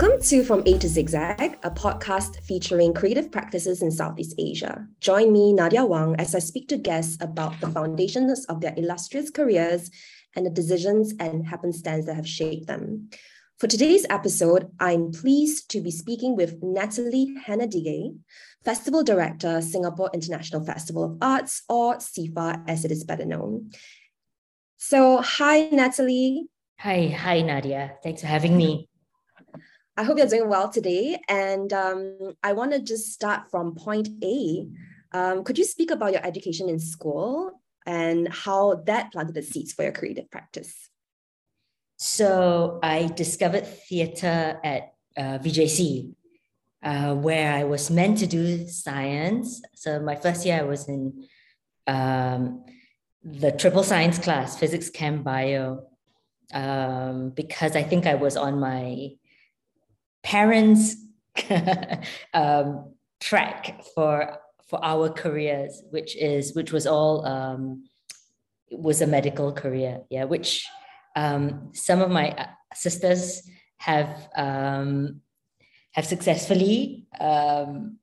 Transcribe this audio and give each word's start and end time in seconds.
Welcome 0.00 0.22
to 0.22 0.44
From 0.44 0.62
A 0.64 0.78
to 0.78 0.88
Zigzag, 0.88 1.58
a 1.62 1.70
podcast 1.70 2.42
featuring 2.42 2.94
creative 2.94 3.30
practices 3.30 3.82
in 3.82 3.90
Southeast 3.90 4.34
Asia. 4.38 4.86
Join 5.00 5.30
me, 5.30 5.52
Nadya 5.52 5.86
Wang, 5.86 6.16
as 6.18 6.34
I 6.34 6.38
speak 6.38 6.68
to 6.68 6.78
guests 6.78 7.18
about 7.20 7.60
the 7.60 7.68
foundations 7.68 8.46
of 8.46 8.62
their 8.62 8.72
illustrious 8.78 9.28
careers 9.28 9.90
and 10.34 10.46
the 10.46 10.50
decisions 10.50 11.12
and 11.20 11.46
happenstance 11.46 12.06
that 12.06 12.14
have 12.14 12.26
shaped 12.26 12.66
them. 12.66 13.10
For 13.58 13.66
today's 13.66 14.06
episode, 14.08 14.70
I'm 14.80 15.12
pleased 15.12 15.70
to 15.72 15.82
be 15.82 15.90
speaking 15.90 16.34
with 16.34 16.62
Natalie 16.62 17.36
Hennedige, 17.46 18.16
Festival 18.64 19.04
Director, 19.04 19.60
Singapore 19.60 20.08
International 20.14 20.64
Festival 20.64 21.04
of 21.04 21.18
Arts, 21.20 21.62
or 21.68 21.96
SIFA 21.96 22.64
as 22.66 22.86
it 22.86 22.90
is 22.90 23.04
better 23.04 23.26
known. 23.26 23.70
So, 24.78 25.18
hi, 25.20 25.68
Natalie. 25.68 26.48
Hi, 26.78 27.08
hi, 27.08 27.42
Nadya. 27.42 27.96
Thanks 28.02 28.22
for 28.22 28.28
having 28.28 28.56
me. 28.56 28.88
I 30.00 30.02
hope 30.02 30.16
you're 30.16 30.26
doing 30.26 30.48
well 30.48 30.70
today. 30.70 31.20
And 31.28 31.70
um, 31.74 32.32
I 32.42 32.54
want 32.54 32.72
to 32.72 32.78
just 32.78 33.12
start 33.12 33.50
from 33.50 33.74
point 33.74 34.08
A. 34.24 34.66
Um, 35.12 35.44
could 35.44 35.58
you 35.58 35.64
speak 35.64 35.90
about 35.90 36.12
your 36.12 36.24
education 36.24 36.70
in 36.70 36.78
school 36.78 37.60
and 37.84 38.26
how 38.32 38.76
that 38.86 39.12
planted 39.12 39.34
the 39.34 39.42
seeds 39.42 39.74
for 39.74 39.82
your 39.82 39.92
creative 39.92 40.30
practice? 40.30 40.88
So 41.98 42.78
I 42.82 43.10
discovered 43.14 43.66
theatre 43.66 44.58
at 44.64 44.94
uh, 45.18 45.36
VJC, 45.44 46.14
uh, 46.82 47.14
where 47.16 47.52
I 47.52 47.64
was 47.64 47.90
meant 47.90 48.16
to 48.20 48.26
do 48.26 48.66
science. 48.68 49.60
So 49.74 50.00
my 50.00 50.16
first 50.16 50.46
year 50.46 50.60
I 50.60 50.62
was 50.62 50.88
in 50.88 51.28
um, 51.86 52.64
the 53.22 53.52
triple 53.52 53.84
science 53.84 54.18
class, 54.18 54.58
physics, 54.58 54.88
chem, 54.88 55.22
bio, 55.22 55.82
um, 56.54 57.32
because 57.36 57.76
I 57.76 57.82
think 57.82 58.06
I 58.06 58.14
was 58.14 58.38
on 58.38 58.58
my 58.58 59.10
parents 60.22 60.96
um, 62.34 62.94
track 63.20 63.82
for 63.94 64.38
for 64.68 64.84
our 64.84 65.10
careers, 65.10 65.82
which 65.90 66.16
is 66.16 66.54
which 66.54 66.72
was 66.72 66.86
all 66.86 67.26
um, 67.26 67.84
was 68.70 69.00
a 69.00 69.06
medical 69.06 69.52
career, 69.52 70.02
yeah. 70.10 70.24
Which 70.24 70.66
um, 71.16 71.70
some 71.74 72.00
of 72.00 72.10
my 72.10 72.30
uh, 72.30 72.46
sisters 72.74 73.42
have 73.78 74.28
um, 74.36 75.20
have 75.92 76.06
successfully 76.06 77.06
um, 77.20 77.98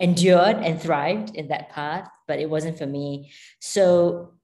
endured 0.00 0.56
and 0.56 0.80
thrived 0.80 1.36
in 1.36 1.48
that 1.48 1.70
path, 1.70 2.08
but 2.26 2.40
it 2.40 2.50
wasn't 2.50 2.78
for 2.78 2.86
me. 2.86 3.30
So 3.60 4.34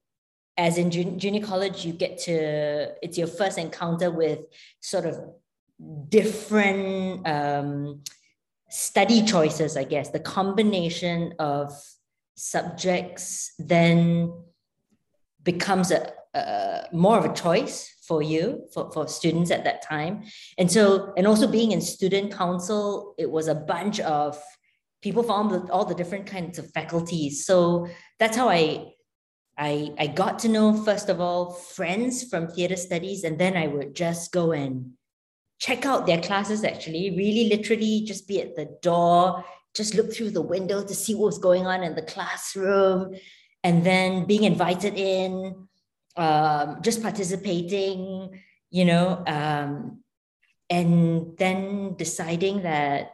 as 0.57 0.77
in 0.77 0.91
junior 0.91 1.45
college, 1.45 1.85
you 1.85 1.91
get 1.91 2.17
to 2.19 2.93
it's 3.03 3.17
your 3.17 3.27
first 3.27 3.57
encounter 3.57 4.11
with 4.11 4.39
sort 4.79 5.05
of 5.05 5.19
different 6.09 7.27
um, 7.27 8.01
study 8.69 9.23
choices, 9.23 9.77
I 9.77 9.83
guess, 9.83 10.09
the 10.09 10.19
combination 10.19 11.33
of 11.39 11.71
subjects 12.35 13.53
then 13.57 14.33
becomes 15.43 15.91
a, 15.91 16.11
a, 16.33 16.87
more 16.91 17.17
of 17.17 17.25
a 17.25 17.33
choice 17.33 17.93
for 18.07 18.21
you 18.21 18.65
for, 18.73 18.91
for 18.91 19.07
students 19.07 19.51
at 19.51 19.63
that 19.63 19.81
time. 19.81 20.23
And 20.57 20.71
so 20.71 21.13
and 21.17 21.25
also 21.25 21.47
being 21.47 21.71
in 21.71 21.81
student 21.81 22.33
council 22.33 23.15
it 23.17 23.29
was 23.29 23.47
a 23.47 23.55
bunch 23.55 23.99
of 24.01 24.41
people 25.01 25.23
from 25.23 25.69
all 25.71 25.85
the 25.85 25.95
different 25.95 26.25
kinds 26.25 26.57
of 26.59 26.69
faculties. 26.71 27.45
So 27.45 27.87
that's 28.19 28.35
how 28.35 28.49
i 28.49 28.91
i 29.57 29.91
i 29.97 30.07
got 30.07 30.39
to 30.39 30.49
know 30.49 30.73
first 30.73 31.09
of 31.09 31.21
all 31.21 31.53
friends 31.53 32.23
from 32.23 32.47
theater 32.47 32.75
studies 32.75 33.23
and 33.23 33.39
then 33.39 33.55
i 33.55 33.67
would 33.67 33.95
just 33.95 34.33
go 34.33 34.51
and 34.51 34.91
check 35.59 35.85
out 35.85 36.05
their 36.05 36.21
classes 36.21 36.63
actually, 36.63 37.11
really 37.11 37.49
literally 37.49 38.01
just 38.05 38.27
be 38.27 38.41
at 38.41 38.55
the 38.55 38.77
door, 38.81 39.43
just 39.73 39.95
look 39.95 40.13
through 40.13 40.31
the 40.31 40.41
window 40.41 40.83
to 40.83 40.95
see 40.95 41.15
what's 41.15 41.37
going 41.37 41.65
on 41.65 41.83
in 41.83 41.95
the 41.95 42.01
classroom, 42.01 43.15
and 43.63 43.85
then 43.85 44.25
being 44.25 44.43
invited 44.43 44.95
in, 44.95 45.67
um, 46.17 46.79
just 46.81 47.01
participating, 47.01 48.41
you 48.69 48.85
know, 48.85 49.23
um, 49.27 50.01
and 50.69 51.37
then 51.37 51.95
deciding 51.95 52.63
that 52.63 53.11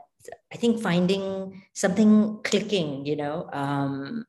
I 0.54 0.58
think 0.58 0.82
finding 0.82 1.64
something 1.74 2.40
clicking, 2.44 3.06
you 3.06 3.16
know, 3.16 3.50
um, 3.52 4.26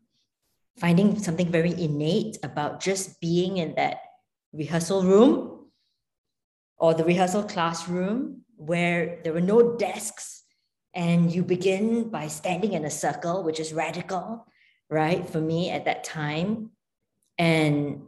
finding 0.79 1.19
something 1.19 1.51
very 1.51 1.73
innate 1.73 2.39
about 2.43 2.81
just 2.81 3.21
being 3.21 3.59
in 3.59 3.75
that 3.75 3.99
rehearsal 4.53 5.03
room 5.03 5.62
or 6.83 6.93
the 6.93 7.05
rehearsal 7.05 7.45
classroom 7.45 8.43
where 8.57 9.21
there 9.23 9.33
were 9.33 9.41
no 9.41 9.77
desks 9.77 10.43
and 10.95 11.33
you 11.33 11.45
begin 11.45 12.11
by 12.11 12.27
standing 12.27 12.73
in 12.73 12.85
a 12.85 12.91
circle, 12.91 13.45
which 13.45 13.61
is 13.61 13.73
radical, 13.73 14.45
right? 14.91 15.29
For 15.31 15.41
me 15.41 15.71
at 15.71 15.85
that 15.85 16.03
time. 16.03 16.71
And 17.39 18.03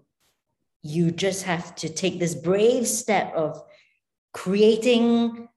you 0.82 1.12
just 1.12 1.44
have 1.44 1.76
to 1.76 1.88
take 1.88 2.18
this 2.18 2.34
brave 2.34 2.88
step 2.88 3.32
of 3.36 3.62
creating 4.32 5.48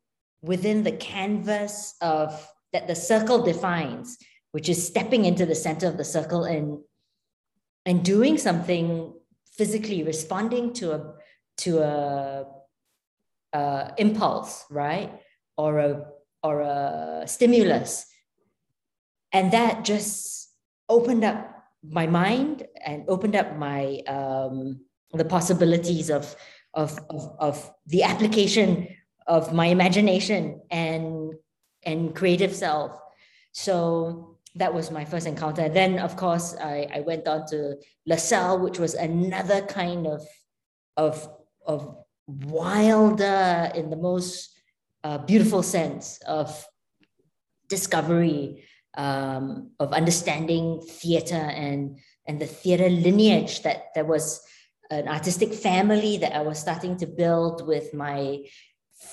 within 0.44 0.84
the 0.84 0.92
canvas 0.92 1.96
of 2.02 2.48
that 2.72 2.88
the 2.88 2.96
circle 2.96 3.42
defines, 3.42 4.20
which 4.52 4.70
is 4.70 4.86
stepping 4.86 5.26
into 5.26 5.48
the 5.48 5.56
center 5.56 5.88
of 5.88 5.98
the 5.98 6.06
circle 6.06 6.44
and 6.44 6.78
and 7.88 8.06
doing 8.06 8.38
something 8.38 9.14
physically, 9.58 10.04
responding 10.04 10.72
to 10.74 10.92
a 10.92 11.14
to 11.58 11.80
a 11.80 12.46
uh, 13.54 13.92
impulse, 13.98 14.66
right? 14.70 15.20
Or 15.58 15.80
a 15.80 16.06
or 16.44 16.62
a 16.62 17.24
stimulus. 17.26 18.06
And 19.32 19.52
that 19.52 19.84
just 19.84 20.50
opened 20.88 21.24
up 21.24 21.54
my 21.84 22.08
mind 22.08 22.66
and 22.86 23.06
opened 23.08 23.36
up 23.36 23.56
my 23.58 24.00
um, 24.08 24.82
the 25.14 25.26
possibilities 25.26 26.10
of, 26.10 26.36
of, 26.74 27.00
of, 27.10 27.36
of 27.40 27.72
the 27.88 28.04
application 28.04 28.88
of 29.26 29.54
my 29.54 29.68
imagination 29.68 30.62
and 30.72 31.34
and 31.84 32.16
creative 32.16 32.54
self. 32.54 33.00
So 33.52 34.38
that 34.56 34.74
was 34.74 34.92
my 34.92 35.06
first 35.06 35.28
encounter. 35.28 35.70
Then, 35.70 36.00
of 36.00 36.18
course, 36.18 36.56
I, 36.60 36.88
I 36.94 37.00
went 37.02 37.28
on 37.28 37.46
to 37.48 37.78
LaSalle, 38.06 38.60
which 38.60 38.80
was 38.80 38.94
another 38.94 39.62
kind 39.62 40.08
of 40.08 40.26
of 40.98 41.30
of 41.66 41.96
wilder 42.28 43.72
in 43.74 43.90
the 43.90 43.96
most 43.96 44.54
uh, 45.04 45.18
beautiful 45.20 45.64
sense 45.64 46.20
of 46.28 46.66
discovery, 47.70 48.64
um, 48.98 49.72
of 49.80 49.94
understanding 49.94 50.82
theater 50.82 51.36
and, 51.36 52.00
and 52.28 52.40
the 52.40 52.46
theater 52.46 52.90
lineage 52.90 53.64
that 53.64 53.86
there 53.96 54.06
was 54.06 54.42
an 54.90 55.08
artistic 55.08 55.54
family 55.54 56.18
that 56.18 56.36
I 56.36 56.42
was 56.42 56.60
starting 56.60 56.98
to 56.98 57.08
build 57.08 57.68
with 57.68 57.94
my 57.94 58.40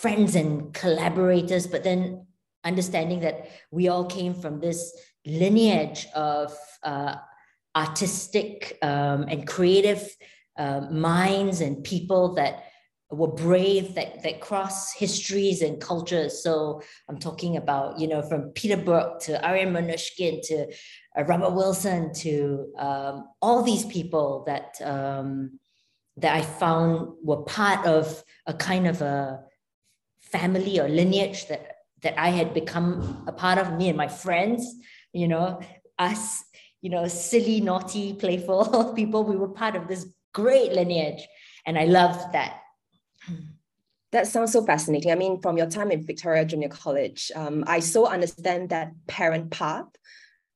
friends 0.01 0.35
and 0.35 0.73
collaborators, 0.73 1.67
but 1.67 1.85
then 1.85 2.27
understanding 2.65 3.21
that 3.21 3.49
we 3.71 3.89
all 3.89 4.05
came 4.05 4.35
from 4.35 4.61
this 4.61 4.97
lineage 5.27 6.07
of 6.15 6.57
uh, 6.83 7.17
artistic 7.77 8.79
um, 8.83 9.25
and 9.29 9.47
creative 9.47 10.09
uh, 10.57 10.83
minds 10.91 11.61
and 11.61 11.83
people 11.85 12.35
that 12.35 12.65
were 13.15 13.29
brave 13.29 13.95
that 13.95 14.23
that 14.23 14.41
cross 14.41 14.93
histories 14.93 15.63
and 15.63 15.81
cultures. 15.81 16.43
So 16.43 16.83
I'm 17.09 17.19
talking 17.19 17.57
about 17.57 17.99
you 17.99 18.09
know 18.09 18.23
from 18.23 18.51
Peter 18.51 18.77
Brook 18.77 19.21
to 19.21 19.45
Ariane 19.47 19.73
Mnouchkine 19.73 20.47
to 20.49 20.67
uh, 21.17 21.25
Robert 21.25 21.53
Wilson 21.53 22.13
to 22.15 22.73
um, 22.79 23.29
all 23.41 23.63
these 23.63 23.85
people 23.85 24.45
that 24.47 24.77
um, 24.83 25.59
that 26.17 26.35
I 26.35 26.43
found 26.43 27.15
were 27.23 27.43
part 27.43 27.87
of 27.87 28.23
a 28.47 28.55
kind 28.55 28.87
of 28.87 29.03
a 29.03 29.45
family 30.21 30.81
or 30.81 30.89
lineage 30.89 31.47
that 31.49 31.77
that 32.03 32.19
I 32.21 32.29
had 32.29 32.53
become 32.55 33.25
a 33.27 33.33
part 33.33 33.59
of. 33.59 33.73
Me 33.79 33.89
and 33.89 33.97
my 33.97 34.09
friends, 34.09 34.75
you 35.13 35.29
know, 35.29 35.61
us, 35.99 36.45
you 36.83 36.91
know, 36.91 37.09
silly, 37.09 37.61
naughty, 37.61 38.13
playful 38.15 38.93
people. 38.97 39.25
We 39.25 39.37
were 39.37 39.49
part 39.49 39.77
of 39.77 39.89
this 39.89 40.07
great 40.33 40.73
lineage, 40.73 41.27
and 41.67 41.79
I 41.79 41.85
loved 41.85 42.33
that 42.33 42.61
that 44.15 44.29
sounds 44.29 44.53
so 44.53 44.65
fascinating. 44.65 45.11
I 45.11 45.17
mean, 45.17 45.41
from 45.41 45.57
your 45.57 45.67
time 45.67 45.91
in 45.91 46.07
Victoria 46.07 46.45
Junior 46.45 46.69
College, 46.69 47.33
um, 47.35 47.65
I 47.67 47.81
so 47.81 48.07
understand 48.07 48.71
that 48.71 48.93
parent 49.09 49.51
path 49.51 49.87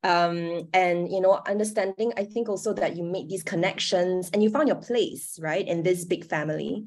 um, 0.04 0.68
and 0.72 1.10
you 1.10 1.20
know 1.20 1.40
understanding 1.46 2.12
i 2.16 2.24
think 2.24 2.48
also 2.48 2.72
that 2.72 2.96
you 2.96 3.02
made 3.02 3.28
these 3.28 3.42
connections 3.42 4.30
and 4.32 4.42
you 4.42 4.50
found 4.50 4.68
your 4.68 4.76
place 4.76 5.38
right 5.42 5.66
in 5.66 5.82
this 5.82 6.04
big 6.04 6.24
family. 6.24 6.84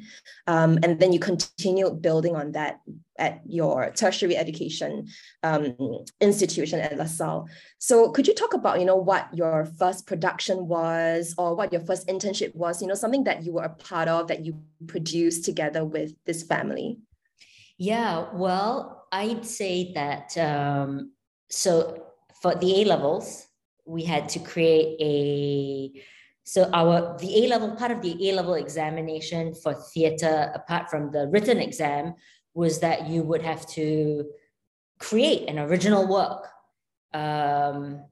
Um, 0.48 0.80
and 0.84 1.00
then 1.00 1.12
you 1.12 1.20
continued 1.20 2.02
building 2.02 2.36
on 2.36 2.54
that 2.54 2.80
at 3.18 3.42
your 3.46 3.92
tertiary 3.92 4.38
education 4.38 5.08
um, 5.44 5.76
institution 6.20 6.80
at 6.80 6.98
lasalle 6.98 7.48
so 7.78 8.10
could 8.12 8.28
you 8.28 8.34
talk 8.34 8.54
about 8.54 8.80
you 8.80 8.86
know 8.86 8.96
what 8.96 9.28
your 9.34 9.66
first 9.78 10.08
production 10.08 10.68
was 10.68 11.36
or 11.38 11.56
what 11.56 11.72
your 11.72 11.82
first 11.82 12.08
internship 12.08 12.56
was 12.56 12.82
you 12.82 12.88
know 12.88 12.96
something 12.96 13.26
that 13.26 13.44
you 13.44 13.54
were 13.54 13.64
a 13.64 13.70
part 13.70 14.08
of 14.08 14.28
that 14.28 14.46
you 14.46 14.60
produced 14.88 15.46
together 15.46 15.84
with 15.86 16.14
this 16.26 16.44
family? 16.44 17.00
Yeah, 17.78 18.28
well, 18.34 19.08
I'd 19.12 19.46
say 19.46 19.92
that 19.94 20.38
um, 20.38 21.14
so 21.50 22.11
for 22.42 22.56
the 22.56 22.82
A 22.82 22.86
levels, 22.86 23.48
we 23.86 24.04
had 24.04 24.30
to 24.30 24.40
create 24.40 24.98
a 25.00 26.02
so 26.44 26.70
our 26.74 27.18
the 27.20 27.46
A 27.46 27.48
level 27.48 27.76
part 27.76 27.92
of 27.92 28.02
the 28.02 28.30
A 28.30 28.34
level 28.34 28.56
examination 28.56 29.54
for 29.54 29.74
theatre, 29.74 30.52
apart 30.56 30.90
from 30.90 31.12
the 31.12 31.28
written 31.28 31.60
exam, 31.60 32.16
was 32.54 32.80
that 32.80 33.08
you 33.08 33.22
would 33.24 33.42
have 33.42 33.66
to 33.68 34.26
create 35.00 35.48
an 35.50 35.60
original 35.60 36.08
work. 36.08 36.48
Um, 37.14 38.04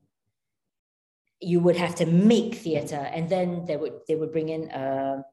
you 1.42 1.60
would 1.60 1.78
have 1.78 1.96
to 1.96 2.06
make 2.06 2.56
theatre, 2.56 3.10
and 3.14 3.30
then 3.30 3.66
they 3.66 3.78
would 3.78 3.94
they 4.08 4.16
would 4.16 4.32
bring 4.32 4.50
in 4.50 4.70
a, 4.70 5.24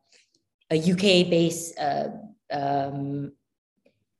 a 0.70 0.78
UK 0.78 1.28
based 1.28 1.78
uh, 1.78 2.08
um, 2.50 3.32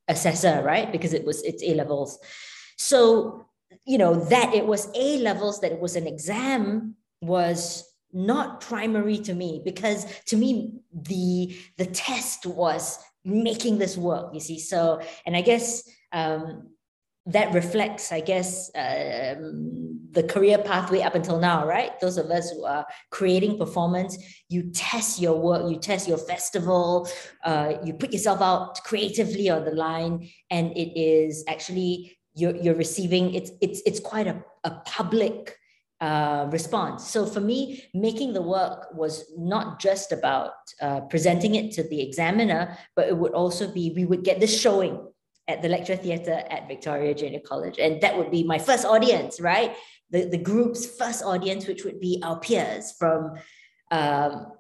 assessor, 0.07 0.63
right? 0.63 0.93
Because 0.93 1.15
it 1.15 1.25
was 1.25 1.43
it's 1.43 1.63
A 1.63 1.75
levels. 1.75 2.19
So 2.77 3.46
you 3.85 3.99
know 3.99 4.15
that 4.27 4.55
it 4.55 4.67
was 4.67 4.89
A 4.95 5.19
levels, 5.19 5.61
that 5.61 5.73
it 5.73 5.81
was 5.81 5.97
an 5.97 6.07
exam 6.07 6.97
was 7.21 7.85
not 8.13 8.61
primary 8.61 9.19
to 9.19 9.35
me 9.35 9.61
because 9.65 10.07
to 10.25 10.37
me 10.37 10.73
the 10.93 11.57
the 11.77 11.87
test 11.87 12.47
was 12.47 12.99
making 13.25 13.79
this 13.79 13.97
work 13.97 14.33
you 14.33 14.41
see. 14.41 14.59
So 14.59 15.01
and 15.27 15.37
i 15.37 15.43
guess 15.43 15.83
um, 16.13 16.71
that 17.27 17.53
reflects 17.53 18.13
i 18.13 18.21
guess 18.21 18.71
um, 18.77 19.99
the 20.13 20.23
career 20.23 20.57
pathway 20.59 21.03
up 21.03 21.15
until 21.15 21.39
now 21.39 21.67
right? 21.67 22.01
Those 22.01 22.17
of 22.17 22.31
us 22.31 22.51
who 22.51 22.65
are 22.65 22.87
creating 23.11 23.59
performance 23.59 24.17
you 24.49 24.71
test 24.71 25.21
your 25.21 25.39
work 25.39 25.71
you 25.71 25.79
test 25.79 26.09
your 26.09 26.19
festival 26.19 27.09
uh, 27.45 27.75
you 27.85 27.93
put 27.93 28.13
yourself 28.13 28.41
out 28.41 28.83
creatively 28.85 29.51
on 29.51 29.65
the 29.65 29.73
line 29.73 30.31
and 30.51 30.71
it 30.77 30.99
is 30.99 31.45
actually 31.49 32.17
you're, 32.37 32.55
you're 32.57 32.75
receiving 32.75 33.35
it's 33.35 33.51
it's 33.61 33.81
it's 33.87 33.99
quite 33.99 34.27
a, 34.27 34.45
a 34.65 34.71
public 34.85 35.57
uh, 36.01 36.47
response. 36.51 37.09
So 37.09 37.25
for 37.25 37.41
me, 37.41 37.85
making 37.95 38.35
the 38.35 38.43
work 38.43 38.89
was 38.93 39.25
not 39.39 39.81
just 39.81 40.13
about 40.13 40.53
uh, 40.83 41.01
presenting 41.01 41.55
it 41.55 41.73
to 41.73 41.83
the 41.83 42.03
examiner, 42.03 42.77
but 42.95 43.09
it 43.09 43.17
would 43.17 43.33
also 43.33 43.73
be 43.73 43.93
we 43.97 44.05
would 44.05 44.23
get 44.23 44.39
this 44.39 44.61
showing 44.61 45.01
at 45.49 45.63
the 45.63 45.69
lecture 45.69 45.97
theatre 45.97 46.43
at 46.51 46.69
Victoria 46.69 47.15
Junior 47.15 47.41
College, 47.41 47.79
and 47.79 48.01
that 48.03 48.19
would 48.19 48.31
be 48.31 48.45
my 48.45 48.59
first 48.59 48.85
audience, 48.85 49.41
right? 49.41 49.75
The 50.11 50.29
the 50.29 50.39
group's 50.39 50.85
first 50.85 51.25
audience, 51.25 51.67
which 51.67 51.85
would 51.85 52.01
be 52.01 52.21
our 52.23 52.39
peers 52.39 52.93
from, 52.99 53.37
um, 53.91 54.53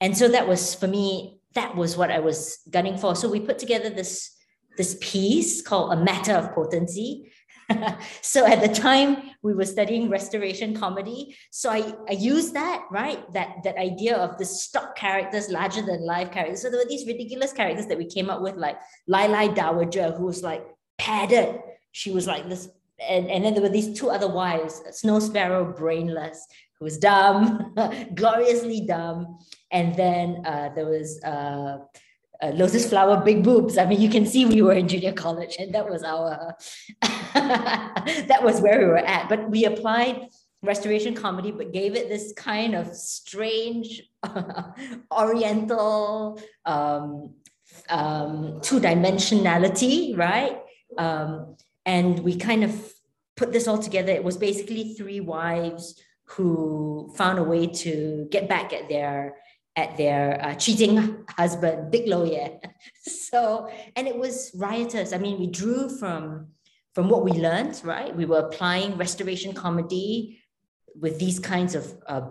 and 0.00 0.16
so 0.16 0.28
that 0.28 0.46
was 0.46 0.74
for 0.74 0.86
me. 0.86 1.40
That 1.54 1.74
was 1.74 1.96
what 1.96 2.10
I 2.10 2.20
was 2.20 2.58
gunning 2.70 2.98
for. 2.98 3.16
So 3.16 3.30
we 3.30 3.40
put 3.40 3.58
together 3.58 3.88
this 3.88 4.35
this 4.76 4.96
piece 5.00 5.62
called 5.62 5.92
a 5.92 5.96
matter 5.96 6.32
of 6.32 6.52
potency. 6.52 7.32
So 8.22 8.46
at 8.46 8.60
the 8.60 8.72
time 8.72 9.30
we 9.42 9.52
were 9.52 9.64
studying 9.64 10.08
restoration 10.08 10.76
comedy. 10.76 11.36
So 11.50 11.70
i 11.70 11.94
i 12.08 12.12
used 12.12 12.54
that 12.54 12.84
right? 12.90 13.20
That 13.32 13.62
that 13.64 13.76
idea 13.76 14.16
of 14.16 14.38
the 14.38 14.44
stock 14.44 14.94
characters 14.96 15.48
larger 15.50 15.82
than 15.82 16.06
life 16.06 16.30
characters. 16.30 16.62
So 16.62 16.70
there 16.70 16.80
were 16.80 16.88
these 16.88 17.06
ridiculous 17.06 17.52
characters 17.52 17.86
that 17.86 17.98
we 17.98 18.06
came 18.06 18.30
up 18.30 18.40
with 18.40 18.56
like 18.56 18.78
lai 19.08 19.48
dowager 19.48 20.12
who 20.12 20.26
was 20.26 20.42
like 20.42 20.64
padded. 20.98 21.60
She 21.92 22.10
was 22.10 22.26
like 22.26 22.48
this 22.48 22.68
and, 23.08 23.30
and 23.30 23.44
then 23.44 23.52
there 23.54 23.62
were 23.62 23.76
these 23.78 23.98
two 23.98 24.10
other 24.10 24.28
wives 24.28 24.82
snow 24.92 25.18
sparrow 25.18 25.64
brainless 25.64 26.46
who 26.78 26.84
was 26.84 26.98
dumb 26.98 27.74
gloriously 28.14 28.86
dumb. 28.86 29.38
And 29.70 29.94
then 29.94 30.42
uh, 30.44 30.70
there 30.74 30.86
was 30.86 31.22
uh, 31.22 31.78
uh, 32.42 32.48
lotus 32.54 32.88
flower 32.88 33.22
big 33.24 33.42
boobs. 33.42 33.78
I 33.78 33.86
mean 33.86 34.00
you 34.00 34.08
can 34.08 34.26
see 34.26 34.44
we 34.44 34.62
were 34.62 34.72
in 34.72 34.88
junior 34.88 35.12
college 35.12 35.56
and 35.58 35.74
that 35.74 35.88
was 35.88 36.02
our 36.02 36.56
that 37.34 38.40
was 38.42 38.60
where 38.60 38.78
we 38.78 38.86
were 38.86 38.98
at. 38.98 39.28
But 39.28 39.50
we 39.50 39.64
applied 39.64 40.28
restoration 40.62 41.14
comedy 41.14 41.52
but 41.52 41.72
gave 41.72 41.94
it 41.94 42.08
this 42.08 42.32
kind 42.36 42.74
of 42.74 42.94
strange 42.94 44.02
oriental 45.12 46.40
um, 46.64 47.34
um, 47.88 48.60
two-dimensionality 48.62 50.16
right? 50.16 50.58
Um, 50.98 51.56
and 51.84 52.18
we 52.20 52.36
kind 52.36 52.64
of 52.64 52.92
put 53.36 53.52
this 53.52 53.68
all 53.68 53.78
together. 53.78 54.12
It 54.12 54.24
was 54.24 54.36
basically 54.36 54.94
three 54.94 55.20
wives 55.20 56.00
who 56.24 57.12
found 57.16 57.38
a 57.38 57.44
way 57.44 57.66
to 57.66 58.26
get 58.30 58.48
back 58.48 58.72
at 58.72 58.88
their 58.88 59.36
at 59.76 59.96
their 59.98 60.42
uh, 60.42 60.54
cheating 60.54 61.24
husband, 61.28 61.90
Big 61.90 62.08
Lawyer. 62.08 62.58
so, 63.02 63.70
and 63.94 64.08
it 64.08 64.16
was 64.16 64.50
riotous. 64.54 65.12
I 65.12 65.18
mean, 65.18 65.38
we 65.38 65.46
drew 65.46 65.88
from 65.88 66.48
from 66.94 67.10
what 67.10 67.24
we 67.24 67.32
learned, 67.32 67.78
right? 67.84 68.16
We 68.16 68.24
were 68.24 68.38
applying 68.38 68.96
restoration 68.96 69.52
comedy 69.52 70.40
with 70.98 71.18
these 71.18 71.38
kinds 71.38 71.74
of 71.74 71.94
uh, 72.06 72.22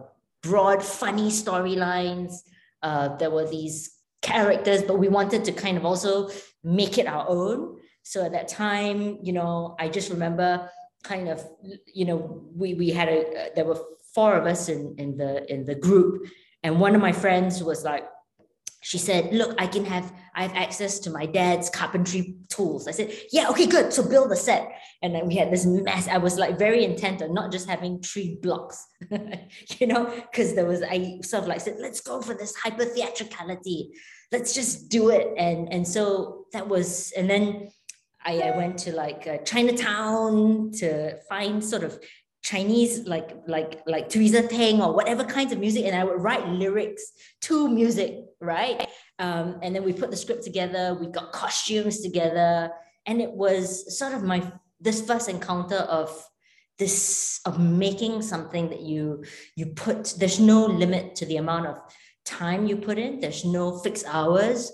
broad, 0.41 0.81
funny 0.83 1.29
storylines. 1.29 2.33
Uh, 2.81 3.15
there 3.17 3.29
were 3.29 3.47
these 3.47 3.95
characters, 4.23 4.81
but 4.81 4.97
we 4.97 5.07
wanted 5.07 5.45
to 5.45 5.51
kind 5.51 5.77
of 5.77 5.85
also 5.85 6.31
make 6.63 6.97
it 6.97 7.05
our 7.05 7.29
own. 7.29 7.77
So 8.01 8.25
at 8.25 8.31
that 8.31 8.47
time, 8.47 9.19
you 9.21 9.33
know, 9.33 9.75
I 9.79 9.87
just 9.87 10.09
remember 10.09 10.67
kind 11.03 11.29
of, 11.29 11.45
you 11.85 12.05
know, 12.05 12.43
we 12.55 12.73
we 12.73 12.89
had 12.89 13.07
a 13.07 13.19
uh, 13.19 13.49
there 13.55 13.65
were 13.65 13.79
four 14.15 14.35
of 14.35 14.47
us 14.47 14.67
in 14.67 14.95
in 14.97 15.15
the 15.15 15.51
in 15.53 15.65
the 15.65 15.75
group 15.75 16.25
and 16.65 16.79
one 16.79 16.95
of 16.95 17.01
my 17.01 17.11
friends 17.11 17.63
was 17.63 17.83
like, 17.83 18.05
she 18.81 18.97
said, 18.97 19.31
look, 19.31 19.53
I 19.59 19.67
can 19.67 19.85
have, 19.85 20.11
I 20.33 20.41
have 20.41 20.55
access 20.55 20.97
to 21.01 21.11
my 21.11 21.27
dad's 21.27 21.69
carpentry 21.69 22.37
tools. 22.49 22.87
I 22.87 22.91
said, 22.91 23.15
yeah, 23.31 23.49
okay, 23.49 23.67
good. 23.67 23.93
So 23.93 24.09
build 24.09 24.31
a 24.31 24.35
set. 24.35 24.71
And 25.03 25.13
then 25.13 25.27
we 25.27 25.35
had 25.35 25.51
this 25.51 25.63
mess. 25.67 26.07
I 26.07 26.17
was 26.17 26.39
like 26.39 26.57
very 26.57 26.83
intent 26.83 27.21
on 27.21 27.35
not 27.35 27.51
just 27.51 27.69
having 27.69 28.01
three 28.01 28.39
blocks, 28.41 28.83
you 29.77 29.85
know, 29.85 30.05
because 30.31 30.55
there 30.55 30.65
was, 30.65 30.81
I 30.81 31.19
sort 31.23 31.43
of 31.43 31.49
like 31.49 31.61
said, 31.61 31.77
let's 31.79 32.01
go 32.01 32.19
for 32.19 32.33
this 32.33 32.55
hyper 32.55 32.85
theatricality. 32.85 33.91
Let's 34.31 34.55
just 34.55 34.89
do 34.89 35.11
it. 35.11 35.35
And, 35.37 35.71
and 35.71 35.87
so 35.87 36.45
that 36.53 36.67
was, 36.67 37.13
and 37.15 37.29
then 37.29 37.69
I, 38.25 38.39
I 38.39 38.57
went 38.57 38.79
to 38.79 38.91
like 38.91 39.27
uh, 39.27 39.37
Chinatown 39.45 40.71
to 40.79 41.17
find 41.29 41.63
sort 41.63 41.83
of 41.83 41.99
Chinese 42.45 43.07
like 43.07 43.31
like 43.47 43.81
like 43.87 44.07
Teresa 44.07 44.43
Teng 44.43 44.77
or 44.79 44.93
whatever 44.93 45.23
kinds 45.23 45.51
of 45.51 45.57
music, 45.57 45.85
and 45.85 45.95
I 45.95 46.03
would 46.03 46.21
write 46.21 46.47
lyrics 46.47 47.01
to 47.41 47.67
music, 47.67 48.19
right? 48.39 48.87
Um, 49.17 49.57
and 49.63 49.75
then 49.75 49.83
we 49.83 49.93
put 49.93 50.11
the 50.11 50.17
script 50.17 50.43
together. 50.43 50.93
We 50.93 51.07
got 51.07 51.31
costumes 51.31 52.01
together, 52.01 52.69
and 53.07 53.19
it 53.19 53.31
was 53.31 53.97
sort 53.97 54.13
of 54.13 54.21
my 54.21 54.45
this 54.79 55.01
first 55.01 55.27
encounter 55.27 55.81
of 55.89 56.09
this 56.77 57.39
of 57.45 57.59
making 57.59 58.21
something 58.21 58.69
that 58.69 58.81
you 58.81 59.23
you 59.55 59.65
put. 59.73 60.13
There's 60.19 60.39
no 60.39 60.67
limit 60.67 61.15
to 61.15 61.25
the 61.25 61.37
amount 61.37 61.65
of 61.65 61.79
time 62.25 62.67
you 62.67 62.77
put 62.77 62.99
in. 62.99 63.21
There's 63.21 63.43
no 63.43 63.79
fixed 63.79 64.05
hours. 64.07 64.71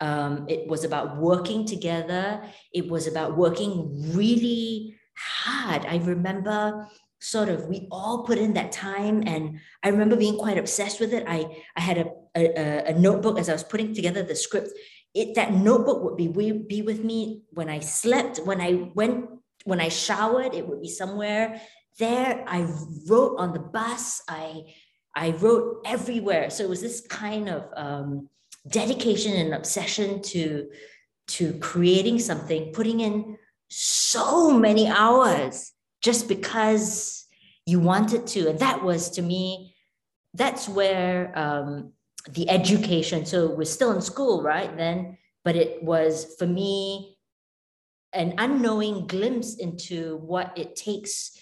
Um, 0.00 0.46
it 0.48 0.66
was 0.66 0.84
about 0.84 1.18
working 1.18 1.66
together. 1.66 2.40
It 2.72 2.88
was 2.88 3.06
about 3.06 3.36
working 3.36 4.14
really 4.16 4.96
hard. 5.14 5.84
I 5.84 5.98
remember 5.98 6.88
sort 7.20 7.48
of 7.48 7.66
we 7.66 7.86
all 7.90 8.24
put 8.24 8.38
in 8.38 8.54
that 8.54 8.72
time 8.72 9.22
and 9.26 9.60
i 9.84 9.88
remember 9.88 10.16
being 10.16 10.38
quite 10.38 10.58
obsessed 10.58 11.00
with 11.00 11.12
it. 11.12 11.24
I 11.28 11.64
i 11.76 11.80
had 11.80 11.98
a 11.98 12.06
a, 12.34 12.92
a 12.92 12.94
notebook 12.98 13.38
as 13.38 13.48
i 13.48 13.52
was 13.52 13.64
putting 13.64 13.94
together 13.94 14.22
the 14.22 14.36
script. 14.36 14.70
It 15.14 15.34
that 15.34 15.52
notebook 15.52 16.02
would 16.02 16.16
be 16.16 16.28
be 16.52 16.82
with 16.82 17.04
me 17.04 17.42
when 17.50 17.68
i 17.68 17.80
slept 17.80 18.38
when 18.44 18.60
i 18.60 18.90
went 18.94 19.28
when 19.64 19.80
i 19.80 19.88
showered 19.88 20.54
it 20.54 20.66
would 20.66 20.80
be 20.80 20.88
somewhere 20.88 21.60
there. 21.98 22.44
I 22.48 22.66
wrote 23.06 23.36
on 23.38 23.52
the 23.52 23.60
bus. 23.60 24.22
I 24.28 24.62
i 25.14 25.30
wrote 25.30 25.82
everywhere. 25.84 26.50
So 26.50 26.64
it 26.64 26.68
was 26.68 26.80
this 26.80 27.00
kind 27.02 27.48
of 27.48 27.64
um, 27.76 28.28
dedication 28.68 29.34
and 29.34 29.54
obsession 29.54 30.22
to 30.22 30.68
to 31.28 31.52
creating 31.58 32.18
something 32.18 32.72
putting 32.72 33.00
in 33.00 33.38
so 33.68 34.50
many 34.50 34.88
hours 34.88 35.72
just 36.00 36.28
because 36.28 37.26
you 37.66 37.80
wanted 37.80 38.26
to. 38.28 38.48
And 38.48 38.58
that 38.58 38.82
was 38.82 39.10
to 39.10 39.22
me, 39.22 39.74
that's 40.34 40.68
where 40.68 41.36
um, 41.38 41.92
the 42.30 42.48
education, 42.50 43.26
so 43.26 43.54
we're 43.54 43.64
still 43.64 43.92
in 43.92 44.00
school, 44.00 44.42
right? 44.42 44.74
Then, 44.76 45.18
but 45.44 45.56
it 45.56 45.82
was 45.82 46.34
for 46.38 46.46
me 46.46 47.16
an 48.12 48.34
unknowing 48.38 49.06
glimpse 49.06 49.54
into 49.56 50.16
what 50.16 50.56
it 50.56 50.76
takes 50.76 51.38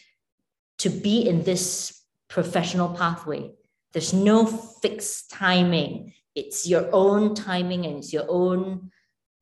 to 0.78 0.90
be 0.90 1.28
in 1.28 1.42
this 1.42 2.02
professional 2.28 2.94
pathway. 2.94 3.50
There's 3.92 4.12
no 4.12 4.46
fixed 4.46 5.30
timing. 5.30 6.12
It's 6.34 6.68
your 6.68 6.88
own 6.92 7.34
timing 7.34 7.86
and 7.86 7.96
it's 7.96 8.12
your 8.12 8.26
own 8.28 8.90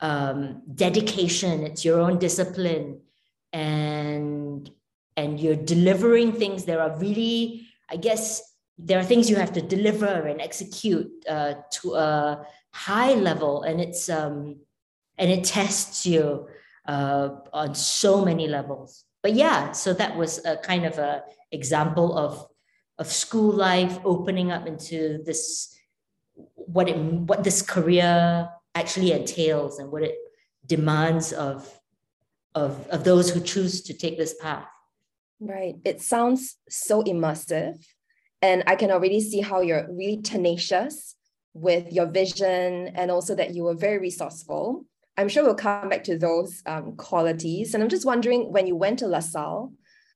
um, 0.01 0.63
dedication. 0.73 1.65
It's 1.65 1.85
your 1.85 2.01
own 2.01 2.19
discipline. 2.19 3.01
And 3.53 4.71
and 5.17 5.41
you're 5.41 5.57
delivering 5.57 6.33
things 6.33 6.65
there 6.65 6.81
are 6.81 6.97
really 6.99 7.67
i 7.91 7.97
guess 7.97 8.43
there 8.79 8.99
are 8.99 9.05
things 9.05 9.31
you 9.31 9.37
have 9.37 9.53
to 9.53 9.63
deliver 9.63 10.27
and 10.27 10.41
execute 10.41 11.11
uh, 11.29 11.55
to 11.71 11.95
a 11.95 12.47
high 12.73 13.15
level 13.15 13.63
and 13.63 13.81
it's 13.81 14.09
um 14.11 14.57
and 15.19 15.31
it 15.31 15.45
tests 15.45 16.07
you 16.07 16.47
uh, 16.87 17.31
on 17.53 17.75
so 17.75 18.25
many 18.25 18.49
levels. 18.49 19.05
But 19.23 19.35
yeah, 19.35 19.73
so 19.73 19.93
that 19.95 20.17
was 20.17 20.45
a 20.45 20.57
kind 20.59 20.85
of 20.85 20.99
a 20.99 21.23
example 21.53 22.17
of 22.17 22.47
of 22.99 23.07
school 23.07 23.53
life 23.53 23.99
opening 24.05 24.51
up 24.51 24.67
into 24.67 25.23
this 25.25 25.77
what 26.55 26.89
it 26.89 26.97
what 26.97 27.45
this 27.45 27.61
career 27.61 28.49
actually 28.75 29.13
entails 29.13 29.79
and 29.79 29.91
what 29.91 30.03
it 30.03 30.17
demands 30.65 31.33
of 31.33 31.81
of 32.55 32.87
of 32.89 33.05
those 33.05 33.31
who 33.31 33.41
choose 33.41 33.83
to 33.83 33.95
take 33.95 34.17
this 34.17 34.35
path. 34.41 34.69
Right. 35.40 35.76
It 35.85 36.00
sounds 36.00 36.57
so 36.69 37.02
immersive. 37.02 37.85
And 38.43 38.62
I 38.66 38.76
can 38.76 38.90
already 38.90 39.21
see 39.21 39.40
how 39.40 39.61
you're 39.61 39.87
really 39.90 40.21
tenacious 40.23 41.14
with 41.55 41.93
your 41.93 42.07
vision 42.07 42.88
and 42.95 43.11
also 43.11 43.35
that 43.35 43.55
you 43.55 43.64
were 43.64 43.75
very 43.75 43.99
resourceful. 43.99 44.85
I'm 45.16 45.28
sure 45.28 45.43
we'll 45.45 45.55
come 45.55 45.88
back 45.88 46.05
to 46.05 46.19
those 46.19 46.62
um, 46.66 46.97
qualities. 46.97 47.73
And 47.73 47.83
I'm 47.83 47.88
just 47.88 48.05
wondering 48.05 48.52
when 48.52 48.66
you 48.66 48.76
went 48.76 48.99
to 48.99 49.07
LaSalle, 49.07 49.73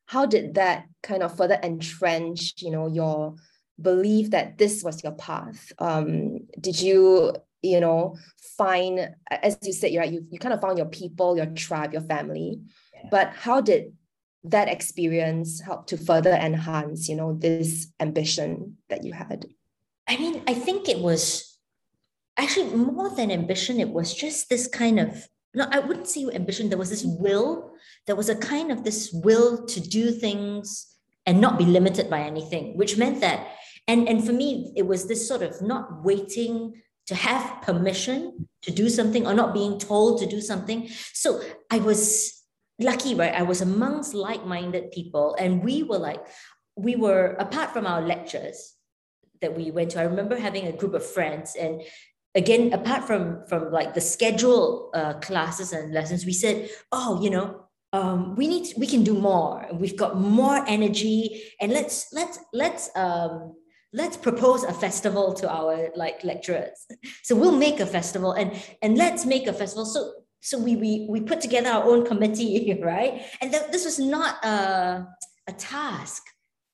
how 0.06 0.26
did 0.26 0.54
that 0.54 0.84
kind 1.02 1.22
of 1.22 1.36
further 1.36 1.58
entrench, 1.62 2.54
you 2.58 2.70
know, 2.70 2.88
your 2.88 3.36
belief 3.80 4.30
that 4.30 4.58
this 4.58 4.82
was 4.82 5.02
your 5.02 5.12
path? 5.12 5.72
Um, 5.78 6.40
did 6.60 6.80
you, 6.80 7.34
you 7.62 7.80
know, 7.80 8.16
find, 8.58 9.14
as 9.30 9.56
you 9.62 9.72
said, 9.72 9.96
right, 9.96 10.12
you, 10.12 10.26
you 10.30 10.38
kind 10.38 10.52
of 10.52 10.60
found 10.60 10.76
your 10.76 10.88
people, 10.88 11.36
your 11.36 11.46
tribe, 11.46 11.92
your 11.92 12.02
family. 12.02 12.60
Yeah. 12.92 13.08
But 13.10 13.32
how 13.34 13.62
did 13.62 13.92
that 14.44 14.68
experience 14.68 15.61
helped 15.61 15.88
to 15.90 15.97
further 15.97 16.32
enhance, 16.32 17.09
you 17.09 17.16
know, 17.16 17.35
this 17.35 17.88
ambition 18.00 18.76
that 18.88 19.04
you 19.04 19.12
had? 19.12 19.47
I 20.09 20.16
mean, 20.16 20.42
I 20.47 20.54
think 20.54 20.88
it 20.88 20.99
was 20.99 21.59
actually 22.37 22.75
more 22.75 23.11
than 23.11 23.30
ambition, 23.30 23.78
it 23.80 23.90
was 23.90 24.14
just 24.14 24.49
this 24.49 24.66
kind 24.66 24.99
of 24.99 25.28
no, 25.52 25.66
I 25.70 25.80
wouldn't 25.80 26.09
say 26.09 26.26
ambition. 26.32 26.68
There 26.68 26.78
was 26.78 26.90
this 26.90 27.04
will. 27.04 27.73
There 28.06 28.16
was 28.16 28.28
a 28.28 28.37
kind 28.37 28.70
of 28.70 28.85
this 28.85 29.11
will 29.12 29.66
to 29.66 29.80
do 29.80 30.12
things 30.12 30.94
and 31.26 31.40
not 31.40 31.59
be 31.59 31.64
limited 31.64 32.09
by 32.09 32.20
anything, 32.20 32.76
which 32.76 32.97
meant 32.97 33.20
that, 33.20 33.49
and, 33.88 34.09
and 34.09 34.25
for 34.25 34.32
me, 34.32 34.73
it 34.76 34.87
was 34.87 35.09
this 35.09 35.26
sort 35.26 35.42
of 35.42 35.61
not 35.61 36.04
waiting 36.04 36.80
to 37.06 37.14
have 37.14 37.62
permission 37.62 38.49
to 38.62 38.70
do 38.70 38.88
something 38.88 39.26
or 39.26 39.35
not 39.35 39.52
being 39.52 39.78
told 39.78 40.20
to 40.20 40.26
do 40.26 40.40
something. 40.40 40.88
So 41.12 41.40
I 41.70 41.78
was 41.78 42.39
lucky, 42.80 43.14
right? 43.14 43.34
I 43.34 43.42
was 43.42 43.60
amongst 43.60 44.14
like 44.14 44.44
minded 44.46 44.90
people, 44.90 45.37
and 45.38 45.62
we 45.62 45.82
were 45.82 45.99
like, 45.99 46.25
we 46.76 46.96
were 46.96 47.37
apart 47.38 47.72
from 47.72 47.87
our 47.87 48.02
lectures, 48.02 48.75
that 49.40 49.56
we 49.56 49.70
went 49.70 49.92
to. 49.92 50.00
I 50.00 50.04
remember 50.04 50.38
having 50.38 50.66
a 50.66 50.72
group 50.72 50.94
of 50.94 51.04
friends, 51.04 51.56
and 51.56 51.82
again, 52.34 52.72
apart 52.72 53.04
from 53.04 53.44
from 53.49 53.72
like 53.72 53.94
the 53.94 54.00
scheduled 54.00 54.90
uh, 54.94 55.14
classes 55.14 55.72
and 55.72 55.92
lessons, 55.92 56.25
we 56.25 56.32
said, 56.32 56.70
oh, 56.92 57.22
you 57.22 57.30
know, 57.30 57.66
um, 57.92 58.37
we 58.37 58.46
need 58.46 58.68
we 58.76 58.87
can 58.87 59.02
do 59.02 59.14
more. 59.14 59.66
We've 59.72 59.96
got 59.96 60.20
more 60.20 60.64
energy, 60.66 61.54
and 61.60 61.72
let's 61.72 62.12
let's 62.12 62.38
let's 62.52 62.90
um, 62.96 63.56
let's 63.92 64.16
propose 64.16 64.62
a 64.64 64.72
festival 64.72 65.32
to 65.34 65.50
our 65.50 65.90
like 65.96 66.22
lecturers. 66.25 66.87
So 67.22 67.37
we'll 67.37 67.56
make 67.56 67.80
a 67.80 67.87
festival, 67.87 68.32
and 68.32 68.52
and 68.82 68.96
let's 68.96 69.25
make 69.26 69.46
a 69.46 69.52
festival. 69.52 69.87
So 69.87 70.12
so 70.40 70.59
we 70.59 70.76
we 70.76 71.06
we 71.09 71.20
put 71.20 71.40
together 71.40 71.70
our 71.70 71.85
own 71.85 72.04
committee, 72.06 72.78
right? 72.82 73.23
And 73.40 73.50
th- 73.52 73.70
this 73.70 73.85
was 73.85 73.99
not 73.99 74.44
a 74.44 75.06
a 75.49 75.52
task. 75.52 76.23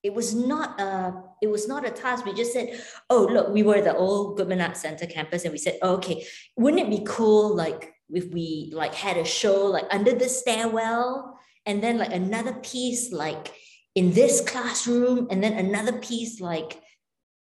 It 0.03 0.13
was 0.13 0.33
not 0.33 0.79
a 0.79 1.13
it 1.41 1.47
was 1.47 1.67
not 1.67 1.85
a 1.85 1.91
task. 1.91 2.25
We 2.25 2.33
just 2.33 2.53
said 2.53 2.81
oh 3.09 3.27
look 3.31 3.49
we 3.49 3.63
were 3.63 3.81
the 3.81 3.95
old 3.95 4.37
goodman 4.37 4.61
arts 4.61 4.81
center 4.81 5.05
campus 5.05 5.43
and 5.43 5.51
we 5.51 5.57
said 5.57 5.79
oh, 5.81 5.95
okay. 5.95 6.25
Wouldn't 6.55 6.81
it 6.81 6.89
be 6.89 7.03
cool 7.05 7.55
like 7.55 7.93
if 8.09 8.31
we 8.31 8.71
like 8.73 8.93
had 8.93 9.17
a 9.17 9.25
show 9.25 9.65
like 9.65 9.85
under 9.91 10.13
the 10.13 10.29
stairwell 10.29 11.37
and 11.65 11.83
then 11.83 11.97
like 11.97 12.13
another 12.13 12.53
piece 12.53 13.11
like 13.11 13.53
in 13.95 14.13
this 14.13 14.41
classroom 14.41 15.27
and 15.29 15.43
then 15.43 15.53
another 15.53 15.99
piece 15.99 16.39
like 16.39 16.79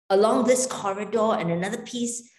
along 0.09 0.45
this 0.45 0.65
corridor 0.67 1.33
and 1.33 1.51
another 1.51 1.81
piece 1.81 2.29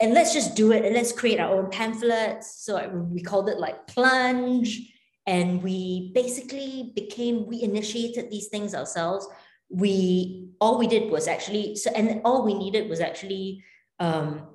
and 0.00 0.14
let's 0.14 0.32
just 0.32 0.56
do 0.56 0.72
it 0.72 0.84
and 0.84 0.94
let's 0.94 1.12
create 1.12 1.38
our 1.38 1.54
own 1.54 1.70
pamphlets. 1.70 2.64
So 2.64 2.88
we 2.88 3.22
called 3.22 3.48
it 3.48 3.58
like 3.58 3.86
plunge 3.86 4.80
and 5.26 5.62
we 5.62 6.10
basically 6.14 6.92
became 6.94 7.46
we 7.46 7.62
initiated 7.62 8.30
these 8.30 8.48
things 8.48 8.74
ourselves. 8.74 9.28
We 9.68 10.48
all 10.60 10.78
we 10.78 10.86
did 10.86 11.10
was 11.10 11.28
actually 11.28 11.76
so 11.76 11.90
and 11.92 12.22
all 12.24 12.44
we 12.44 12.54
needed 12.54 12.88
was 12.88 13.00
actually 13.00 13.62
um, 13.98 14.48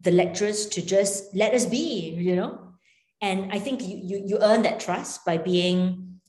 the 0.00 0.10
lecturers 0.10 0.66
to 0.66 0.82
just 0.84 1.34
let 1.34 1.54
us 1.54 1.64
be 1.64 2.10
you 2.10 2.36
know? 2.36 2.64
And 3.20 3.50
i 3.52 3.58
think 3.58 3.82
you, 3.82 3.96
you 3.96 4.22
you 4.26 4.38
earn 4.42 4.62
that 4.62 4.78
trust 4.80 5.24
by 5.24 5.38
being 5.38 6.20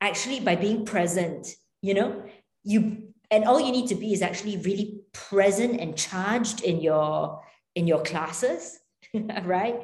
actually 0.00 0.40
by 0.40 0.56
being 0.56 0.84
present 0.84 1.48
you 1.82 1.94
know? 1.94 2.22
You 2.62 3.08
and 3.30 3.44
all 3.44 3.60
you 3.60 3.72
need 3.72 3.88
to 3.88 3.94
be 3.94 4.12
is 4.12 4.22
actually 4.22 4.58
really 4.58 5.00
present 5.12 5.80
and 5.80 5.96
charged 5.96 6.62
in 6.62 6.80
your 6.80 7.40
in 7.80 7.86
your 7.86 8.02
classes 8.02 8.80
right? 9.44 9.76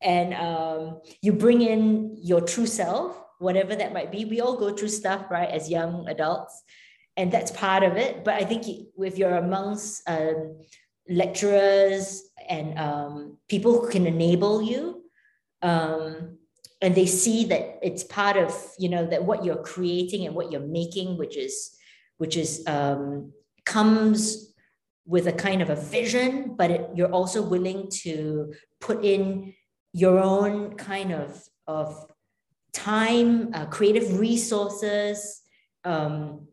And 0.00 0.34
um, 0.34 1.00
you 1.20 1.32
bring 1.32 1.62
in 1.62 2.16
your 2.20 2.40
true 2.40 2.66
self, 2.66 3.20
whatever 3.38 3.74
that 3.74 3.92
might 3.92 4.12
be. 4.12 4.24
We 4.24 4.40
all 4.40 4.56
go 4.56 4.74
through 4.74 4.88
stuff, 4.88 5.30
right, 5.30 5.48
as 5.48 5.70
young 5.70 6.08
adults, 6.08 6.62
and 7.16 7.32
that's 7.32 7.50
part 7.50 7.82
of 7.82 7.96
it. 7.96 8.24
But 8.24 8.34
I 8.34 8.44
think 8.44 8.66
if 8.98 9.18
you're 9.18 9.36
amongst 9.36 10.08
um, 10.08 10.58
lecturers 11.08 12.22
and 12.48 12.78
um, 12.78 13.38
people 13.48 13.80
who 13.80 13.90
can 13.90 14.06
enable 14.06 14.62
you, 14.62 15.02
um, 15.62 16.38
and 16.80 16.94
they 16.94 17.06
see 17.06 17.46
that 17.46 17.78
it's 17.82 18.04
part 18.04 18.36
of 18.36 18.54
you 18.78 18.88
know 18.88 19.06
that 19.06 19.24
what 19.24 19.44
you're 19.44 19.62
creating 19.62 20.26
and 20.26 20.34
what 20.34 20.52
you're 20.52 20.60
making, 20.60 21.16
which 21.18 21.36
is 21.36 21.76
which 22.18 22.36
is 22.36 22.62
um, 22.66 23.32
comes 23.64 24.53
with 25.06 25.26
a 25.26 25.32
kind 25.32 25.60
of 25.60 25.70
a 25.70 25.76
vision, 25.76 26.54
but 26.56 26.70
it, 26.70 26.90
you're 26.94 27.12
also 27.12 27.42
willing 27.42 27.88
to 27.90 28.54
put 28.80 29.04
in 29.04 29.54
your 29.92 30.18
own 30.18 30.74
kind 30.74 31.12
of, 31.12 31.42
of 31.66 32.06
time, 32.72 33.52
uh, 33.54 33.66
creative 33.66 34.18
resources, 34.18 35.42
um, 35.84 36.48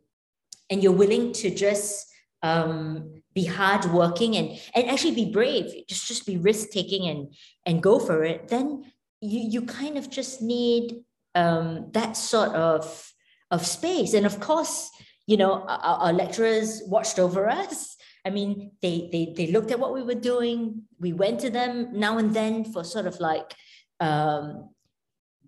and 0.70 0.84
you're 0.84 0.92
willing 0.92 1.34
to 1.34 1.50
just 1.50 2.08
um, 2.44 3.22
be 3.34 3.46
hardworking 3.46 4.36
and, 4.36 4.60
and 4.76 4.90
actually 4.90 5.16
be 5.16 5.32
brave, 5.32 5.88
just, 5.88 6.08
just 6.08 6.26
be 6.26 6.38
risk 6.38 6.70
taking 6.72 7.08
and, 7.08 7.34
and 7.66 7.82
go 7.82 8.00
for 8.00 8.24
it, 8.24 8.48
then 8.50 8.84
you, 9.22 9.40
you 9.50 9.62
kind 9.62 9.98
of 9.98 10.10
just 10.10 10.42
need 10.42 11.04
um, 11.36 11.88
that 11.92 12.18
sort 12.18 12.50
of, 12.50 13.14
of 13.50 13.66
space. 13.66 14.14
And 14.14 14.26
of 14.26 14.40
course, 14.40 14.90
you 15.28 15.38
know, 15.38 15.54
our, 15.68 15.98
our 15.98 16.14
lecturers 16.14 16.82
watched 16.86 17.20
over 17.20 17.50
us 17.50 17.91
I 18.26 18.30
mean, 18.30 18.72
they 18.82 19.10
they 19.12 19.34
they 19.36 19.52
looked 19.52 19.72
at 19.72 19.80
what 19.80 19.94
we 19.94 20.04
were 20.04 20.16
doing. 20.16 20.84
We 21.00 21.14
went 21.14 21.40
to 21.42 21.50
them 21.50 22.00
now 22.00 22.18
and 22.18 22.34
then 22.34 22.66
for 22.66 22.84
sort 22.84 23.08
of 23.08 23.20
like, 23.20 23.54
um, 24.00 24.70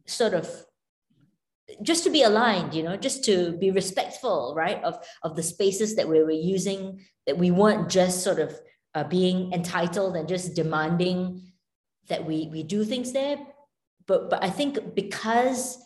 sort 0.08 0.34
of, 0.34 0.50
just 1.84 2.04
to 2.06 2.10
be 2.10 2.24
aligned, 2.24 2.74
you 2.74 2.84
know, 2.84 2.98
just 2.98 3.24
to 3.26 3.54
be 3.58 3.70
respectful, 3.70 4.54
right, 4.58 4.84
of 4.84 4.98
of 5.22 5.36
the 5.36 5.44
spaces 5.44 5.96
that 5.96 6.08
we 6.08 6.24
were 6.24 6.32
using. 6.32 7.06
That 7.28 7.38
we 7.38 7.52
weren't 7.52 7.90
just 7.90 8.24
sort 8.24 8.40
of 8.40 8.60
uh, 8.96 9.04
being 9.06 9.54
entitled 9.54 10.16
and 10.16 10.28
just 10.28 10.56
demanding 10.56 11.54
that 12.10 12.26
we 12.26 12.50
we 12.52 12.64
do 12.64 12.84
things 12.84 13.14
there. 13.14 13.38
But 14.08 14.30
but 14.30 14.44
I 14.44 14.50
think 14.50 14.96
because 14.96 15.78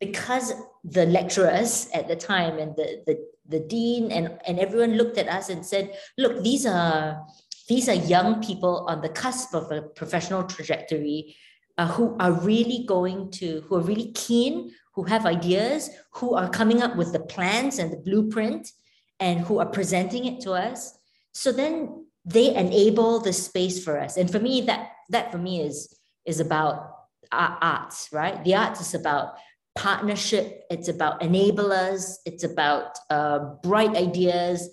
because 0.00 0.52
the 0.84 1.06
lecturers 1.06 1.88
at 1.92 2.08
the 2.08 2.16
time 2.16 2.58
and 2.58 2.76
the 2.76 3.02
the 3.06 3.33
the 3.48 3.60
dean 3.60 4.10
and, 4.10 4.38
and 4.46 4.58
everyone 4.58 4.96
looked 4.96 5.18
at 5.18 5.28
us 5.28 5.48
and 5.48 5.64
said, 5.64 5.96
look, 6.16 6.42
these 6.42 6.66
are 6.66 7.24
these 7.68 7.88
are 7.88 7.94
young 7.94 8.42
people 8.42 8.84
on 8.88 9.00
the 9.00 9.08
cusp 9.08 9.54
of 9.54 9.70
a 9.72 9.80
professional 9.80 10.44
trajectory 10.44 11.34
uh, 11.78 11.86
who 11.86 12.14
are 12.20 12.32
really 12.32 12.84
going 12.86 13.30
to, 13.30 13.62
who 13.62 13.76
are 13.76 13.80
really 13.80 14.12
keen, 14.12 14.70
who 14.94 15.04
have 15.04 15.24
ideas, 15.24 15.90
who 16.12 16.34
are 16.34 16.48
coming 16.48 16.82
up 16.82 16.94
with 16.96 17.12
the 17.12 17.20
plans 17.20 17.78
and 17.78 17.90
the 17.90 17.96
blueprint, 17.96 18.70
and 19.18 19.40
who 19.40 19.58
are 19.58 19.66
presenting 19.66 20.26
it 20.26 20.40
to 20.40 20.52
us. 20.52 20.98
So 21.32 21.52
then 21.52 22.06
they 22.24 22.54
enable 22.54 23.20
the 23.20 23.32
space 23.32 23.82
for 23.82 23.98
us. 23.98 24.16
And 24.16 24.30
for 24.30 24.40
me, 24.40 24.60
that 24.62 24.90
that 25.10 25.32
for 25.32 25.38
me 25.38 25.62
is 25.62 25.98
is 26.26 26.40
about 26.40 26.90
arts, 27.32 28.10
right? 28.12 28.42
The 28.44 28.54
arts 28.54 28.80
is 28.80 28.94
about 28.94 29.34
partnership, 29.74 30.64
it's 30.70 30.88
about 30.88 31.20
enablers, 31.20 32.16
it's 32.24 32.44
about 32.44 32.98
uh, 33.10 33.38
bright 33.62 33.96
ideas, 33.96 34.68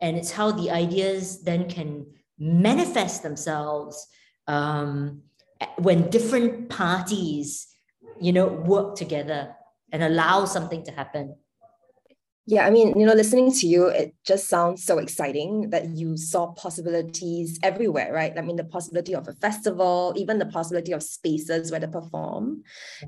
and 0.00 0.16
it's 0.16 0.30
how 0.30 0.50
the 0.52 0.70
ideas 0.70 1.42
then 1.42 1.68
can 1.68 2.06
manifest 2.38 3.22
themselves 3.22 4.06
um, 4.46 5.22
when 5.78 6.10
different 6.10 6.68
parties, 6.68 7.66
you 8.20 8.32
know, 8.32 8.46
work 8.46 8.96
together 8.96 9.54
and 9.92 10.02
allow 10.02 10.44
something 10.44 10.84
to 10.84 10.92
happen. 10.92 11.36
Yeah, 12.46 12.66
I 12.66 12.70
mean, 12.70 12.98
you 12.98 13.06
know, 13.06 13.14
listening 13.14 13.50
to 13.52 13.66
you, 13.66 13.86
it 13.86 14.14
just 14.22 14.48
sounds 14.48 14.84
so 14.84 14.98
exciting 14.98 15.70
that 15.70 15.96
you 15.96 16.14
saw 16.18 16.52
possibilities 16.52 17.58
everywhere, 17.62 18.12
right? 18.12 18.36
I 18.36 18.42
mean, 18.42 18.56
the 18.56 18.64
possibility 18.64 19.14
of 19.14 19.26
a 19.28 19.32
festival, 19.32 20.12
even 20.16 20.38
the 20.38 20.44
possibility 20.44 20.92
of 20.92 21.02
spaces 21.02 21.70
where 21.70 21.80
to 21.80 21.88
perform. 21.88 22.62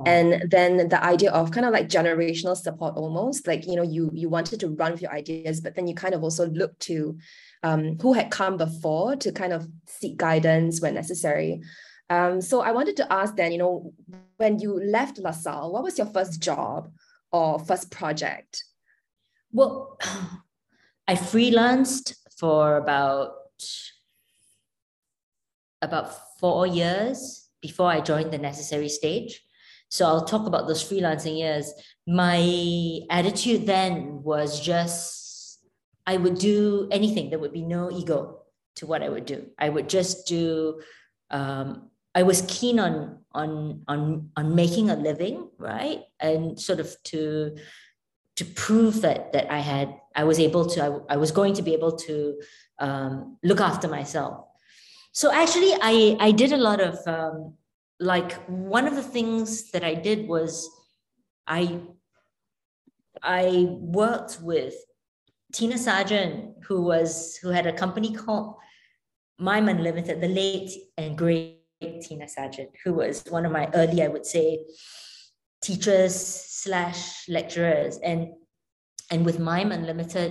And 0.07 0.51
then 0.51 0.89
the 0.89 1.05
idea 1.05 1.33
of 1.33 1.51
kind 1.51 1.67
of 1.67 1.75
like 1.75 1.91
generational 1.91 2.57
support 2.57 2.97
almost, 2.97 3.47
like, 3.47 3.67
you 3.67 3.77
know, 3.77 3.83
you 3.83 4.11
you 4.15 4.31
wanted 4.31 4.59
to 4.61 4.69
run 4.69 4.93
with 4.93 5.03
your 5.03 5.13
ideas, 5.13 5.61
but 5.61 5.75
then 5.75 5.87
you 5.87 5.95
kind 5.95 6.15
of 6.15 6.23
also 6.23 6.47
look 6.49 6.79
to 6.81 7.19
um, 7.63 7.99
who 8.01 8.15
had 8.15 8.31
come 8.31 8.57
before 8.57 9.17
to 9.17 9.33
kind 9.33 9.53
of 9.53 9.69
seek 9.87 10.17
guidance 10.17 10.81
when 10.81 10.95
necessary. 10.95 11.61
Um, 12.09 12.41
so 12.41 12.63
I 12.63 12.71
wanted 12.71 12.97
to 12.99 13.13
ask 13.13 13.37
then, 13.37 13.53
you 13.53 13.59
know, 13.59 13.93
when 14.39 14.61
you 14.61 14.81
left 14.83 15.19
LaSalle, 15.19 15.73
what 15.73 15.83
was 15.83 15.99
your 15.99 16.07
first 16.07 16.41
job 16.41 16.91
or 17.33 17.59
first 17.59 17.91
project? 17.91 18.65
Well, 19.57 19.99
I 21.09 21.15
freelanced 21.15 22.13
for 22.39 22.77
about 22.77 23.33
about 25.81 26.39
four 26.39 26.67
years 26.67 27.49
before 27.63 27.89
I 27.91 28.01
joined 28.03 28.33
the 28.33 28.39
necessary 28.39 28.91
stage. 28.91 29.41
So 29.89 30.05
I'll 30.05 30.27
talk 30.27 30.47
about 30.47 30.67
those 30.67 30.85
freelancing 30.85 31.39
years. 31.39 31.73
My 32.07 33.01
attitude 33.09 33.65
then 33.65 34.23
was 34.23 34.61
just 34.61 35.65
I 36.07 36.19
would 36.19 36.39
do 36.39 36.87
anything. 36.93 37.31
There 37.31 37.39
would 37.39 37.55
be 37.55 37.63
no 37.63 37.91
ego 37.91 38.43
to 38.77 38.87
what 38.87 39.03
I 39.03 39.09
would 39.09 39.25
do. 39.25 39.47
I 39.59 39.71
would 39.71 39.89
just 39.89 40.27
do. 40.27 40.83
Um, 41.31 41.89
I 42.15 42.25
was 42.25 42.43
keen 42.47 42.79
on 42.79 43.25
on 43.33 43.85
on 43.89 44.31
on 44.37 44.55
making 44.55 44.91
a 44.91 44.97
living, 44.97 45.49
right, 45.57 46.03
and 46.21 46.61
sort 46.61 46.81
of 46.81 46.95
to 47.05 47.57
to 48.37 48.45
prove 48.45 49.01
that 49.01 49.33
that 49.33 49.51
I 49.51 49.59
had 49.59 49.95
I 50.15 50.25
was 50.25 50.39
able 50.39 50.67
to 50.67 50.85
I, 50.85 51.15
I 51.15 51.17
was 51.17 51.31
going 51.31 51.55
to 51.55 51.63
be 51.63 51.73
able 51.73 51.97
to 51.97 52.41
um, 52.79 53.39
look 53.43 53.61
after 53.61 53.89
myself. 53.89 54.45
So 55.13 55.33
actually, 55.33 55.73
I 55.81 56.17
I 56.21 56.31
did 56.31 56.53
a 56.53 56.59
lot 56.59 56.81
of 56.81 56.99
um, 57.07 57.55
like 57.99 58.33
one 58.47 58.87
of 58.87 58.95
the 58.95 59.03
things 59.03 59.71
that 59.71 59.83
I 59.83 59.95
did 59.95 60.29
was 60.29 60.69
I 61.47 61.81
I 63.23 63.67
worked 63.81 64.39
with 64.43 64.75
Tina 65.53 65.79
Sargent, 65.79 66.65
who 66.67 66.83
was 66.83 67.37
who 67.37 67.49
had 67.49 67.67
a 67.67 67.73
company 67.73 68.13
called 68.15 68.57
Mime 69.39 69.69
Unlimited, 69.69 70.21
the 70.21 70.29
late 70.29 70.71
and 70.99 71.17
great 71.17 71.61
Tina 72.03 72.29
Sargent, 72.29 72.71
who 72.85 72.95
was 72.95 73.25
one 73.29 73.47
of 73.47 73.53
my 73.53 73.71
early, 73.75 74.03
I 74.03 74.09
would 74.09 74.27
say, 74.27 74.65
teachers 75.67 76.15
slash 76.15 77.29
lecturers. 77.29 77.99
And 77.99 78.21
and 79.11 79.25
with 79.25 79.39
mime 79.39 79.73
unlimited 79.73 80.31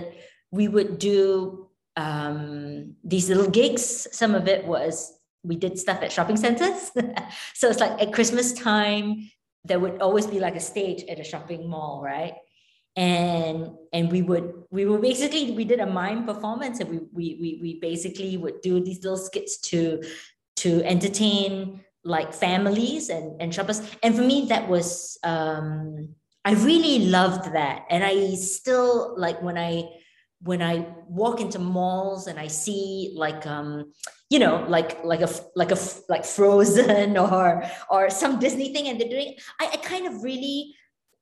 we 0.50 0.68
would 0.68 0.98
do 0.98 1.68
um, 1.96 2.94
these 3.04 3.28
little 3.28 3.50
gigs. 3.50 4.06
Some 4.12 4.34
of 4.34 4.48
it 4.48 4.66
was 4.66 5.12
we 5.42 5.56
did 5.56 5.78
stuff 5.78 6.02
at 6.02 6.12
shopping 6.12 6.36
centers. 6.36 6.90
So 7.54 7.68
it's 7.70 7.80
like 7.80 8.00
at 8.02 8.12
christmas 8.12 8.52
time 8.52 9.30
there 9.64 9.80
would 9.80 10.00
always 10.00 10.26
be 10.26 10.38
like 10.38 10.56
a 10.56 10.60
stage 10.60 11.04
at 11.08 11.18
a 11.18 11.24
shopping 11.24 11.68
mall 11.68 12.02
right? 12.02 12.34
And 12.96 13.72
and 13.92 14.10
we 14.10 14.22
would 14.22 14.64
we 14.70 14.86
were 14.86 14.98
basically 14.98 15.50
we 15.52 15.64
did 15.64 15.80
a 15.80 15.86
mime 15.86 16.24
performance 16.24 16.80
and 16.80 16.88
we 16.90 16.98
we 17.12 17.26
we, 17.40 17.58
we 17.62 17.80
basically 17.80 18.36
would 18.36 18.60
do 18.62 18.80
these 18.80 19.02
little 19.02 19.18
skits 19.18 19.58
to 19.70 20.02
to 20.62 20.82
entertain 20.84 21.84
like 22.06 22.32
families 22.32 23.08
and, 23.10 23.40
and 23.40 23.52
shoppers. 23.52 23.82
And 24.02 24.14
for 24.14 24.22
me, 24.22 24.46
that 24.48 24.68
was, 24.68 25.18
um, 25.24 26.14
I 26.44 26.52
really 26.52 27.06
loved 27.06 27.52
that. 27.52 27.84
And 27.90 28.04
I 28.04 28.34
still 28.36 29.18
like 29.18 29.42
when 29.42 29.58
I, 29.58 29.88
when 30.42 30.62
I 30.62 30.86
walk 31.08 31.40
into 31.40 31.58
malls 31.58 32.28
and 32.28 32.38
I 32.38 32.46
see 32.46 33.12
like, 33.16 33.44
um, 33.46 33.92
you 34.30 34.38
know, 34.38 34.64
like, 34.68 35.04
like 35.04 35.20
a, 35.20 35.28
like 35.56 35.72
a, 35.72 35.78
like 36.08 36.24
Frozen 36.24 37.18
or, 37.18 37.64
or 37.90 38.10
some 38.10 38.38
Disney 38.38 38.72
thing 38.72 38.88
and 38.88 39.00
they're 39.00 39.08
doing, 39.08 39.34
I, 39.60 39.70
I 39.72 39.76
kind 39.78 40.06
of 40.06 40.22
really, 40.22 40.74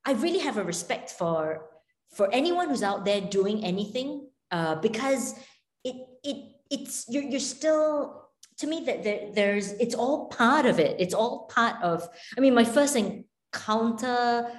I 0.04 0.12
really 0.12 0.40
have 0.40 0.58
a 0.58 0.64
respect 0.64 1.10
for, 1.10 1.66
for 2.14 2.30
anyone 2.32 2.68
who's 2.68 2.82
out 2.82 3.04
there 3.04 3.22
doing 3.22 3.64
anything, 3.64 4.28
uh, 4.50 4.74
because 4.76 5.34
it, 5.82 5.96
it, 6.22 6.36
it's, 6.70 7.06
you're, 7.08 7.22
you're 7.22 7.40
still 7.40 8.23
to 8.58 8.66
me 8.66 8.84
that 8.86 9.02
there, 9.02 9.30
there's 9.32 9.72
it's 9.72 9.94
all 9.94 10.26
part 10.26 10.66
of 10.66 10.78
it. 10.78 10.96
It's 10.98 11.14
all 11.14 11.46
part 11.46 11.82
of 11.82 12.08
i 12.36 12.40
mean 12.40 12.54
my 12.54 12.64
first 12.64 12.96
encounter 12.96 14.50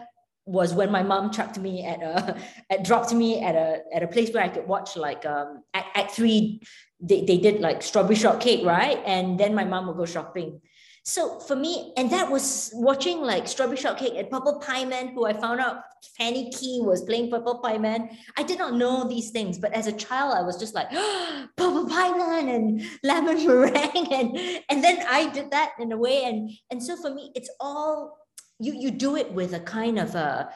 was 0.45 0.73
when 0.73 0.91
my 0.91 1.01
mom 1.01 1.31
chucked 1.31 1.57
me 1.57 1.83
at 1.83 2.01
a 2.01 2.37
at 2.69 2.83
dropped 2.83 3.13
me 3.13 3.41
at 3.41 3.55
a 3.55 3.81
at 3.93 4.03
a 4.03 4.07
place 4.07 4.31
where 4.31 4.43
I 4.43 4.49
could 4.49 4.67
watch 4.67 4.95
like 4.95 5.25
um 5.25 5.63
act, 5.73 5.97
act 5.97 6.11
three. 6.11 6.61
They, 7.01 7.25
they 7.25 7.37
did 7.37 7.59
like 7.59 7.83
strawberry 7.83 8.15
shortcake 8.15 8.65
right? 8.65 9.01
And 9.05 9.37
then 9.39 9.53
my 9.53 9.65
mom 9.65 9.87
would 9.87 9.97
go 9.97 10.05
shopping 10.05 10.61
so 11.07 11.37
for 11.39 11.55
me, 11.55 11.93
and 11.97 12.09
that 12.09 12.31
was 12.31 12.71
watching 12.73 13.21
like 13.21 13.47
Strawberry 13.47 13.77
Shortcake 13.77 14.15
and 14.15 14.27
Purple 14.27 14.59
Pie 14.59 14.85
Man, 14.85 15.09
who 15.09 15.27
I 15.27 15.33
found 15.33 15.59
out 15.59 15.83
Fanny 16.17 16.49
Key 16.49 16.81
was 16.81 17.03
playing 17.03 17.29
Purple 17.29 17.59
Pie 17.59 17.77
Man. 17.77 18.09
I 18.37 18.41
did 18.41 18.57
not 18.57 18.73
know 18.73 19.07
these 19.07 19.29
things, 19.29 19.59
but 19.59 19.71
as 19.73 19.85
a 19.85 19.91
child, 19.91 20.33
I 20.35 20.41
was 20.41 20.57
just 20.57 20.73
like 20.73 20.87
oh, 20.91 21.45
Purple 21.57 21.87
Pie 21.87 22.17
Man 22.17 22.49
and 22.49 22.81
lemon 23.03 23.37
meringue, 23.47 24.11
and 24.11 24.35
and 24.67 24.83
then 24.83 25.05
I 25.07 25.29
did 25.29 25.51
that 25.51 25.73
in 25.79 25.91
a 25.91 25.97
way, 25.97 26.23
and 26.23 26.49
and 26.71 26.81
so 26.81 26.97
for 26.97 27.13
me, 27.13 27.31
it's 27.35 27.51
all 27.59 28.17
you 28.59 28.73
you 28.73 28.89
do 28.89 29.15
it 29.15 29.31
with 29.31 29.53
a 29.53 29.59
kind 29.59 29.99
of 29.99 30.15
a 30.15 30.49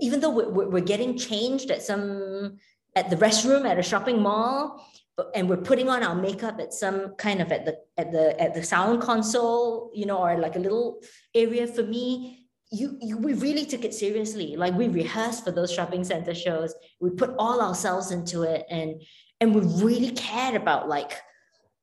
even 0.00 0.18
though 0.18 0.30
we're, 0.30 0.68
we're 0.68 0.80
getting 0.80 1.16
changed 1.16 1.70
at 1.70 1.80
some 1.80 2.58
at 2.96 3.08
the 3.08 3.16
restroom 3.16 3.70
at 3.70 3.78
a 3.78 3.82
shopping 3.82 4.20
mall 4.20 4.84
and 5.34 5.48
we're 5.48 5.58
putting 5.58 5.88
on 5.88 6.02
our 6.02 6.14
makeup 6.14 6.58
at 6.58 6.72
some 6.72 7.14
kind 7.16 7.40
of 7.40 7.52
at 7.52 7.64
the 7.66 7.76
at 7.98 8.12
the 8.12 8.40
at 8.40 8.54
the 8.54 8.62
sound 8.62 9.02
console 9.02 9.90
you 9.94 10.06
know 10.06 10.18
or 10.18 10.38
like 10.38 10.56
a 10.56 10.58
little 10.58 11.00
area. 11.34 11.66
For 11.66 11.82
me 11.82 12.42
you, 12.70 12.96
you 13.00 13.18
we 13.18 13.34
really 13.34 13.66
took 13.66 13.84
it 13.84 13.92
seriously. 13.92 14.56
Like 14.56 14.74
we 14.74 14.88
rehearsed 14.88 15.44
for 15.44 15.50
those 15.50 15.70
shopping 15.70 16.04
center 16.04 16.34
shows. 16.34 16.74
We 17.00 17.10
put 17.10 17.34
all 17.38 17.60
ourselves 17.60 18.10
into 18.10 18.42
it. 18.42 18.64
And 18.70 19.02
and 19.40 19.54
we 19.54 19.60
really 19.84 20.12
cared 20.12 20.54
about 20.54 20.88
like 20.88 21.20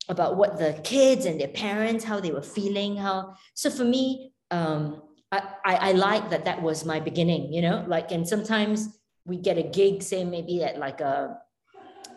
about 0.07 0.37
what 0.37 0.57
the 0.57 0.79
kids 0.83 1.25
and 1.25 1.39
their 1.39 1.49
parents 1.49 2.03
how 2.03 2.19
they 2.19 2.31
were 2.31 2.41
feeling 2.41 2.95
how 2.95 3.35
so 3.53 3.69
for 3.69 3.83
me 3.83 4.33
um 4.49 5.03
I, 5.31 5.41
I, 5.63 5.75
I 5.75 5.91
like 5.91 6.31
that 6.31 6.45
that 6.45 6.63
was 6.63 6.83
my 6.83 6.99
beginning 6.99 7.53
you 7.53 7.61
know? 7.61 7.85
Like 7.87 8.11
and 8.11 8.27
sometimes 8.27 8.97
we 9.25 9.37
get 9.37 9.59
a 9.59 9.63
gig 9.63 10.01
say 10.01 10.23
maybe 10.23 10.63
at 10.63 10.79
like 10.79 11.01
a 11.01 11.37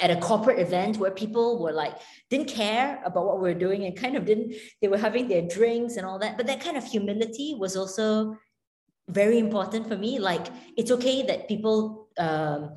at 0.02 0.10
a 0.10 0.16
corporate 0.16 0.58
event 0.58 0.98
where 0.98 1.12
people 1.12 1.62
were 1.62 1.72
like 1.72 1.94
didn't 2.28 2.48
care 2.48 3.00
about 3.04 3.24
what 3.24 3.36
we 3.40 3.48
were 3.48 3.58
doing 3.58 3.84
and 3.84 3.96
kind 3.96 4.16
of 4.16 4.26
didn't 4.26 4.54
they 4.82 4.88
were 4.88 4.98
having 4.98 5.28
their 5.28 5.42
drinks 5.42 5.96
and 5.96 6.04
all 6.04 6.18
that. 6.18 6.36
But 6.36 6.46
that 6.48 6.60
kind 6.60 6.76
of 6.76 6.84
humility 6.84 7.54
was 7.56 7.76
also 7.76 8.36
very 9.08 9.38
important 9.38 9.86
for 9.86 9.96
me. 9.96 10.18
Like 10.18 10.48
it's 10.76 10.90
okay 10.90 11.22
that 11.22 11.46
people 11.46 12.08
um, 12.18 12.76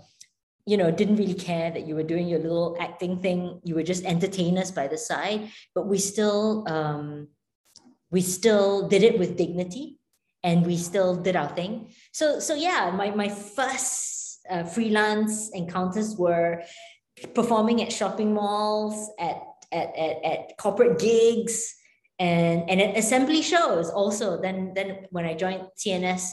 you 0.68 0.78
know 0.78 0.92
didn't 0.92 1.18
really 1.18 1.34
care 1.34 1.72
that 1.72 1.88
you 1.88 1.96
were 1.96 2.04
doing 2.04 2.28
your 2.28 2.40
little 2.40 2.78
acting 2.80 3.20
thing. 3.20 3.60
You 3.64 3.74
were 3.74 3.84
just 3.84 4.06
entertainers 4.06 4.72
by 4.72 4.88
the 4.88 4.98
side. 4.98 5.50
But 5.74 5.88
we 5.88 5.98
still 5.98 6.64
um, 6.68 7.30
we 8.12 8.22
still 8.22 8.88
did 8.88 9.02
it 9.02 9.18
with 9.18 9.36
dignity 9.36 9.98
and 10.44 10.64
we 10.64 10.78
still 10.78 11.16
did 11.16 11.36
our 11.36 11.50
thing. 11.50 11.90
So 12.12 12.40
so 12.40 12.54
yeah 12.54 12.94
my 12.96 13.10
my 13.10 13.30
first 13.30 14.26
uh, 14.50 14.64
freelance 14.64 15.50
encounters 15.54 16.16
were 16.16 16.62
performing 17.34 17.82
at 17.82 17.91
shopping 17.91 18.34
malls, 18.34 19.10
at 19.19 19.41
at, 19.71 19.95
at, 19.97 20.23
at 20.23 20.58
corporate 20.58 20.99
gigs, 20.99 21.75
and 22.19 22.69
and 22.69 22.82
at 22.82 22.97
assembly 22.97 23.41
shows 23.41 23.89
also. 23.89 24.41
Then 24.41 24.73
then 24.73 25.08
when 25.12 25.25
I 25.25 25.34
joined 25.34 25.63
TNS, 25.78 26.32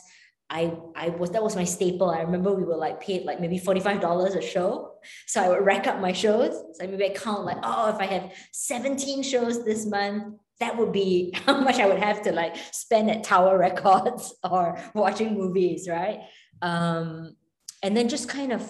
I 0.51 0.77
I 0.95 1.09
was 1.09 1.31
that 1.31 1.43
was 1.43 1.57
my 1.57 1.65
staple. 1.65 2.11
I 2.11 2.21
remember 2.21 2.53
we 2.53 2.65
were 2.65 2.77
like 2.77 3.01
paid 3.01 3.25
like 3.25 3.41
maybe 3.41 3.59
$45 3.59 4.37
a 4.37 4.43
show. 4.43 4.95
So 5.27 5.43
I 5.43 5.49
would 5.49 5.65
rack 5.65 5.87
up 5.87 6.01
my 6.01 6.13
shows. 6.13 6.53
So 6.75 6.87
maybe 6.87 7.07
I 7.07 7.11
count 7.11 7.45
like, 7.45 7.59
oh, 7.63 7.89
if 7.89 7.97
I 7.97 8.07
have 8.07 8.33
17 8.53 9.23
shows 9.23 9.65
this 9.65 9.87
month, 9.87 10.37
that 10.61 10.77
would 10.77 10.93
be 10.93 11.33
how 11.47 11.61
much 11.61 11.81
I 11.81 11.87
would 11.87 11.99
have 11.99 12.23
to 12.23 12.33
like 12.33 12.57
spend 12.71 13.11
at 13.11 13.25
Tower 13.25 13.59
Records 13.67 14.35
or 14.49 14.79
watching 14.95 15.35
movies, 15.35 15.89
right? 15.89 16.21
Um, 16.61 17.37
and 17.83 17.97
then 17.97 18.09
just 18.09 18.29
kind 18.29 18.53
of 18.53 18.63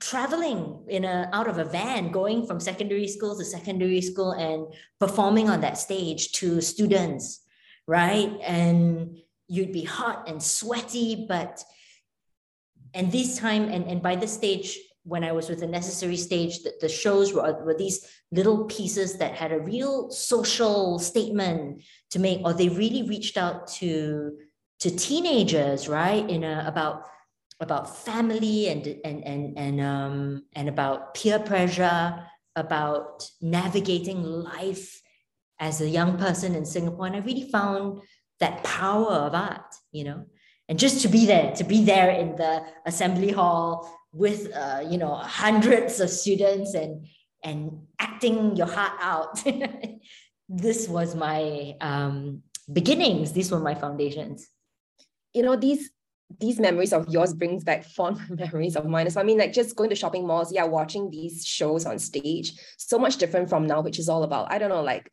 traveling 0.00 0.84
in 0.88 1.04
a 1.04 1.28
out 1.32 1.48
of 1.48 1.58
a 1.58 1.64
van 1.64 2.10
going 2.10 2.46
from 2.46 2.60
secondary 2.60 3.08
school 3.08 3.36
to 3.36 3.44
secondary 3.44 4.00
school 4.00 4.32
and 4.32 4.66
performing 4.98 5.48
on 5.48 5.60
that 5.60 5.78
stage 5.78 6.32
to 6.32 6.60
students 6.60 7.40
right? 7.86 8.30
And 8.42 9.18
you'd 9.48 9.72
be 9.72 9.84
hot 9.84 10.28
and 10.28 10.42
sweaty 10.42 11.26
but 11.28 11.62
and 12.94 13.10
this 13.12 13.38
time 13.38 13.64
and, 13.64 13.84
and 13.86 14.02
by 14.02 14.16
this 14.16 14.32
stage 14.32 14.78
when 15.02 15.22
i 15.22 15.32
was 15.32 15.50
with 15.50 15.60
the 15.60 15.66
necessary 15.66 16.16
stage 16.16 16.62
that 16.62 16.80
the 16.80 16.88
shows 16.88 17.34
were, 17.34 17.62
were 17.62 17.74
these 17.74 18.08
little 18.32 18.64
pieces 18.64 19.18
that 19.18 19.34
had 19.34 19.52
a 19.52 19.60
real 19.60 20.10
social 20.10 20.98
statement 20.98 21.82
to 22.10 22.18
make 22.18 22.40
or 22.42 22.54
they 22.54 22.70
really 22.70 23.06
reached 23.06 23.36
out 23.36 23.66
to 23.66 24.32
to 24.80 24.90
teenagers 24.96 25.88
right? 25.88 26.28
In 26.28 26.42
a 26.42 26.64
about 26.66 27.04
about 27.64 27.96
family 28.04 28.68
and 28.68 28.86
and 29.04 29.24
and 29.24 29.58
and 29.58 29.80
um 29.80 30.44
and 30.54 30.68
about 30.68 31.14
peer 31.14 31.38
pressure, 31.40 32.04
about 32.54 33.28
navigating 33.40 34.22
life 34.22 35.00
as 35.58 35.80
a 35.80 35.88
young 35.88 36.16
person 36.18 36.54
in 36.54 36.64
Singapore. 36.64 37.06
And 37.06 37.16
I 37.16 37.20
really 37.20 37.50
found 37.50 38.02
that 38.40 38.62
power 38.62 39.14
of 39.26 39.34
art, 39.34 39.70
you 39.92 40.04
know, 40.04 40.26
and 40.68 40.78
just 40.78 41.00
to 41.02 41.08
be 41.08 41.26
there, 41.26 41.52
to 41.56 41.64
be 41.64 41.84
there 41.84 42.10
in 42.10 42.36
the 42.36 42.62
assembly 42.86 43.32
hall 43.32 43.90
with 44.12 44.52
uh, 44.54 44.82
you 44.88 44.98
know 44.98 45.14
hundreds 45.14 46.00
of 46.00 46.10
students 46.10 46.74
and 46.74 47.06
and 47.42 47.82
acting 47.98 48.56
your 48.56 48.68
heart 48.68 48.96
out. 49.00 49.42
this 50.48 50.88
was 50.88 51.14
my 51.14 51.74
um, 51.80 52.42
beginnings. 52.70 53.32
These 53.32 53.50
were 53.50 53.60
my 53.60 53.74
foundations. 53.74 54.48
You 55.32 55.42
know, 55.42 55.56
these 55.56 55.90
these 56.40 56.60
memories 56.60 56.92
of 56.92 57.08
yours 57.08 57.34
brings 57.34 57.64
back 57.64 57.84
fond 57.84 58.18
memories 58.30 58.76
of 58.76 58.86
mine. 58.86 59.10
So 59.10 59.20
I 59.20 59.24
mean, 59.24 59.38
like 59.38 59.52
just 59.52 59.76
going 59.76 59.90
to 59.90 59.96
shopping 59.96 60.26
malls, 60.26 60.52
yeah, 60.52 60.64
watching 60.64 61.10
these 61.10 61.44
shows 61.46 61.86
on 61.86 61.98
stage, 61.98 62.52
so 62.76 62.98
much 62.98 63.16
different 63.16 63.48
from 63.48 63.66
now, 63.66 63.80
which 63.80 63.98
is 63.98 64.08
all 64.08 64.22
about, 64.22 64.52
I 64.52 64.58
don't 64.58 64.70
know, 64.70 64.82
like 64.82 65.10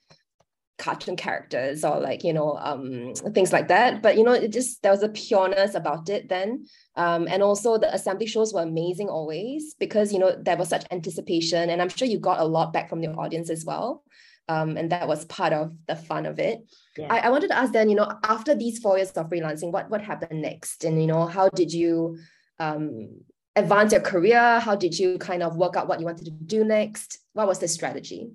cartoon 0.82 1.16
characters 1.16 1.86
or 1.86 2.00
like 2.00 2.24
you 2.24 2.34
know 2.34 2.58
um, 2.60 3.14
things 3.34 3.54
like 3.54 3.68
that. 3.68 4.02
But 4.02 4.18
you 4.18 4.24
know 4.24 4.34
it 4.34 4.52
just 4.52 4.82
there 4.82 4.92
was 4.92 5.04
a 5.04 5.10
pureness 5.10 5.76
about 5.76 6.10
it 6.10 6.28
then. 6.28 6.66
Um, 6.96 7.28
and 7.30 7.42
also 7.42 7.78
the 7.78 7.94
assembly 7.94 8.26
shows 8.26 8.54
were 8.54 8.64
amazing 8.64 9.08
always 9.08 9.76
because 9.76 10.12
you 10.12 10.20
know 10.20 10.36
there 10.42 10.58
was 10.58 10.68
such 10.68 10.86
anticipation 10.92 11.70
and 11.70 11.82
i'm 11.82 11.88
sure 11.88 12.06
you 12.06 12.20
got 12.20 12.42
a 12.42 12.44
lot 12.44 12.74
back 12.74 12.90
from 12.90 13.00
the 13.00 13.08
audience 13.12 13.50
as 13.50 13.64
well 13.64 14.04
um, 14.52 14.78
and 14.78 14.92
that 14.92 15.08
was 15.08 15.26
part 15.26 15.54
of 15.54 15.74
the 15.88 15.96
fun 15.96 16.26
of 16.26 16.40
it. 16.40 16.60
Yeah. 16.98 17.08
I, 17.14 17.20
I 17.20 17.30
wanted 17.30 17.50
to 17.50 17.58
ask 17.58 17.72
then 17.72 17.90
you 17.90 17.96
know 17.96 18.12
after 18.24 18.54
these 18.56 18.80
four 18.80 18.98
years 18.98 19.12
of 19.12 19.30
freelancing 19.30 19.72
what 19.72 19.90
what 19.90 20.02
happened 20.02 20.42
next? 20.42 20.84
And 20.84 21.02
you 21.02 21.08
know 21.08 21.26
how 21.26 21.50
did 21.50 21.72
you 21.72 22.18
um, 22.60 23.22
advance 23.56 23.92
your 23.92 24.02
career? 24.02 24.60
How 24.60 24.76
did 24.76 24.98
you 24.98 25.18
kind 25.18 25.44
of 25.44 25.56
work 25.56 25.76
out 25.78 25.88
what 25.88 26.00
you 26.00 26.06
wanted 26.06 26.26
to 26.26 26.32
do 26.32 26.64
next? 26.64 27.20
What 27.34 27.48
was 27.48 27.60
the 27.60 27.68
strategy? 27.68 28.32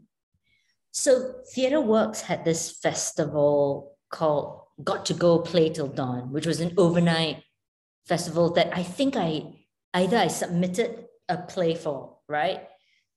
So 0.93 1.35
Theatre 1.55 1.81
Works 1.81 2.23
had 2.23 2.45
this 2.45 2.63
festival 2.71 3.97
called 4.11 4.63
Got 4.83 5.05
to 5.07 5.15
Go 5.15 5.41
Play 5.41 5.69
Till 5.69 5.89
Dawn, 5.89 6.33
which 6.33 6.47
was 6.47 6.61
an 6.61 6.73
overnight 6.79 7.43
festival 8.07 8.55
that 8.55 8.71
I 8.75 8.83
think 8.83 9.17
I 9.17 9.43
either 9.93 10.17
I 10.17 10.29
submitted 10.29 11.05
a 11.29 11.37
play 11.37 11.75
for, 11.75 12.17
right? 12.29 12.61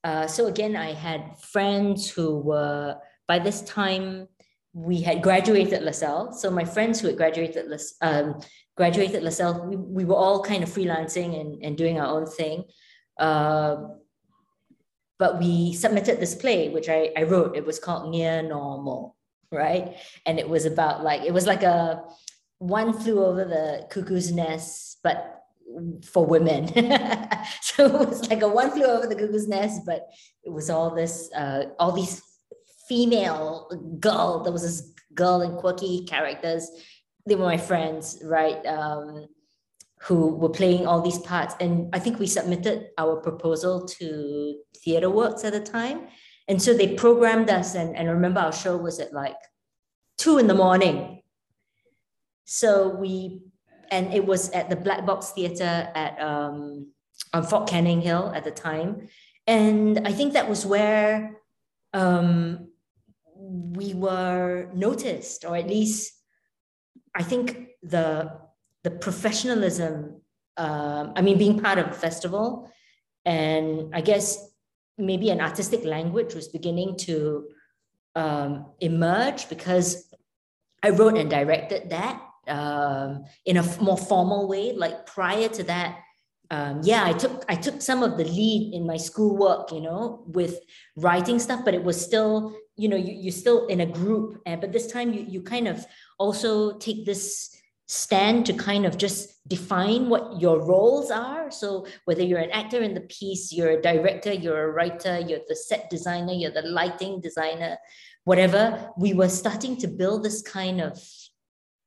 Uh, 0.04 0.28
so 0.28 0.48
again, 0.48 0.76
I 0.76 0.94
had 0.94 1.40
friends 1.40 2.10
who 2.10 2.40
were 2.40 2.98
by 3.28 3.40
this 3.40 3.62
time 3.62 4.28
we 4.74 5.02
had 5.02 5.22
graduated 5.22 5.82
LaSalle. 5.82 6.32
So 6.34 6.50
my 6.50 6.64
friends 6.64 7.00
who 7.00 7.08
had 7.08 7.18
graduated 7.18 7.66
um, 8.02 8.40
graduated 8.78 9.24
LaSalle, 9.24 9.68
we, 9.68 9.76
we 9.76 10.06
were 10.06 10.16
all 10.16 10.44
kind 10.44 10.64
of 10.64 10.70
freelancing 10.70 11.40
and, 11.40 11.64
and 11.64 11.78
doing 11.78 12.00
our 12.00 12.08
own 12.08 12.26
thing. 12.26 12.64
Uh, 13.18 13.76
but 15.20 15.38
we 15.38 15.74
submitted 15.74 16.20
this 16.20 16.34
play 16.34 16.70
which 16.70 16.90
I, 16.90 17.12
I 17.16 17.24
wrote 17.24 17.56
it 17.56 17.66
was 17.66 17.78
called 17.78 18.10
near 18.10 18.42
normal 18.42 19.16
right 19.52 19.98
and 20.26 20.40
it 20.40 20.50
was 20.50 20.66
about 20.66 21.04
like 21.04 21.22
it 21.24 21.34
was 21.34 21.46
like 21.46 21.62
a 21.62 22.02
one 22.58 22.94
flew 22.94 23.24
over 23.24 23.46
the 23.46 23.86
cuckoo's 23.92 24.32
nest 24.32 25.00
but 25.04 25.39
for 26.04 26.26
women 26.26 26.68
so 27.62 27.86
it 27.86 28.10
was 28.10 28.30
like 28.30 28.42
a 28.42 28.48
one 28.48 28.72
flew 28.72 28.86
over 28.86 29.08
the 29.08 29.16
cuckoo's 29.16 29.48
nest 29.48 29.82
but 29.86 30.08
it 30.44 30.52
was 30.52 30.70
all 30.70 30.94
this 30.94 31.32
uh, 31.36 31.66
all 31.80 31.92
these 31.92 32.22
female 32.88 33.70
girl 34.00 34.44
there 34.44 34.52
was 34.52 34.64
this 34.64 34.94
girl 35.14 35.42
and 35.42 35.58
quirky 35.58 36.06
characters 36.06 36.70
they 37.28 37.36
were 37.36 37.46
my 37.46 37.58
friends 37.58 38.20
right 38.24 38.66
um, 38.66 39.28
who 40.02 40.36
were 40.36 40.50
playing 40.50 40.88
all 40.88 41.02
these 41.02 41.20
parts. 41.20 41.56
And 41.60 41.94
I 41.94 42.00
think 42.00 42.20
we 42.20 42.28
submitted 42.28 42.88
our 42.98 43.18
proposal 43.18 43.86
to 44.00 44.56
Theatre 44.78 45.10
Works 45.10 45.44
at 45.44 45.54
the 45.54 45.60
time. 45.60 46.08
And 46.48 46.62
so 46.62 46.74
they 46.74 46.96
programmed 46.96 47.50
us, 47.50 47.76
and, 47.76 47.96
and 47.96 48.10
remember 48.10 48.40
our 48.40 48.54
show 48.54 48.76
was 48.76 49.00
at 49.00 49.14
like 49.14 49.36
two 50.18 50.38
in 50.40 50.48
the 50.48 50.56
morning. 50.56 51.22
So 52.46 52.90
we, 52.90 53.42
and 53.92 54.14
it 54.14 54.26
was 54.26 54.50
at 54.52 54.70
the 54.70 54.76
Black 54.76 55.06
Box 55.06 55.32
Theatre 55.32 55.92
at 55.96 56.20
um, 56.22 56.88
on 57.34 57.44
Fort 57.44 57.70
Canning 57.70 58.02
Hill 58.02 58.32
at 58.36 58.44
the 58.44 58.52
time. 58.52 59.10
And 59.48 60.08
I 60.08 60.12
think 60.12 60.34
that 60.34 60.50
was 60.50 60.66
where 60.66 61.38
um, 61.94 62.70
we 63.36 63.94
were 63.94 64.70
noticed, 64.74 65.46
or 65.46 65.56
at 65.56 65.68
least 65.68 66.14
I 67.16 67.24
think 67.24 67.70
the 67.82 68.32
the 68.84 68.92
professionalism, 68.92 70.22
um, 70.58 71.14
I 71.16 71.22
mean, 71.22 71.38
being 71.38 71.60
part 71.60 71.80
of 71.80 71.88
a 71.88 71.94
festival, 71.94 72.72
and 73.26 73.94
I 73.94 74.02
guess 74.02 74.38
maybe 74.98 75.30
an 75.30 75.42
artistic 75.42 75.84
language 75.84 76.36
was 76.36 76.48
beginning 76.48 76.98
to 76.98 77.48
um, 78.16 78.68
emerge 78.80 79.50
because 79.50 80.14
I 80.84 80.90
wrote 80.90 81.18
and 81.18 81.30
directed 81.30 81.90
that 81.90 82.22
um, 82.50 83.26
in 83.46 83.58
a 83.58 83.64
more 83.82 83.98
formal 83.98 84.48
way. 84.48 84.74
Like 84.74 85.06
prior 85.06 85.48
to 85.50 85.64
that, 85.64 86.00
um, 86.52 86.82
yeah, 86.84 87.04
I 87.06 87.14
took 87.14 87.46
I 87.48 87.56
took 87.56 87.82
some 87.82 88.02
of 88.02 88.18
the 88.18 88.26
lead 88.26 88.74
in 88.74 88.86
my 88.86 88.98
schoolwork, 88.98 89.72
you 89.72 89.82
know, 89.82 90.24
with 90.28 90.60
writing 90.96 91.40
stuff, 91.40 91.62
but 91.64 91.74
it 91.74 91.84
was 91.84 92.04
still, 92.04 92.56
you 92.76 92.90
know, 92.90 92.98
you, 92.98 93.14
you're 93.14 93.32
still 93.32 93.68
in 93.68 93.82
a 93.82 93.86
group. 93.86 94.42
And 94.46 94.60
but 94.60 94.72
this 94.72 94.88
time 94.88 95.14
you 95.14 95.26
you 95.28 95.42
kind 95.42 95.68
of 95.68 95.86
also 96.18 96.78
take 96.78 97.06
this 97.06 97.56
stand 97.86 98.46
to 98.46 98.54
kind 98.54 98.86
of 98.86 98.98
just 98.98 99.48
define 99.48 100.10
what 100.10 100.40
your 100.40 100.60
roles 100.64 101.10
are. 101.10 101.50
So 101.50 101.88
whether 102.06 102.22
you're 102.22 102.40
an 102.40 102.52
actor 102.52 102.82
in 102.82 102.94
the 102.94 103.02
piece, 103.02 103.52
you're 103.52 103.72
a 103.72 103.82
director, 103.82 104.32
you're 104.32 104.64
a 104.66 104.72
writer, 104.72 105.20
you're 105.20 105.40
the 105.48 105.56
set 105.56 105.90
designer, 105.90 106.34
you're 106.34 106.52
the 106.52 106.62
lighting 106.62 107.20
designer, 107.20 107.80
whatever, 108.26 108.92
we 108.96 109.14
were 109.14 109.28
starting 109.28 109.76
to 109.78 109.88
build 109.88 110.24
this 110.24 110.44
kind 110.44 110.82
of, 110.82 111.04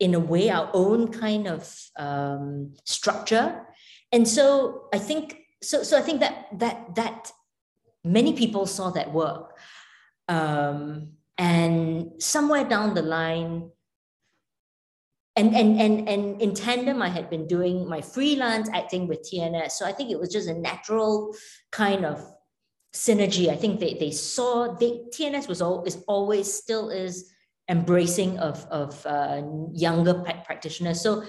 in 0.03 0.15
a 0.15 0.19
way, 0.19 0.51
our 0.51 0.69
own 0.75 1.09
kind 1.13 1.47
of 1.47 1.73
um, 1.97 2.75
structure. 2.85 3.65
And 4.11 4.27
so 4.27 4.89
I 4.93 4.99
think 4.99 5.39
so. 5.63 5.85
So 5.85 5.97
I 5.97 6.03
think 6.03 6.19
that 6.21 6.49
that 6.59 6.97
that 6.97 7.31
many 8.03 8.33
people 8.33 8.67
saw 8.67 8.91
that 8.91 9.13
work, 9.13 9.57
um, 10.29 11.13
and 11.39 12.21
somewhere 12.21 12.65
down 12.65 12.95
the 12.95 13.03
line 13.03 13.71
and 15.37 15.55
and 15.55 15.81
and 15.81 16.09
and 16.11 16.43
in 16.43 16.53
tandem 16.53 17.01
i 17.01 17.09
had 17.09 17.31
been 17.31 17.47
doing 17.47 17.89
my 17.89 18.03
freelance 18.03 18.69
acting 18.75 19.09
with 19.09 19.23
tns 19.23 19.73
so 19.73 19.87
i 19.87 19.93
think 19.93 20.11
it 20.11 20.21
was 20.21 20.31
just 20.31 20.47
a 20.47 20.53
natural 20.53 21.35
kind 21.71 22.05
of 22.05 22.23
synergy 22.95 23.49
i 23.49 23.57
think 23.57 23.81
they 23.81 23.95
they 23.95 24.11
saw 24.11 24.75
they 24.75 25.01
tns 25.15 25.49
was 25.49 25.63
all 25.63 25.83
is 25.85 26.05
always 26.07 26.53
still 26.53 26.91
is 26.91 27.33
embracing 27.69 28.39
of 28.39 28.67
of 28.71 29.05
uh, 29.07 29.43
younger 29.73 30.15
practitioners 30.45 31.01
so 31.01 31.23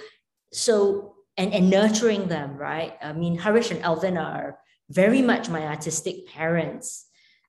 so 0.51 1.15
and 1.37 1.53
and 1.53 1.69
nurturing 1.69 2.27
them 2.27 2.57
right 2.57 2.97
i 3.01 3.13
mean 3.13 3.37
haresh 3.37 3.71
and 3.71 3.81
alvin 3.83 4.17
are 4.17 4.57
very 4.89 5.21
much 5.21 5.49
my 5.49 5.67
artistic 5.67 6.27
parents 6.27 7.07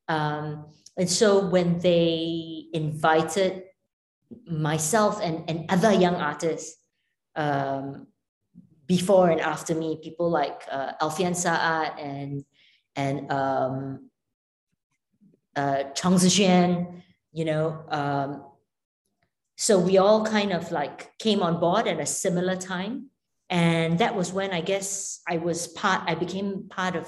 um, 0.09 0.66
and 0.97 1.11
so 1.11 1.47
when 1.47 1.79
they 1.79 2.66
invited 2.73 3.64
myself 4.47 5.20
and, 5.23 5.49
and 5.49 5.66
other 5.70 5.92
young 5.92 6.14
artists 6.16 6.77
um, 7.37 8.07
before 8.87 9.31
and 9.31 9.40
after 9.40 9.75
me, 9.75 9.99
people 10.03 10.31
like 10.31 10.62
uh, 10.70 10.92
Alfian 11.01 11.35
Sa'at 11.35 11.99
and 11.99 12.44
and 12.97 13.33
um, 13.33 14.11
uh, 15.57 15.85
Chong 15.94 16.18
Tze 16.18 16.31
Chien, 16.31 17.03
you 17.33 17.44
know. 17.44 17.85
Um, 17.88 18.44
so 19.56 19.78
we 19.78 19.98
all 19.98 20.24
kind 20.24 20.52
of 20.52 20.72
like 20.72 21.16
came 21.18 21.42
on 21.42 21.60
board 21.60 21.86
at 21.86 22.00
a 22.00 22.06
similar 22.06 22.56
time. 22.56 23.10
And 23.50 23.98
that 23.98 24.16
was 24.16 24.32
when 24.32 24.52
I 24.52 24.60
guess 24.60 25.20
I 25.28 25.36
was 25.36 25.68
part, 25.68 26.02
I 26.06 26.14
became 26.14 26.68
part 26.68 26.96
of, 26.96 27.06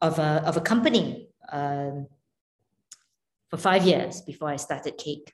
of, 0.00 0.18
a, 0.18 0.42
of 0.46 0.56
a 0.56 0.60
company 0.60 1.28
um, 1.52 2.06
for 3.50 3.56
five 3.56 3.84
years 3.84 4.22
before 4.22 4.48
I 4.48 4.56
started 4.56 4.96
Cake. 4.96 5.32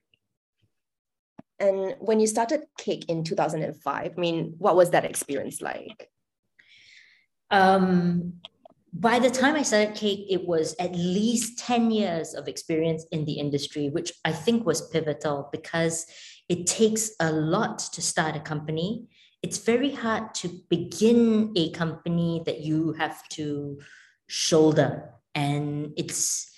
And 1.61 1.95
when 2.01 2.19
you 2.19 2.27
started 2.27 2.63
Cake 2.79 3.05
in 3.09 3.23
2005, 3.23 4.13
I 4.17 4.21
mean, 4.21 4.55
what 4.59 4.77
was 4.77 4.91
that 4.91 5.05
experience 5.05 5.61
like? 5.61 6.09
Um, 7.51 8.41
by 8.93 9.19
the 9.19 9.31
time 9.31 9.55
I 9.55 9.63
started 9.63 9.95
Cake, 9.95 10.27
it 10.29 10.47
was 10.47 10.75
at 10.81 10.95
least 10.95 11.59
10 11.59 11.91
years 11.91 12.35
of 12.35 12.49
experience 12.49 13.07
in 13.13 13.25
the 13.25 13.35
industry, 13.35 13.89
which 13.89 14.13
I 14.25 14.33
think 14.33 14.67
was 14.67 14.89
pivotal 14.89 15.49
because 15.53 16.07
it 16.49 16.67
takes 16.67 17.13
a 17.21 17.31
lot 17.31 17.79
to 17.79 18.03
start 18.03 18.35
a 18.35 18.41
company. 18.41 19.07
It's 19.43 19.59
very 19.59 19.93
hard 19.93 20.35
to 20.35 20.61
begin 20.69 21.53
a 21.57 21.71
company 21.71 22.43
that 22.47 22.61
you 22.61 22.93
have 22.95 23.27
to 23.31 23.79
shoulder. 24.27 25.11
And 25.35 25.93
it's 25.97 26.51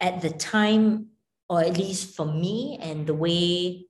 at 0.00 0.20
the 0.20 0.30
time, 0.30 1.08
or 1.48 1.62
at 1.62 1.78
least 1.78 2.14
for 2.14 2.26
me, 2.26 2.78
and 2.82 3.06
the 3.06 3.14
way 3.14 3.86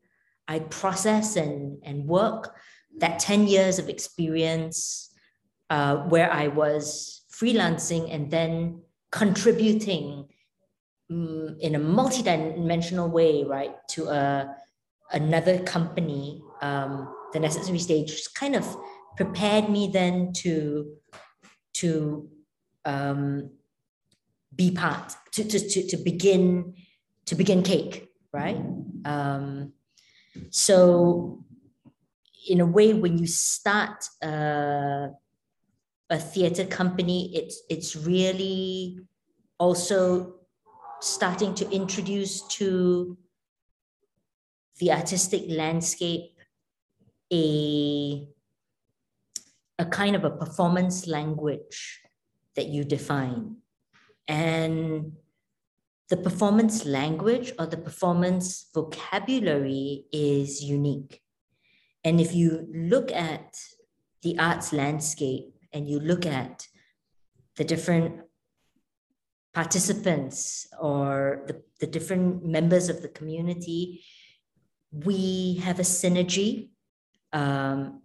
I 0.46 0.60
process 0.60 1.36
and, 1.36 1.78
and 1.82 2.06
work, 2.06 2.54
that 2.98 3.18
10 3.18 3.48
years 3.48 3.78
of 3.78 3.88
experience 3.88 5.12
uh, 5.70 5.96
where 5.96 6.30
I 6.30 6.48
was 6.48 7.21
freelancing 7.42 8.14
and 8.14 8.30
then 8.30 8.82
contributing 9.10 10.28
um, 11.10 11.56
in 11.60 11.74
a 11.74 11.78
multi-dimensional 11.78 13.08
way, 13.08 13.44
right, 13.44 13.74
to 13.88 14.08
a 14.08 14.56
another 15.12 15.58
company, 15.58 16.42
um, 16.62 17.14
the 17.32 17.40
necessary 17.40 17.78
stage, 17.78 18.32
kind 18.34 18.56
of 18.56 18.76
prepared 19.16 19.68
me 19.68 19.90
then 19.92 20.32
to 20.32 20.94
to 21.74 22.28
um, 22.84 23.50
be 24.54 24.70
part 24.70 25.12
to, 25.32 25.44
to, 25.44 25.58
to, 25.58 25.86
to 25.88 25.96
begin 25.98 26.74
to 27.26 27.34
begin 27.34 27.62
cake 27.62 28.12
right? 28.32 28.60
Um, 29.04 29.72
so 30.50 31.44
in 32.48 32.60
a 32.60 32.66
way 32.66 32.94
when 32.94 33.18
you 33.18 33.26
start 33.26 34.04
uh, 34.22 35.08
a 36.12 36.18
theater 36.18 36.64
company 36.64 37.34
it's 37.34 37.62
it's 37.68 37.96
really 37.96 39.00
also 39.58 40.34
starting 41.00 41.54
to 41.54 41.68
introduce 41.70 42.46
to 42.48 43.16
the 44.78 44.92
artistic 44.92 45.42
landscape 45.48 46.38
a 47.32 48.28
a 49.78 49.86
kind 49.86 50.14
of 50.14 50.24
a 50.24 50.30
performance 50.30 51.06
language 51.06 52.02
that 52.54 52.66
you 52.66 52.84
define 52.84 53.56
and 54.28 55.12
the 56.12 56.16
performance 56.18 56.84
language 56.84 57.52
or 57.58 57.64
the 57.64 57.78
performance 57.78 58.66
vocabulary 58.74 60.04
is 60.12 60.62
unique. 60.62 61.22
And 62.04 62.20
if 62.20 62.34
you 62.34 62.68
look 62.70 63.10
at 63.10 63.56
the 64.20 64.38
arts 64.38 64.74
landscape 64.74 65.51
and 65.72 65.88
you 65.88 66.00
look 66.00 66.26
at 66.26 66.66
the 67.56 67.64
different 67.64 68.20
participants 69.54 70.66
or 70.80 71.44
the, 71.46 71.62
the 71.80 71.86
different 71.86 72.44
members 72.44 72.88
of 72.88 73.02
the 73.02 73.08
community, 73.08 74.04
we 74.90 75.60
have 75.64 75.78
a 75.78 75.82
synergy 75.82 76.70
um, 77.32 78.02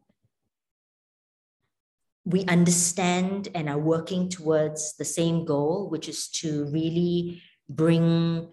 we 2.27 2.43
understand 2.45 3.47
and 3.55 3.69
are 3.69 3.79
working 3.79 4.27
towards 4.27 4.97
the 4.97 5.05
same 5.05 5.45
goal, 5.45 5.87
which 5.89 6.09
is 6.09 6.27
to 6.27 6.65
really 6.65 7.41
bring 7.69 8.49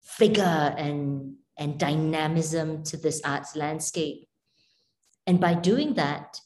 figure 0.00 0.74
and, 0.78 1.34
and 1.56 1.78
dynamism 1.78 2.84
to 2.84 2.96
this 2.96 3.20
arts 3.24 3.56
landscape. 3.56 4.28
And 5.26 5.40
by 5.40 5.54
doing 5.54 5.94
that, 5.94 6.40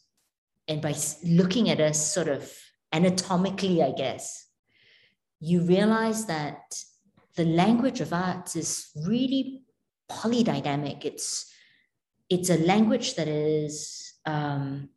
and 0.69 0.81
by 0.81 0.95
looking 1.25 1.71
at 1.71 1.81
us 1.81 2.13
sort 2.13 2.29
of 2.29 2.53
anatomically, 2.93 3.83
I 3.83 3.93
guess, 3.93 4.47
you 5.41 5.61
realize 5.63 6.27
that 6.27 6.61
the 7.37 7.45
language 7.45 8.01
of 8.01 8.13
arts 8.13 8.57
is 8.57 8.91
really 9.07 9.63
polydynamic. 10.11 11.05
It's, 11.05 11.53
it's 12.29 12.51
a 12.51 12.59
language 12.59 13.15
that 13.15 13.29
is 13.29 14.13
um, 14.25 14.89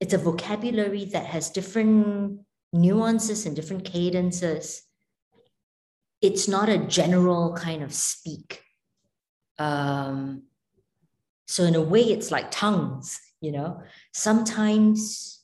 it's 0.00 0.14
a 0.14 0.18
vocabulary 0.18 1.06
that 1.06 1.26
has 1.26 1.50
different 1.50 2.40
nuances 2.72 3.46
and 3.46 3.56
different 3.56 3.84
cadences. 3.84 4.82
It's 6.20 6.48
not 6.48 6.68
a 6.68 6.78
general 6.78 7.54
kind 7.54 7.82
of 7.82 7.94
speak. 7.94 8.62
Um, 9.58 10.44
so 11.46 11.64
in 11.64 11.74
a 11.74 11.80
way, 11.80 12.02
it's 12.02 12.30
like 12.30 12.50
tongues, 12.50 13.18
you 13.46 13.52
know. 13.52 13.80
Sometimes 14.12 15.40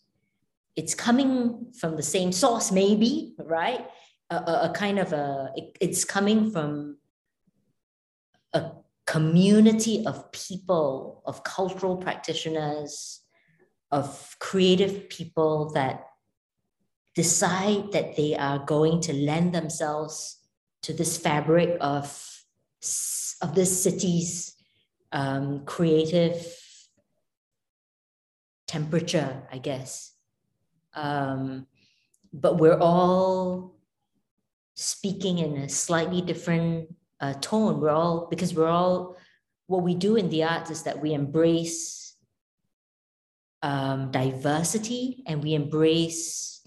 it's 0.74 0.94
coming 0.94 1.66
from 1.78 1.96
the 1.96 2.02
same 2.02 2.32
source, 2.32 2.72
maybe, 2.72 3.34
right? 3.38 3.86
A, 4.30 4.36
a, 4.36 4.54
a 4.68 4.72
kind 4.74 4.98
of 4.98 5.12
a, 5.12 5.52
it, 5.54 5.76
it's 5.80 6.04
coming 6.04 6.50
from 6.50 6.96
a 8.52 8.72
community 9.06 10.04
of 10.04 10.32
people, 10.32 11.22
of 11.26 11.44
cultural 11.44 11.96
practitioners, 11.96 13.20
of 13.92 14.36
creative 14.40 15.08
people 15.08 15.70
that 15.74 16.06
decide 17.14 17.92
that 17.92 18.16
they 18.16 18.34
are 18.34 18.58
going 18.58 19.00
to 19.02 19.12
lend 19.12 19.54
themselves 19.54 20.38
to 20.82 20.92
this 20.92 21.16
fabric 21.18 21.76
of, 21.80 22.06
of 23.42 23.54
this 23.54 23.82
city's 23.82 24.56
um, 25.12 25.64
creative 25.66 26.61
temperature, 28.72 29.42
I 29.52 29.58
guess. 29.58 30.12
Um, 30.94 31.66
but 32.32 32.56
we're 32.56 32.78
all 32.80 33.76
speaking 34.72 35.38
in 35.38 35.58
a 35.58 35.68
slightly 35.68 36.22
different 36.22 36.88
uh, 37.20 37.34
tone. 37.42 37.80
We're 37.80 37.90
all, 37.90 38.28
because 38.30 38.54
we're 38.54 38.74
all, 38.80 39.16
what 39.66 39.82
we 39.82 39.94
do 39.94 40.16
in 40.16 40.30
the 40.30 40.44
arts 40.44 40.70
is 40.70 40.84
that 40.84 40.98
we 41.02 41.12
embrace 41.12 42.16
um, 43.62 44.10
diversity 44.10 45.22
and 45.26 45.44
we 45.44 45.52
embrace 45.52 46.66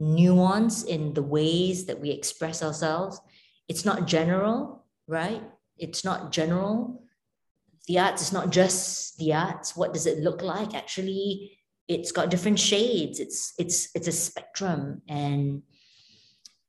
nuance 0.00 0.84
in 0.84 1.12
the 1.12 1.22
ways 1.22 1.84
that 1.84 2.00
we 2.00 2.10
express 2.10 2.62
ourselves. 2.62 3.20
It's 3.68 3.84
not 3.84 4.06
general, 4.06 4.86
right? 5.06 5.42
It's 5.76 6.02
not 6.02 6.32
general. 6.32 7.01
The 7.88 7.98
arts 7.98 8.22
is 8.22 8.32
not 8.32 8.50
just 8.50 9.18
the 9.18 9.34
arts. 9.34 9.76
What 9.76 9.92
does 9.92 10.06
it 10.06 10.18
look 10.18 10.42
like? 10.42 10.74
Actually, 10.74 11.58
it's 11.88 12.12
got 12.12 12.30
different 12.30 12.58
shades. 12.58 13.18
It's 13.20 13.54
it's 13.58 13.88
it's 13.94 14.08
a 14.08 14.12
spectrum, 14.12 15.02
and 15.08 15.62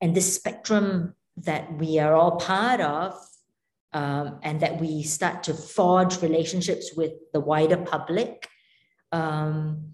and 0.02 0.16
this 0.16 0.36
spectrum 0.36 1.16
that 1.38 1.78
we 1.78 2.00
are 2.00 2.14
all 2.16 2.38
part 2.38 2.82
of, 2.82 3.16
um, 3.94 4.40
and 4.44 4.60
that 4.62 4.80
we 4.80 5.04
start 5.04 5.44
to 5.44 5.54
forge 5.54 6.22
relationships 6.22 6.94
with 6.96 7.14
the 7.32 7.40
wider 7.40 7.78
public 7.78 8.50
um, 9.12 9.92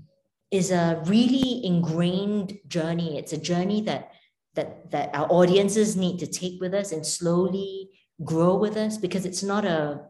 is 0.51 0.71
a 0.71 1.01
really 1.05 1.63
ingrained 1.65 2.57
journey. 2.67 3.17
It's 3.17 3.33
a 3.33 3.37
journey 3.37 3.81
that 3.81 4.11
that 4.55 4.89
that 4.91 5.13
our 5.13 5.27
audiences 5.29 5.95
need 5.95 6.19
to 6.19 6.27
take 6.27 6.59
with 6.59 6.73
us 6.73 6.91
and 6.91 7.05
slowly 7.05 7.89
grow 8.23 8.55
with 8.55 8.75
us 8.77 8.97
because 8.97 9.25
it's 9.25 9.43
not 9.43 9.65
a 9.65 10.01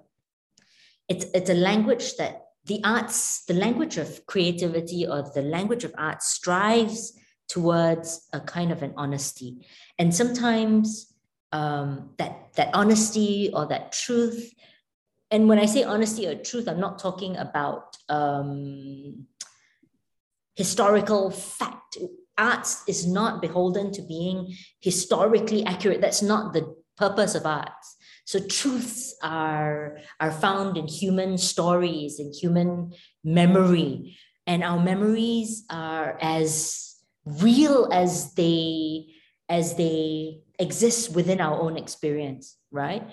it's 1.09 1.25
it's 1.33 1.49
a 1.49 1.55
language 1.55 2.15
that 2.17 2.45
the 2.65 2.81
arts 2.83 3.45
the 3.45 3.53
language 3.53 3.97
of 3.97 4.25
creativity 4.25 5.05
or 5.07 5.29
the 5.33 5.41
language 5.41 5.83
of 5.83 5.93
art 5.97 6.21
strives 6.21 7.13
towards 7.47 8.27
a 8.33 8.39
kind 8.39 8.71
of 8.71 8.83
an 8.83 8.93
honesty 8.95 9.65
and 9.97 10.13
sometimes 10.13 11.13
um, 11.51 12.11
that 12.17 12.53
that 12.55 12.69
honesty 12.73 13.49
or 13.53 13.65
that 13.67 13.91
truth 13.91 14.53
and 15.31 15.47
when 15.47 15.59
I 15.59 15.65
say 15.65 15.83
honesty 15.83 16.27
or 16.27 16.35
truth, 16.35 16.67
I'm 16.67 16.79
not 16.79 16.97
talking 16.97 17.37
about 17.37 17.97
um, 18.09 19.27
historical 20.55 21.29
fact. 21.29 21.97
Arts 22.37 22.83
is 22.87 23.05
not 23.05 23.41
beholden 23.41 23.91
to 23.91 24.01
being 24.01 24.55
historically 24.79 25.65
accurate. 25.65 26.01
That's 26.01 26.21
not 26.21 26.53
the 26.53 26.75
purpose 26.99 27.33
of 27.35 27.45
arts. 27.45 27.87
So 28.25 28.39
truths 28.39 29.15
are, 29.23 29.97
are 30.19 30.31
found 30.31 30.77
in 30.77 30.87
human 30.87 31.37
stories, 31.37 32.19
in 32.19 32.31
human 32.31 32.93
memory. 33.23 34.17
And 34.45 34.63
our 34.63 34.81
memories 34.91 35.63
are 35.69 36.17
as 36.21 36.95
real 37.25 37.89
as 37.91 38.33
they 38.33 39.07
as 39.49 39.75
they 39.75 40.41
exist 40.59 41.15
within 41.15 41.41
our 41.41 41.59
own 41.59 41.75
experience, 41.75 42.55
right? 42.69 43.03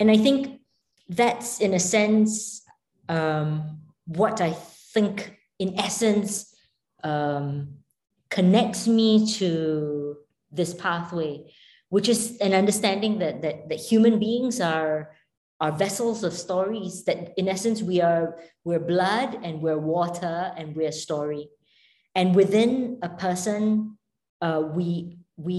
And 0.00 0.10
I 0.10 0.16
think 0.16 0.60
that's 1.08 1.60
in 1.60 1.72
a 1.72 1.78
sense 1.78 2.62
um, 3.08 3.78
what 4.06 4.40
I 4.40 4.50
think, 4.94 5.38
in 5.58 5.78
essence, 5.78 6.54
um, 7.04 7.78
connects 8.28 8.88
me 8.88 9.26
to 9.38 10.16
this 10.50 10.74
pathway, 10.74 11.52
which 11.94 12.08
is 12.08 12.36
an 12.40 12.52
understanding 12.54 13.20
that 13.20 13.40
that, 13.42 13.68
that 13.68 13.78
human 13.78 14.18
beings 14.18 14.60
are 14.60 15.14
are 15.60 15.70
vessels 15.70 16.24
of 16.24 16.32
stories. 16.32 17.04
That 17.04 17.20
in 17.38 17.46
essence 17.46 17.86
we 17.90 18.00
are 18.00 18.36
we're 18.64 18.86
blood 18.94 19.38
and 19.44 19.62
we're 19.62 19.78
water 19.78 20.52
and 20.58 20.74
we're 20.74 20.90
story, 21.06 21.50
and 22.18 22.34
within 22.34 22.98
a 23.00 23.08
person, 23.08 23.96
uh, 24.42 24.62
we 24.74 25.18
we 25.36 25.58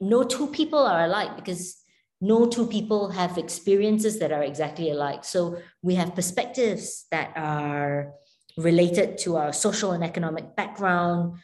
no 0.00 0.24
two 0.24 0.46
people 0.46 0.78
are 0.92 1.04
alike 1.04 1.36
because 1.36 1.76
no 2.22 2.46
two 2.46 2.66
people 2.66 3.10
have 3.10 3.36
experiences 3.36 4.18
that 4.20 4.32
are 4.32 4.42
exactly 4.42 4.88
alike. 4.90 5.22
So 5.22 5.58
we 5.82 5.96
have 5.96 6.14
perspectives 6.14 7.04
that 7.10 7.28
are 7.36 8.14
related 8.56 9.18
to 9.24 9.36
our 9.36 9.52
social 9.52 9.92
and 9.92 10.02
economic 10.02 10.56
background, 10.56 11.36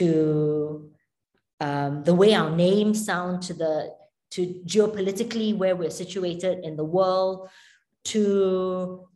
to 0.00 0.90
um, 1.60 2.04
the 2.04 2.14
way 2.14 2.34
our 2.34 2.50
names 2.50 3.04
sound, 3.04 3.42
to 3.42 3.54
the 3.54 3.94
to 4.30 4.60
geopolitically 4.66 5.56
where 5.56 5.76
we're 5.76 5.90
situated 5.90 6.64
in 6.64 6.76
the 6.76 6.84
world, 6.84 7.48
to 8.04 9.06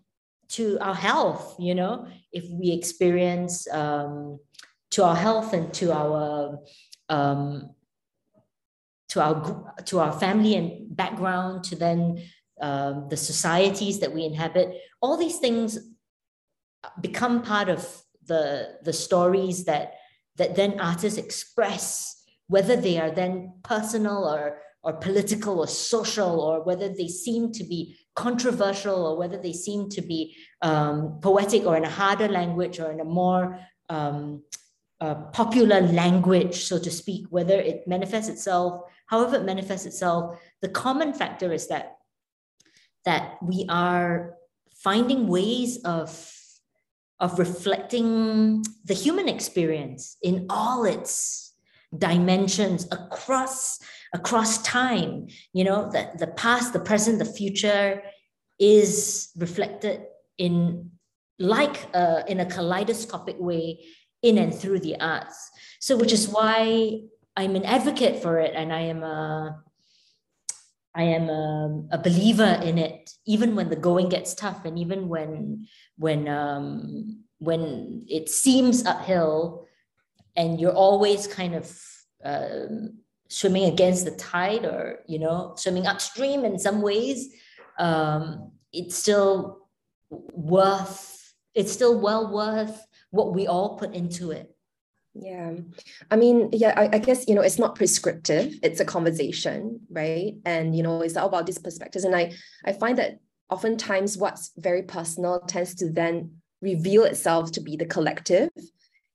to 0.49 0.79
our 0.81 0.95
health. 0.95 1.57
You 1.59 1.75
know, 1.75 2.07
if 2.33 2.49
we 2.51 2.71
experience 2.71 3.69
um, 3.73 4.39
to 4.91 5.05
our 5.05 5.17
health 5.17 5.53
and 5.53 5.73
to 5.75 5.93
our 5.93 6.59
um, 7.09 7.71
to 9.09 9.23
our 9.23 9.75
to 9.85 9.99
our 9.99 10.13
family 10.13 10.55
and 10.55 10.97
background 10.97 11.65
to 11.65 11.77
then 11.77 12.23
um, 12.61 13.09
the 13.09 13.17
societies 13.17 14.01
that 14.01 14.13
we 14.13 14.25
inhabit 14.25 14.75
all 15.01 15.17
these 15.17 15.39
things 15.39 15.79
become 17.01 17.43
part 17.43 17.69
of 17.69 18.03
the 18.27 18.79
the 18.83 18.93
stories 18.93 19.65
that 19.65 19.95
that 20.37 20.55
then 20.55 20.79
artists 20.81 21.19
express 21.19 22.18
whether 22.49 22.77
they 22.77 22.99
are 22.99 23.11
then 23.11 23.53
personal 23.63 24.25
or 24.25 24.59
or 24.83 24.93
political 24.95 25.59
or 25.59 25.67
social 25.67 26.41
or 26.41 26.63
whether 26.63 26.89
they 26.89 27.09
seem 27.09 27.53
to 27.53 27.65
be 27.65 27.99
controversial 28.15 29.07
or 29.07 29.19
whether 29.19 29.37
they 29.37 29.53
seem 29.53 29.89
to 29.91 30.01
be 30.01 30.37
um, 30.63 31.19
poetic 31.21 31.65
or 31.65 31.77
in 31.77 31.85
a 31.85 31.91
harder 31.91 32.29
language 32.29 32.79
or 32.79 32.91
in 32.91 33.01
a 33.01 33.05
more 33.05 33.59
um, 33.89 34.43
uh, 35.01 35.15
popular 35.33 35.81
language, 35.81 36.65
so 36.65 36.79
to 36.79 36.91
speak, 36.91 37.27
whether 37.31 37.55
it 37.55 37.87
manifests 37.87 38.29
itself, 38.29 38.83
however 39.07 39.37
it 39.37 39.45
manifests 39.45 39.87
itself, 39.87 40.39
the 40.61 40.69
common 40.69 41.13
factor 41.13 41.53
is 41.53 41.69
that 41.69 41.97
that 43.05 43.39
we 43.43 43.65
are 43.69 44.35
finding 44.75 45.29
ways 45.29 45.83
of 45.85 46.35
of 47.21 47.39
reflecting 47.39 48.65
the 48.85 48.95
human 48.95 49.29
experience 49.29 50.17
in 50.23 50.47
all 50.51 50.85
its 50.85 51.48
dimensions 51.97 52.87
across 52.93 53.79
across 54.13 54.63
time 54.63 55.27
you 55.53 55.65
know 55.65 55.91
the, 55.91 56.11
the 56.19 56.27
past 56.27 56.73
the 56.73 56.81
present 56.81 57.19
the 57.19 57.25
future 57.25 58.03
is 58.59 59.31
reflected 59.37 60.03
in 60.37 60.91
like 61.39 61.89
uh, 61.95 62.23
in 62.27 62.41
a 62.41 62.47
kaleidoscopic 62.47 63.37
way 63.39 63.81
in 64.23 64.39
and 64.39 64.55
through 64.55 64.81
the 64.81 65.01
arts. 65.01 65.51
So, 65.81 65.97
which 65.97 66.13
is 66.13 66.29
why 66.29 67.01
I'm 67.37 67.55
an 67.55 67.65
advocate 67.65 68.23
for 68.23 68.39
it, 68.39 68.53
and 68.55 68.73
I 68.73 68.81
am 68.81 69.03
a 69.03 69.63
I 70.95 71.03
am 71.03 71.29
a, 71.29 71.85
a 71.93 71.99
believer 71.99 72.61
in 72.65 72.79
it, 72.79 73.11
even 73.27 73.55
when 73.55 73.69
the 73.69 73.77
going 73.77 74.09
gets 74.09 74.35
tough, 74.35 74.65
and 74.65 74.79
even 74.79 75.09
when 75.09 75.69
when 75.97 76.29
um, 76.29 77.25
when 77.39 78.05
it 78.09 78.29
seems 78.29 78.85
uphill, 78.85 79.68
and 80.39 80.59
you're 80.59 80.73
always 80.73 81.27
kind 81.27 81.55
of 81.55 81.79
um, 82.25 82.99
swimming 83.29 83.65
against 83.65 84.07
the 84.07 84.13
tide, 84.13 84.65
or 84.65 85.01
you 85.07 85.19
know, 85.19 85.55
swimming 85.57 85.87
upstream 85.87 86.47
in 86.47 86.59
some 86.59 86.81
ways. 86.81 87.29
Um, 87.79 88.53
it's 88.73 88.97
still 88.97 89.69
worth. 90.09 91.35
It's 91.55 91.73
still 91.73 92.01
well 92.01 92.33
worth 92.33 92.87
what 93.11 93.35
we 93.35 93.47
all 93.47 93.77
put 93.77 93.95
into 93.95 94.31
it. 94.31 94.55
Yeah. 95.15 95.55
I 96.11 96.17
mean, 96.17 96.51
yeah, 96.53 96.75
I, 96.77 96.97
I, 96.97 96.99
guess, 96.99 97.27
you 97.27 97.35
know, 97.35 97.41
it's 97.41 97.59
not 97.59 97.75
prescriptive. 97.75 98.55
It's 98.63 98.79
a 98.79 98.85
conversation, 98.85 99.81
right? 99.91 100.35
And, 100.45 100.77
you 100.77 100.83
know, 100.83 101.03
it's 101.03 101.17
all 101.17 101.27
about 101.27 101.47
these 101.47 101.59
perspectives. 101.59 102.05
And 102.05 102.15
I, 102.15 102.33
I 102.65 102.73
find 102.73 102.99
that 102.99 103.19
oftentimes 103.51 104.17
what's 104.17 104.53
very 104.57 104.83
personal 104.83 105.41
tends 105.41 105.75
to 105.77 105.91
then 105.91 106.37
reveal 106.61 107.05
itself 107.05 107.53
to 107.53 107.61
be 107.61 107.77
the 107.77 107.87
collective. 107.87 108.51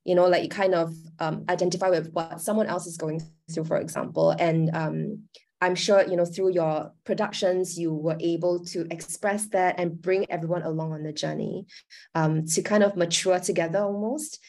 You 0.05 0.15
know, 0.15 0.27
like 0.27 0.43
you 0.43 0.49
kind 0.49 0.75
of 0.75 0.93
um, 1.19 1.45
identify 1.49 1.89
with 1.89 2.11
what 2.11 2.41
someone 2.41 2.67
else 2.67 2.87
is 2.87 2.97
going 2.97 3.21
through, 3.51 3.65
for 3.65 3.77
example. 3.77 4.31
And 4.31 4.69
um, 4.75 5.23
I'm 5.63 5.75
sure, 5.75 6.05
you 6.05 6.17
know, 6.17 6.25
through 6.25 6.51
your 6.51 6.91
productions, 7.05 7.79
you 7.79 7.93
were 7.93 8.17
able 8.19 8.65
to 8.65 8.85
express 8.91 9.47
that 9.49 9.75
and 9.79 10.01
bring 10.01 10.29
everyone 10.29 10.63
along 10.63 10.91
on 10.91 11.03
the 11.03 11.13
journey 11.13 11.67
um, 12.15 12.45
to 12.47 12.61
kind 12.61 12.83
of 12.83 12.97
mature 12.97 13.39
together 13.39 13.79
almost. 13.79 14.39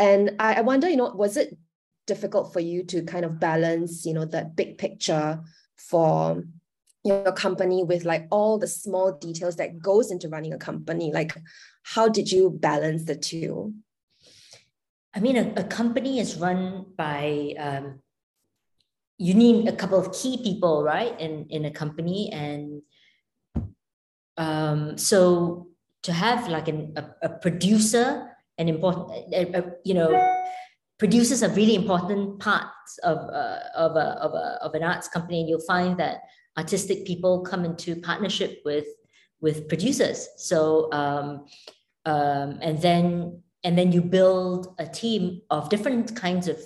And 0.00 0.32
I, 0.40 0.54
I 0.54 0.60
wonder, 0.62 0.88
you 0.88 0.96
know, 0.96 1.12
was 1.14 1.36
it 1.36 1.56
difficult 2.08 2.52
for 2.52 2.58
you 2.58 2.82
to 2.86 3.02
kind 3.04 3.24
of 3.24 3.38
balance, 3.38 4.04
you 4.04 4.14
know, 4.14 4.24
that 4.24 4.56
big 4.56 4.78
picture 4.78 5.40
for 5.76 6.42
your 7.04 7.32
company 7.32 7.84
with 7.84 8.04
like 8.04 8.26
all 8.30 8.58
the 8.58 8.66
small 8.66 9.12
details 9.12 9.56
that 9.56 9.78
goes 9.78 10.10
into 10.10 10.28
running 10.28 10.54
a 10.54 10.58
company? 10.58 11.12
Like, 11.12 11.36
how 11.84 12.08
did 12.08 12.32
you 12.32 12.50
balance 12.50 13.04
the 13.04 13.14
two? 13.14 13.74
I 15.14 15.20
mean, 15.20 15.36
a, 15.36 15.52
a 15.60 15.64
company 15.64 16.18
is 16.18 16.36
run 16.36 16.86
by 16.96 17.54
um, 17.58 18.00
you 19.16 19.34
need 19.34 19.68
a 19.68 19.76
couple 19.76 19.98
of 19.98 20.12
key 20.12 20.42
people, 20.42 20.82
right, 20.82 21.18
in 21.20 21.46
in 21.50 21.64
a 21.64 21.70
company, 21.70 22.32
and 22.32 22.82
um, 24.36 24.98
so 24.98 25.68
to 26.02 26.12
have 26.12 26.48
like 26.48 26.68
an, 26.68 26.92
a, 26.96 27.26
a 27.26 27.28
producer, 27.28 28.28
an 28.58 28.68
important, 28.68 29.32
a, 29.32 29.58
a, 29.58 29.72
you 29.84 29.94
know, 29.94 30.10
producers 30.98 31.42
are 31.42 31.48
really 31.50 31.76
important 31.76 32.40
parts 32.40 32.98
of 33.04 33.18
uh, 33.18 33.60
of 33.76 33.96
a, 33.96 34.18
of 34.20 34.34
a 34.34 34.58
of 34.62 34.74
an 34.74 34.82
arts 34.82 35.06
company, 35.06 35.40
and 35.40 35.48
you'll 35.48 35.60
find 35.60 35.96
that 35.98 36.22
artistic 36.58 37.06
people 37.06 37.40
come 37.42 37.64
into 37.64 37.94
partnership 38.00 38.62
with 38.64 38.86
with 39.40 39.68
producers. 39.68 40.28
So 40.38 40.92
um, 40.92 41.46
um, 42.04 42.58
and 42.60 42.82
then 42.82 43.43
and 43.64 43.76
then 43.78 43.90
you 43.92 44.02
build 44.02 44.74
a 44.78 44.86
team 44.86 45.40
of 45.50 45.68
different 45.70 46.14
kinds 46.14 46.48
of 46.48 46.58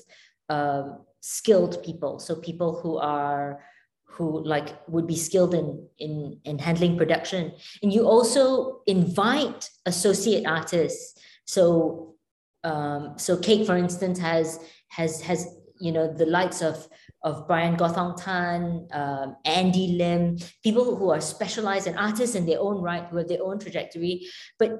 um, 0.48 0.98
skilled 1.20 1.82
people. 1.82 2.18
So 2.18 2.36
people 2.36 2.80
who 2.80 2.98
are 2.98 3.60
who 4.04 4.44
like 4.44 4.76
would 4.88 5.06
be 5.06 5.16
skilled 5.16 5.54
in 5.54 5.86
in 5.98 6.40
in 6.44 6.58
handling 6.58 6.96
production. 6.96 7.52
And 7.82 7.92
you 7.92 8.06
also 8.06 8.82
invite 8.86 9.70
associate 9.86 10.44
artists. 10.46 11.20
So 11.44 12.16
um 12.64 13.14
so 13.16 13.36
cake 13.36 13.66
for 13.66 13.76
instance 13.76 14.18
has 14.18 14.58
has 14.88 15.20
has 15.22 15.46
you 15.80 15.92
know 15.92 16.12
the 16.12 16.26
likes 16.26 16.62
of 16.62 16.88
of 17.22 17.46
Brian 17.48 17.76
Gothong 17.76 18.16
Tan, 18.16 18.86
um, 18.92 19.36
Andy 19.44 19.88
Lim, 19.98 20.38
people 20.62 20.96
who 20.96 21.10
are 21.10 21.20
specialized 21.20 21.88
and 21.88 21.98
artists 21.98 22.36
in 22.36 22.46
their 22.46 22.60
own 22.60 22.80
right, 22.80 23.04
who 23.06 23.16
have 23.16 23.28
their 23.28 23.42
own 23.42 23.58
trajectory. 23.58 24.26
But 24.56 24.78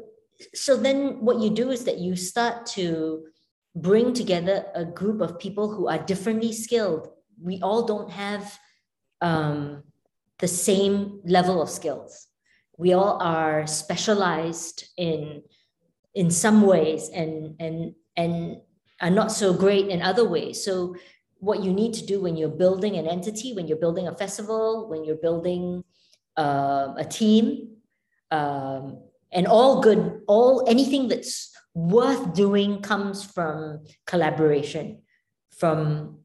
so 0.55 0.77
then 0.77 1.21
what 1.21 1.41
you 1.41 1.51
do 1.51 1.71
is 1.71 1.85
that 1.85 1.99
you 1.99 2.17
start 2.17 2.67
to 2.67 3.25
bring 3.75 4.13
together 4.13 4.67
a 4.75 4.85
group 4.85 5.21
of 5.21 5.39
people 5.39 5.71
who 5.71 5.89
are 5.89 5.99
differently 5.99 6.53
skilled. 6.53 7.09
We 7.41 7.61
all 7.63 7.87
don't 7.87 8.11
have 8.11 8.59
um, 9.21 9.85
the 10.39 10.49
same 10.49 11.21
level 11.25 11.61
of 11.63 11.69
skills. 11.69 12.27
We 12.77 12.93
all 12.93 13.21
are 13.21 13.67
specialized 13.67 14.89
in 14.97 15.43
in 16.15 16.31
some 16.31 16.63
ways 16.63 17.11
and 17.11 17.55
and 17.61 17.95
and 18.17 18.57
are 19.01 19.11
not 19.11 19.31
so 19.31 19.53
great 19.53 19.89
in 19.89 20.03
other 20.03 20.29
ways. 20.29 20.65
So 20.65 20.97
what 21.39 21.63
you 21.63 21.73
need 21.73 21.95
to 21.95 22.07
do 22.07 22.21
when 22.21 22.37
you're 22.37 22.49
building 22.49 22.97
an 22.97 23.07
entity, 23.07 23.53
when 23.53 23.69
you're 23.69 23.79
building 23.79 24.09
a 24.09 24.17
festival, 24.17 24.89
when 24.89 25.05
you're 25.05 25.23
building 25.23 25.85
uh, 26.37 26.95
a 26.97 27.05
team, 27.05 27.77
um, 28.33 28.99
and 29.33 29.47
all 29.47 29.81
good, 29.81 30.23
all 30.27 30.65
anything 30.69 31.09
that's 31.09 31.55
worth 31.75 32.35
doing 32.35 32.83
comes 32.83 33.25
from 33.25 33.85
collaboration, 34.07 35.03
from 35.51 36.21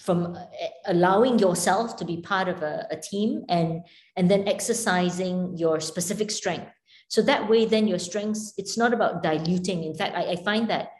from 0.00 0.36
uh, 0.36 0.44
allowing 0.86 1.38
yourself 1.38 1.96
to 1.96 2.04
be 2.04 2.18
part 2.18 2.48
of 2.48 2.62
a, 2.62 2.86
a 2.90 2.96
team 2.96 3.44
and 3.48 3.84
and 4.16 4.30
then 4.30 4.46
exercising 4.46 5.56
your 5.56 5.80
specific 5.80 6.30
strength. 6.30 6.70
So 7.08 7.22
that 7.22 7.48
way, 7.48 7.64
then 7.64 7.88
your 7.88 7.98
strengths, 7.98 8.52
it's 8.58 8.76
not 8.76 8.92
about 8.92 9.22
diluting. 9.22 9.82
In 9.84 9.94
fact, 9.94 10.14
I, 10.14 10.32
I 10.32 10.36
find 10.36 10.68
that 10.68 10.90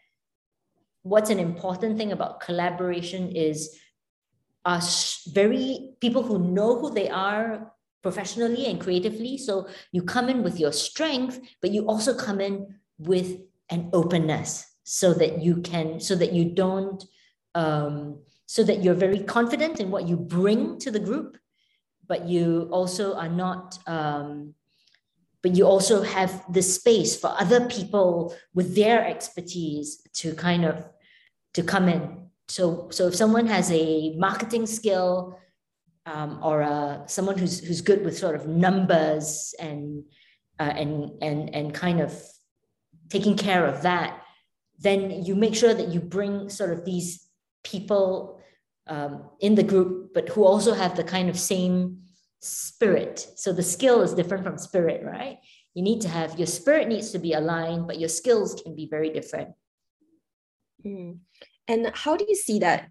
what's 1.02 1.30
an 1.30 1.38
important 1.38 1.98
thing 1.98 2.12
about 2.12 2.40
collaboration 2.40 3.30
is 3.34 3.78
are 4.64 4.80
very 5.28 5.94
people 6.00 6.22
who 6.22 6.38
know 6.38 6.78
who 6.78 6.90
they 6.92 7.08
are 7.08 7.72
professionally 8.02 8.66
and 8.66 8.80
creatively. 8.80 9.38
So 9.38 9.68
you 9.92 10.02
come 10.02 10.28
in 10.28 10.42
with 10.42 10.58
your 10.58 10.72
strength, 10.72 11.40
but 11.60 11.70
you 11.70 11.86
also 11.86 12.14
come 12.14 12.40
in 12.40 12.74
with 12.98 13.40
an 13.70 13.90
openness 13.92 14.66
so 14.84 15.12
that 15.12 15.42
you 15.42 15.60
can 15.60 16.00
so 16.00 16.14
that 16.14 16.32
you 16.32 16.46
don't 16.46 17.04
um, 17.54 18.18
so 18.46 18.62
that 18.64 18.82
you're 18.82 18.94
very 18.94 19.22
confident 19.22 19.80
in 19.80 19.90
what 19.90 20.08
you 20.08 20.16
bring 20.16 20.78
to 20.78 20.90
the 20.90 20.98
group 20.98 21.36
but 22.06 22.26
you 22.26 22.68
also 22.72 23.14
are 23.14 23.28
not 23.28 23.78
um, 23.86 24.54
but 25.42 25.54
you 25.54 25.64
also 25.64 26.02
have 26.02 26.42
the 26.52 26.62
space 26.62 27.20
for 27.20 27.34
other 27.38 27.66
people 27.68 28.34
with 28.54 28.74
their 28.74 29.06
expertise 29.06 30.00
to 30.14 30.34
kind 30.34 30.64
of 30.64 30.88
to 31.52 31.62
come 31.62 31.88
in 31.88 32.30
so 32.48 32.88
so 32.90 33.08
if 33.08 33.14
someone 33.14 33.46
has 33.46 33.70
a 33.70 34.14
marketing 34.16 34.66
skill 34.66 35.38
um, 36.08 36.40
or 36.42 36.62
a, 36.62 37.02
someone 37.06 37.36
who's 37.36 37.60
who's 37.60 37.82
good 37.82 38.04
with 38.04 38.16
sort 38.16 38.34
of 38.34 38.46
numbers 38.46 39.54
and 39.60 40.04
uh, 40.58 40.72
and 40.74 41.10
and 41.22 41.54
and 41.54 41.74
kind 41.74 42.00
of 42.00 42.12
taking 43.10 43.36
care 43.36 43.66
of 43.66 43.82
that, 43.82 44.22
then 44.78 45.24
you 45.24 45.34
make 45.34 45.54
sure 45.54 45.74
that 45.74 45.88
you 45.88 46.00
bring 46.00 46.48
sort 46.48 46.70
of 46.70 46.84
these 46.84 47.28
people 47.62 48.40
um, 48.86 49.24
in 49.40 49.54
the 49.54 49.62
group, 49.62 50.14
but 50.14 50.28
who 50.30 50.44
also 50.44 50.72
have 50.74 50.96
the 50.96 51.04
kind 51.04 51.28
of 51.28 51.38
same 51.38 51.98
spirit. 52.40 53.26
So 53.36 53.52
the 53.52 53.62
skill 53.62 54.02
is 54.02 54.14
different 54.14 54.44
from 54.44 54.58
spirit, 54.58 55.04
right? 55.04 55.38
You 55.74 55.82
need 55.82 56.00
to 56.02 56.08
have 56.08 56.38
your 56.38 56.46
spirit 56.46 56.88
needs 56.88 57.10
to 57.12 57.18
be 57.18 57.34
aligned, 57.34 57.86
but 57.86 57.98
your 57.98 58.08
skills 58.08 58.54
can 58.54 58.74
be 58.74 58.86
very 58.86 59.10
different. 59.10 59.50
Mm. 60.84 61.18
And 61.66 61.90
how 61.94 62.16
do 62.16 62.24
you 62.26 62.34
see 62.34 62.60
that 62.60 62.88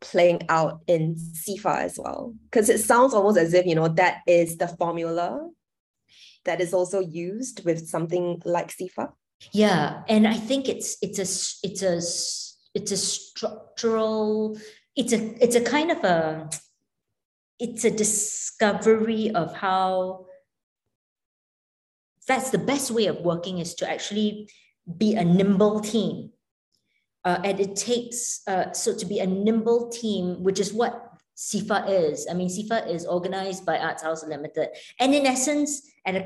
playing 0.00 0.42
out 0.48 0.80
in 0.86 1.16
SIFA 1.16 1.78
as 1.78 1.98
well? 1.98 2.34
Because 2.50 2.68
it 2.68 2.78
sounds 2.78 3.14
almost 3.14 3.38
as 3.38 3.54
if, 3.54 3.66
you 3.66 3.74
know, 3.74 3.88
that 3.88 4.20
is 4.26 4.56
the 4.56 4.68
formula 4.68 5.48
that 6.44 6.60
is 6.60 6.72
also 6.72 7.00
used 7.00 7.64
with 7.64 7.88
something 7.88 8.40
like 8.44 8.68
SIFA. 8.68 9.12
Yeah, 9.52 10.02
and 10.08 10.26
I 10.26 10.34
think 10.34 10.68
it's 10.68 10.96
it's 11.00 11.18
a 11.18 11.28
it's 11.66 11.82
a 11.82 11.96
it's 12.74 12.92
a 12.92 12.96
structural 12.96 14.58
it's 14.96 15.12
a 15.12 15.44
it's 15.44 15.54
a 15.54 15.60
kind 15.60 15.90
of 15.90 16.02
a 16.02 16.50
it's 17.60 17.84
a 17.84 17.90
discovery 17.90 19.30
of 19.30 19.54
how 19.54 20.26
that's 22.26 22.50
the 22.50 22.58
best 22.58 22.90
way 22.90 23.06
of 23.06 23.20
working 23.20 23.58
is 23.58 23.74
to 23.76 23.88
actually 23.88 24.50
be 24.96 25.14
a 25.14 25.24
nimble 25.24 25.80
team 25.80 26.30
uh, 27.28 27.38
and 27.44 27.60
it 27.60 27.76
takes 27.76 28.42
uh, 28.46 28.72
so 28.72 28.94
to 28.94 29.06
be 29.12 29.18
a 29.20 29.26
nimble 29.26 29.88
team 30.00 30.42
which 30.42 30.60
is 30.60 30.72
what 30.72 30.92
SIFA 31.36 31.78
is. 31.88 32.26
I 32.30 32.34
mean 32.34 32.48
SIFA 32.48 32.78
is 32.94 33.06
organized 33.06 33.64
by 33.64 33.78
arts 33.78 34.02
house 34.02 34.24
limited. 34.26 34.68
And 34.98 35.14
in 35.14 35.24
essence 35.26 35.70
at 36.04 36.14
a 36.16 36.22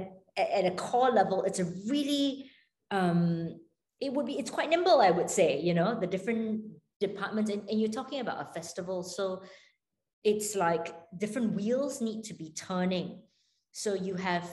at 0.58 0.64
a 0.72 0.74
core 0.84 1.10
level 1.10 1.42
it's 1.48 1.60
a 1.60 1.68
really 1.92 2.50
um, 2.90 3.60
it 4.00 4.12
would 4.12 4.26
be 4.26 4.38
it's 4.40 4.50
quite 4.50 4.70
nimble 4.70 5.00
i 5.00 5.10
would 5.10 5.30
say 5.38 5.60
you 5.60 5.74
know 5.74 5.90
the 6.02 6.06
different 6.06 6.64
departments. 7.02 7.50
And, 7.50 7.68
and 7.68 7.80
you're 7.80 7.90
talking 7.90 8.20
about 8.20 8.40
a 8.40 8.52
festival. 8.52 9.02
So 9.02 9.42
it's 10.24 10.54
like 10.54 10.94
different 11.18 11.54
wheels 11.54 12.00
need 12.00 12.24
to 12.24 12.34
be 12.34 12.50
turning. 12.50 13.20
So 13.72 13.94
you 13.94 14.14
have 14.14 14.48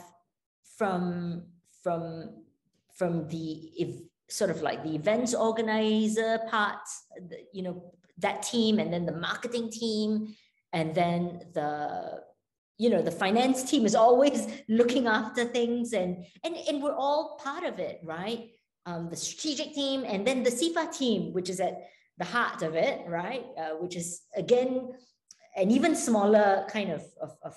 from 0.77 1.43
from 1.83 2.43
from 2.97 3.27
the 3.29 3.49
sort 4.29 4.49
of 4.49 4.61
like 4.61 4.83
the 4.83 4.95
events 4.95 5.33
organizer 5.33 6.39
part 6.49 6.79
you 7.51 7.63
know 7.63 7.93
that 8.19 8.43
team 8.43 8.79
and 8.79 8.93
then 8.93 9.05
the 9.05 9.13
marketing 9.13 9.69
team. 9.71 10.35
And 10.71 10.93
then 10.93 11.41
the 11.53 12.21
you 12.77 12.89
know 12.89 13.01
the 13.01 13.11
finance 13.11 13.63
team 13.69 13.85
is 13.85 13.95
always 13.95 14.47
looking 14.69 15.07
after 15.07 15.45
things 15.45 15.93
and 15.93 16.25
and, 16.43 16.55
and 16.67 16.81
we're 16.81 16.95
all 16.95 17.39
part 17.43 17.63
of 17.63 17.79
it 17.79 17.99
right? 18.03 18.51
Um, 18.85 19.09
the 19.09 19.15
strategic 19.15 19.73
team 19.73 20.03
and 20.05 20.25
then 20.25 20.43
the 20.43 20.51
SIFA 20.51 20.95
team 20.95 21.33
which 21.33 21.49
is 21.49 21.59
at 21.59 21.89
the 22.17 22.25
heart 22.25 22.61
of 22.61 22.75
it 22.75 23.01
right? 23.07 23.45
Uh, 23.57 23.75
which 23.79 23.95
is 23.95 24.21
again 24.35 24.93
an 25.55 25.71
even 25.71 25.95
smaller 25.95 26.65
kind 26.69 26.91
of, 26.91 27.03
of, 27.21 27.35
of 27.41 27.55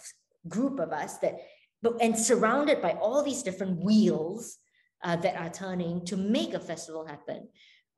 group 0.48 0.80
of 0.80 0.90
us 0.92 1.18
that 1.18 1.38
but 1.82 2.00
and 2.00 2.18
surrounded 2.18 2.80
by 2.80 2.92
all 2.92 3.22
these 3.22 3.42
different 3.42 3.84
wheels 3.84 4.58
uh, 5.04 5.16
that 5.16 5.36
are 5.36 5.50
turning 5.50 6.04
to 6.04 6.16
make 6.16 6.54
a 6.54 6.60
festival 6.60 7.06
happen 7.06 7.48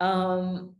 um, 0.00 0.74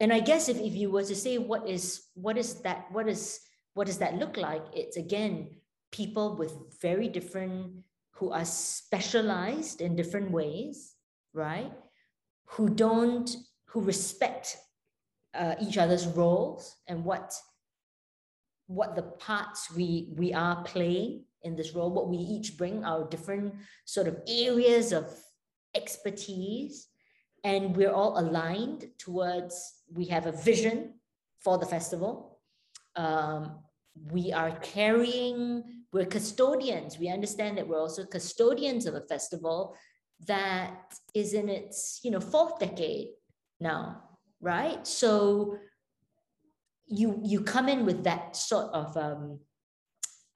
and 0.00 0.12
i 0.12 0.20
guess 0.20 0.48
if, 0.48 0.58
if 0.58 0.74
you 0.74 0.90
were 0.90 1.04
to 1.04 1.14
say 1.14 1.38
what 1.38 1.68
is 1.68 2.04
what 2.14 2.36
is 2.36 2.60
that 2.62 2.86
what 2.90 3.08
is 3.08 3.40
what 3.74 3.88
does 3.88 3.98
that 3.98 4.18
look 4.18 4.36
like? 4.36 4.64
It's 4.72 4.96
again, 4.96 5.50
people 5.92 6.36
with 6.36 6.54
very 6.80 7.08
different, 7.08 7.72
who 8.12 8.30
are 8.30 8.44
specialized 8.44 9.80
in 9.80 9.96
different 9.96 10.30
ways, 10.30 10.94
right? 11.32 11.72
Who 12.50 12.70
don't, 12.70 13.28
who 13.66 13.80
respect 13.80 14.56
uh, 15.34 15.56
each 15.60 15.78
other's 15.78 16.06
roles 16.06 16.76
and 16.88 17.04
what 17.04 17.34
what 18.66 18.96
the 18.96 19.02
parts 19.02 19.70
we 19.76 20.14
we 20.16 20.32
are 20.32 20.62
playing 20.64 21.22
in 21.42 21.54
this 21.54 21.74
role 21.74 21.90
what 21.90 22.08
we 22.08 22.16
each 22.16 22.56
bring 22.56 22.82
our 22.82 23.06
different 23.10 23.52
sort 23.84 24.08
of 24.08 24.16
areas 24.26 24.90
of 24.90 25.12
expertise 25.74 26.88
and 27.42 27.76
we're 27.76 27.92
all 27.92 28.18
aligned 28.18 28.86
towards 28.98 29.82
we 29.92 30.06
have 30.06 30.26
a 30.26 30.32
vision 30.32 30.94
for 31.38 31.58
the 31.58 31.66
festival 31.66 32.34
um, 32.96 33.58
we 34.10 34.32
are 34.32 34.52
carrying, 34.60 35.62
we're 35.92 36.06
custodians. 36.06 36.98
We 36.98 37.08
understand 37.08 37.58
that 37.58 37.68
we're 37.68 37.80
also 37.80 38.04
custodians 38.04 38.86
of 38.86 38.94
a 38.94 39.00
festival 39.02 39.76
that 40.26 40.94
is 41.14 41.34
in 41.34 41.48
its, 41.48 42.00
you 42.02 42.10
know, 42.10 42.20
fourth 42.20 42.58
decade 42.58 43.08
now, 43.60 44.02
right? 44.40 44.86
So 44.86 45.58
you 46.86 47.20
you 47.24 47.40
come 47.40 47.68
in 47.68 47.86
with 47.86 48.04
that 48.04 48.36
sort 48.36 48.72
of 48.72 48.96
um, 48.96 49.40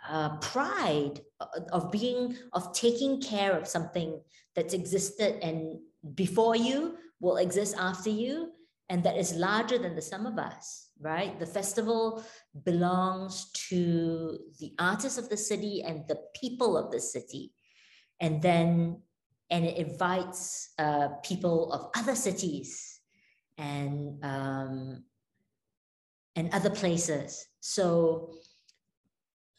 uh, 0.09 0.37
pride 0.39 1.21
of 1.73 1.93
being 1.93 2.37
of 2.53 2.73
taking 2.73 3.21
care 3.21 3.53
of 3.53 3.69
something 3.69 4.21
that's 4.55 4.75
existed 4.75 5.39
and 5.43 5.79
before 6.15 6.57
you 6.57 6.97
will 7.21 7.37
exist 7.37 7.77
after 7.79 8.11
you 8.11 8.51
and 8.89 9.05
that 9.05 9.17
is 9.17 9.35
larger 9.35 9.79
than 9.79 9.95
the 9.95 10.03
sum 10.03 10.27
of 10.27 10.39
us 10.39 10.89
right? 11.01 11.39
The 11.39 11.47
festival 11.47 12.25
belongs 12.65 13.51
to 13.69 14.39
the 14.59 14.75
artists 14.79 15.19
of 15.19 15.29
the 15.29 15.37
city 15.37 15.83
and 15.87 16.07
the 16.09 16.19
people 16.39 16.77
of 16.77 16.91
the 16.91 17.01
city. 17.01 17.53
And 18.21 18.43
then, 18.43 19.03
and 19.51 19.65
it 19.65 19.77
invites 19.77 20.73
uh, 20.79 21.09
people 21.23 21.73
of 21.73 21.91
other 21.97 22.15
cities 22.15 23.01
and, 23.57 24.25
um, 24.25 25.05
and 26.35 26.53
other 26.53 26.71
places. 26.71 27.47
So 27.61 28.35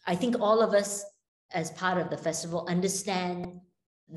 I 0.10 0.16
think 0.16 0.42
all 0.42 0.60
of 0.62 0.74
us, 0.74 1.06
as 1.52 1.70
part 1.72 2.00
of 2.00 2.10
the 2.10 2.18
festival, 2.18 2.66
understand 2.68 3.62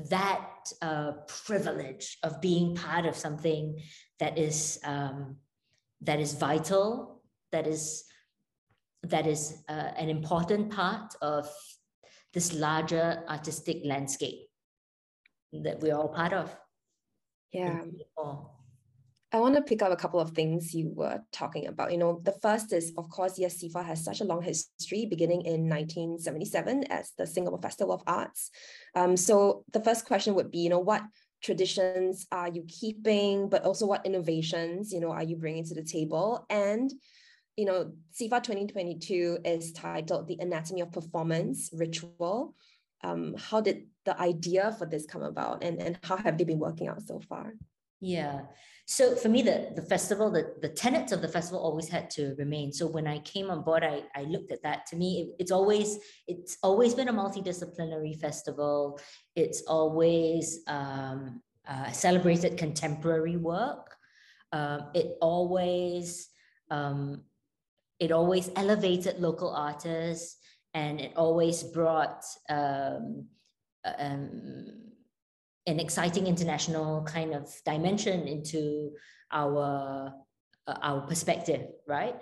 that 0.09 0.49
uh, 0.81 1.11
privilege 1.27 2.17
of 2.23 2.41
being 2.41 2.75
part 2.75 3.05
of 3.05 3.15
something 3.15 3.79
that 4.19 4.39
is 4.39 4.79
um, 4.83 5.37
that 6.01 6.19
is 6.19 6.33
vital, 6.33 7.21
that 7.51 7.67
is 7.67 8.05
that 9.03 9.27
is 9.27 9.63
uh, 9.69 9.91
an 9.95 10.09
important 10.09 10.71
part 10.71 11.13
of 11.21 11.47
this 12.33 12.53
larger 12.53 13.23
artistic 13.29 13.81
landscape 13.85 14.49
that 15.51 15.79
we're 15.79 15.95
all 15.95 16.09
part 16.09 16.33
of. 16.33 16.55
Yeah. 17.51 17.83
I 19.33 19.39
want 19.39 19.55
to 19.55 19.63
pick 19.63 19.81
up 19.81 19.91
a 19.91 19.95
couple 19.95 20.19
of 20.19 20.31
things 20.31 20.75
you 20.75 20.91
were 20.93 21.19
talking 21.31 21.65
about. 21.65 21.91
You 21.91 21.97
know, 21.97 22.21
the 22.23 22.37
first 22.43 22.71
is, 22.71 22.93
of 22.99 23.09
course, 23.09 23.39
yes, 23.39 23.63
SIFA 23.63 23.83
has 23.83 24.05
such 24.05 24.21
a 24.21 24.25
long 24.25 24.43
history, 24.43 25.07
beginning 25.07 25.41
in 25.41 25.67
1977 25.67 26.83
as 26.91 27.13
the 27.17 27.25
Singapore 27.25 27.59
Festival 27.59 27.95
of 27.95 28.03
Arts. 28.05 28.51
Um, 28.93 29.17
so 29.17 29.65
the 29.73 29.83
first 29.83 30.05
question 30.05 30.35
would 30.35 30.51
be, 30.51 30.59
you 30.59 30.69
know, 30.69 30.79
what 30.79 31.01
traditions 31.41 32.27
are 32.31 32.47
you 32.47 32.63
keeping, 32.67 33.49
but 33.49 33.63
also 33.63 33.87
what 33.87 34.05
innovations, 34.05 34.93
you 34.93 34.99
know, 34.99 35.11
are 35.11 35.23
you 35.23 35.35
bringing 35.35 35.65
to 35.65 35.73
the 35.73 35.83
table? 35.83 36.45
And, 36.51 36.93
you 37.57 37.65
know, 37.65 37.91
SIFA 38.13 38.43
2022 38.43 39.39
is 39.43 39.71
titled 39.73 40.27
The 40.27 40.37
Anatomy 40.41 40.81
of 40.81 40.91
Performance 40.91 41.71
Ritual. 41.73 42.53
Um, 43.03 43.33
how 43.35 43.61
did 43.61 43.87
the 44.05 44.19
idea 44.21 44.75
for 44.77 44.85
this 44.85 45.07
come 45.07 45.23
about 45.23 45.63
and, 45.63 45.81
and 45.81 45.97
how 46.03 46.17
have 46.17 46.37
they 46.37 46.43
been 46.43 46.59
working 46.59 46.87
out 46.87 47.01
so 47.01 47.19
far? 47.27 47.53
Yeah. 48.03 48.41
So 48.85 49.15
for 49.15 49.29
me, 49.29 49.41
the, 49.43 49.71
the 49.77 49.81
festival, 49.81 50.29
the, 50.29 50.55
the 50.61 50.67
tenets 50.67 51.13
of 51.13 51.21
the 51.21 51.27
festival 51.29 51.59
always 51.59 51.87
had 51.87 52.09
to 52.11 52.35
remain. 52.37 52.73
So 52.73 52.85
when 52.85 53.07
I 53.07 53.19
came 53.19 53.49
on 53.49 53.63
board, 53.63 53.81
I, 53.81 54.03
I 54.13 54.23
looked 54.23 54.51
at 54.51 54.61
that. 54.63 54.85
To 54.87 54.97
me, 54.97 55.21
it, 55.21 55.35
it's 55.39 55.51
always 55.51 55.99
it's 56.27 56.57
always 56.61 56.93
been 56.93 57.07
a 57.07 57.13
multidisciplinary 57.13 58.19
festival. 58.19 58.99
It's 59.37 59.63
always 59.67 60.59
um, 60.67 61.41
uh, 61.65 61.91
celebrated 61.91 62.57
contemporary 62.57 63.37
work. 63.37 63.95
Um, 64.51 64.89
it 64.93 65.15
always 65.21 66.27
um, 66.69 67.21
it 67.99 68.11
always 68.11 68.51
elevated 68.57 69.21
local 69.21 69.55
artists, 69.55 70.35
and 70.73 70.99
it 70.99 71.13
always 71.15 71.63
brought 71.63 72.25
um, 72.49 73.27
um, 73.97 74.92
an 75.65 75.79
exciting 75.79 76.27
international 76.27 77.03
kind 77.03 77.33
of 77.33 77.49
dimension 77.65 78.27
into 78.27 78.91
our 79.31 80.13
uh, 80.67 80.77
our 80.81 81.01
perspective, 81.01 81.67
right? 81.87 82.15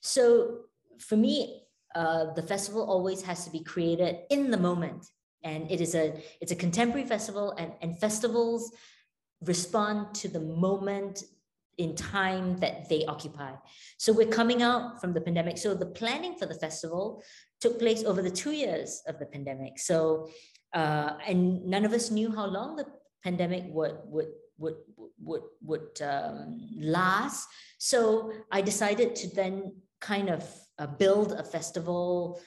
So 0.00 0.60
for 0.98 1.16
me, 1.16 1.62
uh, 1.94 2.32
the 2.34 2.42
festival 2.42 2.82
always 2.82 3.22
has 3.22 3.44
to 3.44 3.50
be 3.50 3.62
created 3.62 4.18
in 4.30 4.50
the 4.50 4.56
moment, 4.56 5.06
and 5.42 5.70
it 5.70 5.80
is 5.80 5.94
a 5.94 6.14
it's 6.40 6.52
a 6.52 6.56
contemporary 6.56 7.06
festival, 7.06 7.54
and 7.58 7.72
and 7.82 7.98
festivals 7.98 8.72
respond 9.42 10.14
to 10.14 10.28
the 10.28 10.40
moment 10.40 11.22
in 11.78 11.94
time 11.94 12.56
that 12.58 12.88
they 12.88 13.04
occupy. 13.06 13.52
So 13.98 14.12
we're 14.12 14.26
coming 14.26 14.62
out 14.62 15.00
from 15.00 15.12
the 15.12 15.20
pandemic. 15.20 15.58
So 15.58 15.74
the 15.74 15.86
planning 15.86 16.34
for 16.34 16.46
the 16.46 16.54
festival 16.54 17.22
took 17.60 17.78
place 17.78 18.02
over 18.04 18.20
the 18.20 18.30
two 18.30 18.50
years 18.50 19.02
of 19.06 19.18
the 19.20 19.26
pandemic. 19.26 19.78
So 19.78 20.28
uh, 20.72 21.12
and 21.26 21.64
none 21.66 21.84
of 21.84 21.92
us 21.92 22.10
knew 22.10 22.30
how 22.30 22.46
long 22.46 22.76
the 22.76 22.86
pandemic 23.22 23.64
would 23.68 23.98
would 24.04 24.28
would 24.58 24.76
would 25.22 25.42
would 25.62 26.02
um, 26.02 26.68
last. 26.78 27.48
So 27.78 28.32
I 28.52 28.60
decided 28.60 29.14
to 29.16 29.34
then 29.34 29.74
kind 30.00 30.28
of 30.28 30.44
uh, 30.78 30.86
build 30.86 31.32
a 31.32 31.42
festival 31.42 32.40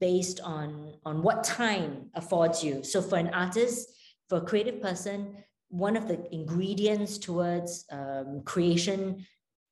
based 0.00 0.40
on 0.40 0.94
on 1.04 1.22
what 1.22 1.44
time 1.44 2.10
affords 2.14 2.62
you. 2.62 2.84
So 2.84 3.00
for 3.00 3.16
an 3.16 3.28
artist, 3.28 3.88
for 4.28 4.38
a 4.38 4.42
creative 4.42 4.80
person, 4.82 5.36
one 5.68 5.96
of 5.96 6.08
the 6.08 6.22
ingredients 6.34 7.18
towards 7.18 7.84
um, 7.90 8.42
creation 8.44 9.24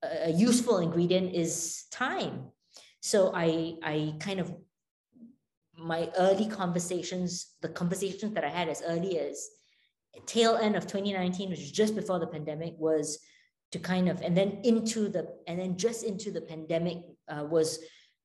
a 0.03 0.31
useful 0.31 0.79
ingredient 0.79 1.35
is 1.35 1.85
time. 1.91 2.51
So 3.01 3.33
I 3.35 3.77
I 3.83 4.15
kind 4.19 4.41
of 4.41 4.53
my 5.81 6.11
early 6.19 6.47
conversations, 6.47 7.55
the 7.63 7.69
conversations 7.69 8.35
that 8.35 8.45
I 8.45 8.49
had 8.49 8.69
as 8.69 8.83
early 8.87 9.19
as 9.19 9.49
tail 10.27 10.57
end 10.57 10.77
of 10.77 10.87
2019, 10.87 11.51
which 11.51 11.61
is 11.61 11.73
just 11.73 11.95
before 11.95 12.19
the 12.19 12.27
pandemic, 12.27 12.75
was 12.79 13.19
to 13.73 13.79
kind 13.79 14.09
of 14.09 14.21
and 14.23 14.37
then 14.37 14.61
into 14.65 15.09
the 15.09 15.29
and 15.47 15.59
then 15.59 15.77
just 15.77 16.05
into 16.05 16.31
the 16.31 16.41
pandemic 16.41 16.99
uh, 17.29 17.45
was 17.45 17.79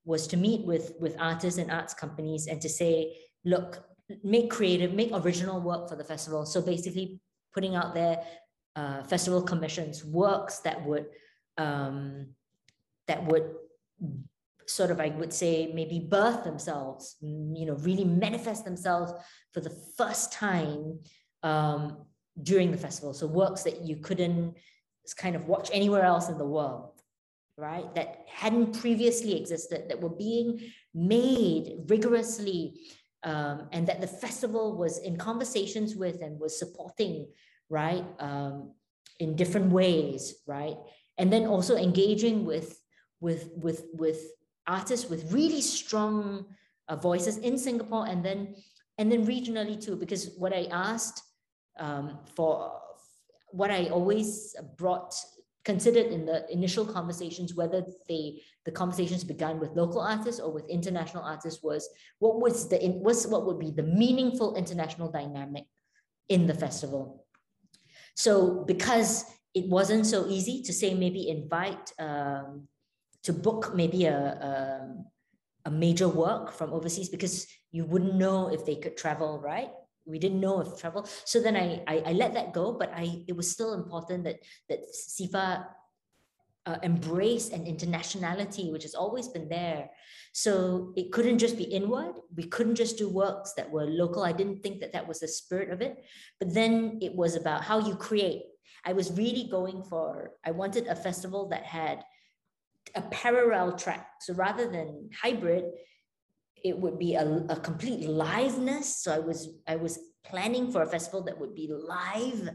was 0.03 0.27
to 0.27 0.37
meet 0.37 0.65
with 0.65 0.93
with 0.99 1.15
artists 1.19 1.59
and 1.59 1.71
arts 1.71 1.93
companies 1.93 2.47
and 2.47 2.61
to 2.61 2.69
say, 2.69 3.15
look, 3.43 3.83
make 4.23 4.49
creative, 4.49 4.93
make 4.93 5.11
original 5.13 5.61
work 5.61 5.89
for 5.89 5.95
the 5.95 6.03
festival. 6.03 6.45
So 6.45 6.61
basically, 6.61 7.19
putting 7.53 7.75
out 7.75 7.93
their 7.93 8.23
uh, 8.75 9.03
festival 9.03 9.41
commissions, 9.41 10.03
works 10.03 10.59
that 10.59 10.85
would 10.85 11.07
um, 11.57 12.27
that 13.07 13.25
would 13.25 13.53
sort 14.67 14.91
of, 14.91 14.99
I 14.99 15.09
would 15.09 15.33
say, 15.33 15.71
maybe 15.73 15.99
birth 15.99 16.43
themselves, 16.43 17.15
you 17.21 17.65
know, 17.65 17.75
really 17.75 18.05
manifest 18.05 18.65
themselves 18.65 19.13
for 19.53 19.61
the 19.61 19.75
first 19.97 20.31
time 20.33 20.99
um, 21.43 21.97
during 22.41 22.71
the 22.71 22.77
festival. 22.77 23.13
So 23.13 23.27
works 23.27 23.63
that 23.63 23.81
you 23.81 23.97
couldn't 23.97 24.55
kind 25.17 25.35
of 25.35 25.47
watch 25.47 25.69
anywhere 25.71 26.03
else 26.03 26.29
in 26.29 26.37
the 26.37 26.45
world, 26.45 27.01
right? 27.57 27.93
That 27.95 28.25
hadn't 28.27 28.79
previously 28.79 29.39
existed, 29.39 29.89
that 29.89 30.01
were 30.01 30.09
being 30.09 30.59
made 30.93 31.83
rigorously, 31.87 32.79
um, 33.23 33.69
and 33.71 33.87
that 33.87 34.01
the 34.01 34.07
festival 34.07 34.75
was 34.75 34.97
in 34.99 35.17
conversations 35.17 35.95
with 35.95 36.21
and 36.21 36.39
was 36.39 36.57
supporting, 36.57 37.27
right? 37.69 38.05
Um, 38.19 38.73
in 39.19 39.35
different 39.35 39.71
ways, 39.71 40.35
right? 40.47 40.77
And 41.17 41.31
then 41.31 41.45
also 41.45 41.75
engaging 41.75 42.45
with 42.45 42.79
with 43.21 43.49
with 43.55 43.85
with 43.93 44.21
artists 44.67 45.09
with 45.09 45.31
really 45.31 45.61
strong 45.61 46.45
uh, 46.87 46.95
voices 46.95 47.37
in 47.37 47.57
Singapore 47.57 48.07
and 48.07 48.23
then 48.23 48.55
and 48.97 49.11
then 49.11 49.25
regionally 49.25 49.83
too. 49.83 49.95
Because 49.95 50.31
what 50.37 50.53
I 50.53 50.67
asked 50.71 51.21
um, 51.77 52.19
for, 52.35 52.71
what 53.51 53.71
I 53.71 53.87
always 53.87 54.55
brought 54.77 55.13
considered 55.65 56.05
in 56.07 56.25
the 56.25 56.49
initial 56.53 56.85
conversations 56.85 57.55
whether 57.55 57.83
they 58.07 58.39
the 58.65 58.71
conversations 58.71 59.23
began 59.23 59.59
with 59.59 59.71
local 59.71 59.99
artists 59.99 60.39
or 60.39 60.53
with 60.53 60.69
international 60.69 61.23
artists 61.23 61.63
was 61.63 61.89
what 62.19 62.39
was 62.39 62.69
the 62.69 62.77
was 63.01 63.25
what 63.27 63.45
would 63.47 63.59
be 63.59 63.71
the 63.71 63.83
meaningful 63.83 64.55
international 64.55 65.11
dynamic 65.11 65.65
in 66.29 66.45
the 66.45 66.53
festival 66.53 67.25
so 68.15 68.63
because 68.65 69.25
it 69.55 69.67
wasn't 69.67 70.05
so 70.05 70.27
easy 70.27 70.61
to 70.61 70.71
say 70.71 70.93
maybe 70.93 71.29
invite 71.29 71.91
um, 71.97 72.67
to 73.25 73.33
book 73.33 73.75
maybe 73.75 74.05
a, 74.05 74.17
a, 74.17 75.69
a 75.69 75.71
major 75.71 76.07
work 76.07 76.51
from 76.51 76.73
overseas 76.73 77.09
because 77.09 77.47
you 77.71 77.85
wouldn't 77.85 78.15
know 78.15 78.47
if 78.47 78.65
they 78.65 78.75
could 78.75 78.95
travel, 78.95 79.41
right? 79.43 79.69
We 80.05 80.19
didn't 80.19 80.39
know 80.39 80.61
if 80.61 80.79
travel. 80.79 81.07
So 81.25 81.41
then 81.41 81.55
I, 81.57 81.83
I, 81.87 82.03
I 82.05 82.11
let 82.13 82.35
that 82.35 82.53
go, 82.53 82.73
but 82.73 82.91
I 82.93 83.23
it 83.27 83.35
was 83.35 83.49
still 83.49 83.73
important 83.73 84.23
that 84.25 84.37
that 84.69 84.79
SIFA 84.93 85.65
uh, 86.67 86.77
embrace 86.81 87.49
an 87.49 87.65
internationality 87.65 88.71
which 88.71 88.83
has 88.83 88.95
always 88.95 89.27
been 89.27 89.49
there. 89.49 89.89
So 90.33 90.93
it 90.95 91.11
couldn't 91.11 91.39
just 91.39 91.57
be 91.57 91.63
inward. 91.63 92.15
We 92.35 92.43
couldn't 92.43 92.75
just 92.75 92.97
do 92.97 93.09
works 93.09 93.53
that 93.53 93.71
were 93.71 93.85
local. 93.85 94.23
I 94.23 94.33
didn't 94.33 94.61
think 94.61 94.81
that 94.81 94.93
that 94.93 95.07
was 95.07 95.19
the 95.19 95.27
spirit 95.27 95.69
of 95.69 95.81
it. 95.81 96.03
But 96.39 96.53
then 96.53 96.99
it 97.01 97.15
was 97.15 97.35
about 97.35 97.63
how 97.63 97.79
you 97.79 97.95
create. 97.95 98.43
I 98.83 98.93
was 98.93 99.11
really 99.17 99.47
going 99.49 99.83
for, 99.83 100.31
I 100.45 100.51
wanted 100.51 100.87
a 100.87 100.95
festival 100.95 101.49
that 101.49 101.63
had 101.63 102.03
a 102.93 103.01
parallel 103.01 103.75
track. 103.77 104.07
So 104.21 104.33
rather 104.33 104.69
than 104.69 105.09
hybrid, 105.21 105.65
it 106.63 106.77
would 106.77 106.97
be 106.97 107.15
a, 107.15 107.25
a 107.49 107.59
complete 107.59 108.07
liveness. 108.07 108.85
So 108.85 109.13
I 109.13 109.19
was 109.19 109.49
I 109.67 109.75
was 109.75 109.99
planning 110.25 110.71
for 110.71 110.81
a 110.81 110.87
festival 110.87 111.23
that 111.23 111.39
would 111.39 111.53
be 111.53 111.69
live, 111.71 112.49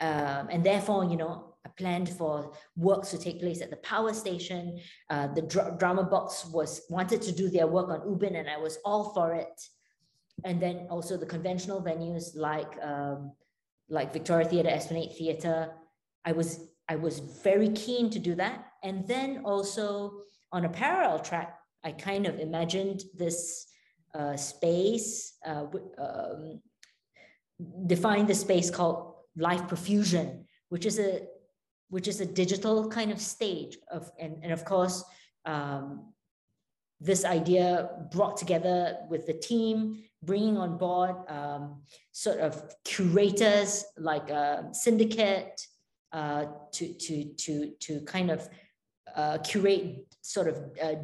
um, 0.00 0.48
and 0.50 0.64
therefore, 0.64 1.04
you 1.04 1.16
know, 1.16 1.54
I 1.66 1.70
planned 1.76 2.08
for 2.08 2.52
works 2.76 3.10
to 3.10 3.18
take 3.18 3.40
place 3.40 3.60
at 3.60 3.70
the 3.70 3.76
power 3.76 4.12
station. 4.12 4.80
Uh, 5.10 5.28
the 5.28 5.42
dr- 5.42 5.78
drama 5.78 6.04
box 6.04 6.46
was 6.46 6.82
wanted 6.88 7.22
to 7.22 7.32
do 7.32 7.48
their 7.50 7.66
work 7.66 7.88
on 7.88 8.00
Ubin, 8.00 8.36
and 8.36 8.48
I 8.48 8.58
was 8.58 8.78
all 8.84 9.12
for 9.14 9.32
it. 9.34 9.60
And 10.44 10.60
then 10.60 10.86
also 10.90 11.16
the 11.16 11.26
conventional 11.26 11.82
venues 11.82 12.36
like 12.36 12.72
um, 12.82 13.32
like 13.88 14.12
Victoria 14.12 14.48
Theatre, 14.48 14.70
Esplanade 14.70 15.14
Theatre. 15.16 15.72
I 16.24 16.32
was 16.32 16.68
I 16.88 16.96
was 16.96 17.18
very 17.18 17.70
keen 17.70 18.10
to 18.10 18.18
do 18.18 18.34
that. 18.36 18.71
And 18.82 19.06
then 19.06 19.42
also 19.44 20.22
on 20.52 20.64
a 20.64 20.68
parallel 20.68 21.20
track, 21.20 21.58
I 21.84 21.92
kind 21.92 22.26
of 22.26 22.38
imagined 22.38 23.02
this 23.14 23.66
uh, 24.14 24.36
space, 24.36 25.34
uh, 25.46 25.66
um, 25.98 26.60
define 27.86 28.26
the 28.26 28.34
space 28.34 28.70
called 28.70 29.14
Life 29.36 29.66
Profusion, 29.68 30.44
which 30.68 30.86
is 30.86 30.98
a 30.98 31.22
which 31.88 32.08
is 32.08 32.22
a 32.22 32.26
digital 32.26 32.88
kind 32.88 33.12
of 33.12 33.20
stage 33.20 33.76
of, 33.90 34.10
and, 34.18 34.38
and 34.42 34.50
of 34.50 34.64
course, 34.64 35.04
um, 35.44 36.14
this 37.02 37.26
idea 37.26 37.90
brought 38.10 38.38
together 38.38 38.96
with 39.10 39.26
the 39.26 39.34
team, 39.34 40.02
bringing 40.22 40.56
on 40.56 40.78
board 40.78 41.14
um, 41.28 41.82
sort 42.12 42.38
of 42.38 42.62
curators 42.84 43.84
like 43.98 44.30
a 44.30 44.34
uh, 44.34 44.72
syndicate, 44.72 45.60
uh, 46.12 46.46
to 46.72 46.94
to 46.94 47.24
to 47.34 47.72
to 47.80 48.00
kind 48.02 48.30
of 48.30 48.48
uh, 49.16 49.38
curate 49.38 50.06
sort 50.20 50.48
of 50.48 50.56
uh, 50.82 50.94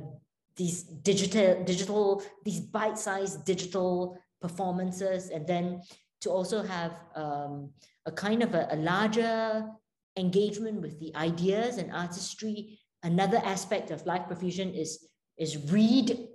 these 0.57 0.83
digital 0.83 1.63
digital 1.65 2.23
these 2.45 2.61
bite-sized 2.61 3.45
digital 3.45 4.19
performances, 4.41 5.31
and 5.31 5.47
then 5.47 5.83
to 6.21 6.31
also 6.31 6.63
have 6.63 6.93
um, 7.15 7.71
a 8.07 8.13
kind 8.13 8.43
of 8.43 8.55
a, 8.55 8.69
a 8.71 8.77
larger 8.77 9.69
engagement 10.17 10.81
with 10.81 10.99
the 10.99 11.15
ideas 11.15 11.79
and 11.79 11.93
artistry. 11.93 12.79
Another 13.03 13.41
aspect 13.45 13.91
of 13.91 14.05
live 14.07 14.27
profusion 14.27 14.75
is 14.75 15.09
is 15.37 15.71
read, 15.71 16.29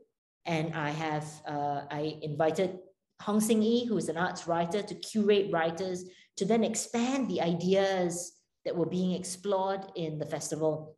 and 0.45 0.74
I 0.74 0.89
have 0.89 1.26
uh, 1.47 1.82
I 1.91 2.17
invited 2.21 2.80
Hong 3.21 3.39
Xinyi, 3.39 3.88
who 3.88 3.97
is 3.97 4.09
an 4.09 4.17
arts 4.17 4.47
writer, 4.47 4.82
to 4.82 4.95
curate 4.95 5.51
writers 5.51 6.05
to 6.38 6.45
then 6.45 6.63
expand 6.63 7.30
the 7.30 7.41
ideas 7.41 8.34
that 8.65 8.76
were 8.76 8.86
being 8.86 9.11
explored 9.11 9.82
in 9.95 10.17
the 10.17 10.26
festival. 10.26 10.97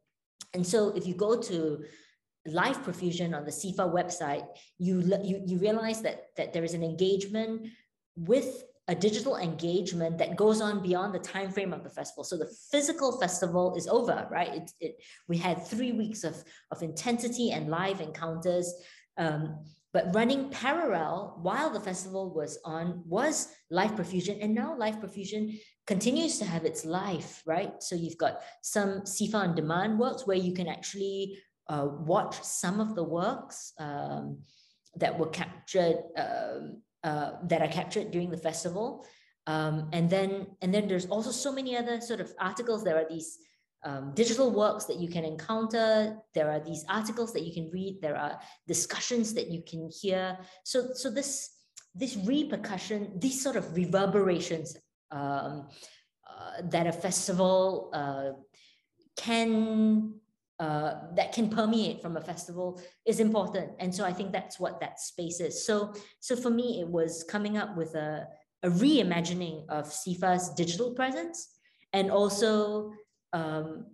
And 0.56 0.66
so 0.66 0.90
if 0.96 1.06
you 1.06 1.14
go 1.14 1.40
to 1.42 1.84
live 2.48 2.82
profusion 2.82 3.34
on 3.34 3.44
the 3.44 3.52
SIFA 3.52 3.86
website, 4.00 4.46
you, 4.78 5.02
you, 5.24 5.44
you 5.46 5.58
realize 5.60 6.02
that, 6.02 6.18
that 6.38 6.54
there 6.54 6.64
is 6.64 6.74
an 6.74 6.84
engagement 6.84 7.68
with 8.16 8.64
a 8.88 8.96
digital 8.96 9.36
engagement 9.36 10.18
that 10.20 10.36
goes 10.36 10.62
on 10.62 10.82
beyond 10.82 11.14
the 11.14 11.20
time 11.20 11.52
frame 11.52 11.74
of 11.74 11.84
the 11.84 11.90
festival. 11.90 12.24
So 12.24 12.38
the 12.38 12.54
physical 12.72 13.20
festival 13.20 13.76
is 13.76 13.88
over, 13.88 14.28
right? 14.32 14.54
It, 14.54 14.72
it, 14.80 14.96
we 15.28 15.38
had 15.38 15.66
three 15.66 15.92
weeks 15.92 16.24
of, 16.24 16.42
of 16.72 16.84
intensity 16.84 17.52
and 17.52 17.68
live 17.68 18.00
encounters. 18.00 18.72
Um, 19.18 19.66
but 19.96 20.14
running 20.14 20.50
parallel 20.50 21.40
while 21.42 21.70
the 21.70 21.80
festival 21.80 22.34
was 22.34 22.60
on 22.66 23.02
was 23.06 23.48
live 23.72 23.96
profusion. 23.96 24.38
And 24.42 24.54
now 24.54 24.76
live 24.78 25.00
profusion 25.00 25.58
continues 25.88 26.38
to 26.40 26.46
have 26.46 26.66
its 26.66 26.84
life, 26.84 27.42
right? 27.46 27.82
So 27.82 27.96
you've 27.96 28.18
got 28.18 28.42
some 28.62 29.04
SIFA 29.06 29.36
on 29.36 29.56
demand 29.56 29.98
works 29.98 30.28
where 30.28 30.36
you 30.36 30.54
can 30.54 30.68
actually 30.68 31.38
uh, 31.70 31.88
watch 32.14 32.36
some 32.44 32.82
of 32.82 32.94
the 32.94 33.06
works 33.06 33.72
um, 33.80 34.40
that 34.98 35.18
were 35.18 35.30
captured, 35.30 36.00
um, 36.18 36.82
uh, 37.02 37.32
that 37.44 37.62
are 37.62 37.70
captured 37.80 38.12
during 38.12 38.30
the 38.30 38.44
festival. 38.50 39.08
Um, 39.48 39.88
and 39.94 40.10
then 40.10 40.48
and 40.62 40.74
then 40.74 40.90
there's 40.90 41.06
also 41.06 41.32
so 41.32 41.54
many 41.54 41.78
other 41.78 42.02
sort 42.02 42.20
of 42.20 42.34
articles. 42.38 42.84
There 42.84 42.98
are 42.98 43.08
these 43.08 43.38
um, 43.86 44.12
digital 44.16 44.52
works 44.52 44.86
that 44.86 44.98
you 44.98 45.08
can 45.08 45.24
encounter. 45.24 46.18
There 46.34 46.50
are 46.50 46.60
these 46.60 46.84
articles 46.90 47.32
that 47.34 47.44
you 47.44 47.54
can 47.54 47.70
read. 47.72 48.00
There 48.02 48.18
are 48.18 48.40
discussions 48.68 49.34
that 49.36 49.48
you 49.48 49.64
can 49.68 49.90
hear. 50.02 50.38
So 50.64 50.90
so 50.94 51.10
this 51.10 51.52
this 51.94 52.18
repercussion, 52.18 53.18
these 53.20 53.42
sort 53.42 53.56
of 53.56 53.74
reverberations 53.76 54.76
um, 55.12 55.70
uh, 56.30 56.62
that 56.64 56.88
a 56.88 56.92
festival 56.92 57.90
uh, 57.94 58.32
can 59.16 60.16
uh, 60.60 60.96
that 61.16 61.32
can 61.34 61.50
permeate 61.50 62.02
from 62.02 62.18
a 62.18 62.22
festival 62.22 62.82
is 63.06 63.20
important 63.20 63.72
and 63.80 63.94
so 63.94 64.06
i 64.06 64.14
think 64.14 64.32
that's 64.32 64.58
what 64.58 64.80
that 64.80 65.02
space 65.02 65.42
is 65.42 65.66
so 65.66 65.94
so 66.22 66.34
for 66.34 66.50
me 66.50 66.80
it 66.80 66.88
was 66.88 67.26
coming 67.26 67.58
up 67.58 67.76
with 67.76 67.94
a, 67.96 68.26
a 68.64 68.70
reimagining 68.70 69.66
of 69.68 69.86
sifa's 69.86 70.54
digital 70.54 70.94
presence 70.94 71.58
and 71.92 72.10
also 72.10 72.94
um, 73.36 73.86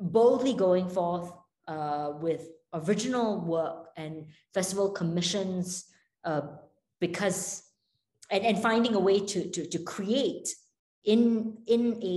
boldly 0.00 0.54
going 0.54 0.88
forth 0.88 1.30
uh, 1.68 2.12
with 2.26 2.42
original 2.72 3.38
work 3.40 3.90
and 3.96 4.26
festival 4.54 4.90
commissions 4.90 5.84
uh, 6.24 6.42
because 7.00 7.62
and, 8.30 8.44
and 8.44 8.62
finding 8.62 8.94
a 8.94 8.98
way 9.08 9.20
to, 9.20 9.50
to, 9.50 9.68
to 9.68 9.78
create 9.94 10.48
in 11.04 11.58
in 11.66 11.82
a 12.02 12.16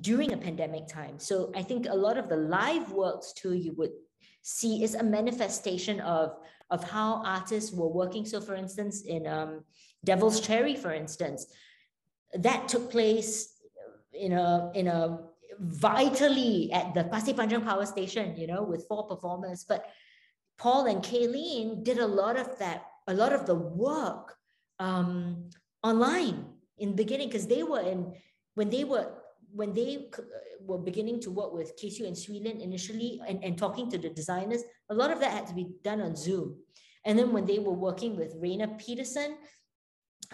during 0.00 0.32
a 0.32 0.36
pandemic 0.36 0.86
time. 0.88 1.18
So 1.18 1.50
I 1.54 1.62
think 1.62 1.86
a 1.88 1.94
lot 1.94 2.18
of 2.18 2.28
the 2.28 2.36
live 2.36 2.92
works 2.92 3.32
too, 3.32 3.54
you 3.54 3.72
would 3.78 3.92
see 4.42 4.82
is 4.82 4.94
a 4.94 5.02
manifestation 5.02 6.00
of, 6.00 6.36
of 6.70 6.88
how 6.88 7.22
artists 7.24 7.72
were 7.72 7.88
working. 7.88 8.26
So 8.26 8.40
for 8.40 8.54
instance, 8.54 9.02
in 9.02 9.26
um, 9.26 9.64
Devil's 10.04 10.40
Cherry, 10.40 10.76
for 10.76 10.92
instance, 10.92 11.46
that 12.34 12.68
took 12.68 12.90
place 12.90 13.57
in 14.12 14.32
a, 14.32 14.70
in 14.74 14.86
a 14.88 15.18
vitally 15.58 16.70
at 16.72 16.94
the 16.94 17.04
Pasir 17.04 17.34
Panjang 17.34 17.64
Power 17.64 17.86
Station, 17.86 18.36
you 18.36 18.46
know, 18.46 18.62
with 18.62 18.86
four 18.86 19.06
performers. 19.06 19.64
But 19.68 19.86
Paul 20.58 20.86
and 20.86 21.02
Kaylene 21.02 21.84
did 21.84 21.98
a 21.98 22.06
lot 22.06 22.38
of 22.38 22.58
that, 22.58 22.86
a 23.06 23.14
lot 23.14 23.32
of 23.32 23.46
the 23.46 23.54
work 23.54 24.36
um, 24.78 25.50
online 25.82 26.46
in 26.78 26.90
the 26.90 26.96
beginning 26.96 27.28
because 27.28 27.46
they 27.46 27.62
were 27.62 27.80
in 27.80 28.12
when 28.54 28.70
they 28.70 28.84
were 28.84 29.10
when 29.52 29.72
they 29.72 30.10
were 30.60 30.78
beginning 30.78 31.20
to 31.20 31.30
work 31.30 31.54
with 31.54 31.76
KSU 31.80 32.06
and 32.06 32.16
Swee 32.16 32.40
Lin 32.40 32.60
initially 32.60 33.20
and, 33.26 33.42
and 33.42 33.56
talking 33.56 33.90
to 33.90 33.96
the 33.96 34.10
designers, 34.10 34.62
a 34.90 34.94
lot 34.94 35.10
of 35.10 35.20
that 35.20 35.32
had 35.32 35.46
to 35.46 35.54
be 35.54 35.70
done 35.82 36.02
on 36.02 36.14
Zoom. 36.14 36.56
And 37.06 37.18
then 37.18 37.32
when 37.32 37.46
they 37.46 37.58
were 37.58 37.72
working 37.72 38.16
with 38.16 38.36
Raina 38.36 38.78
Peterson, 38.78 39.36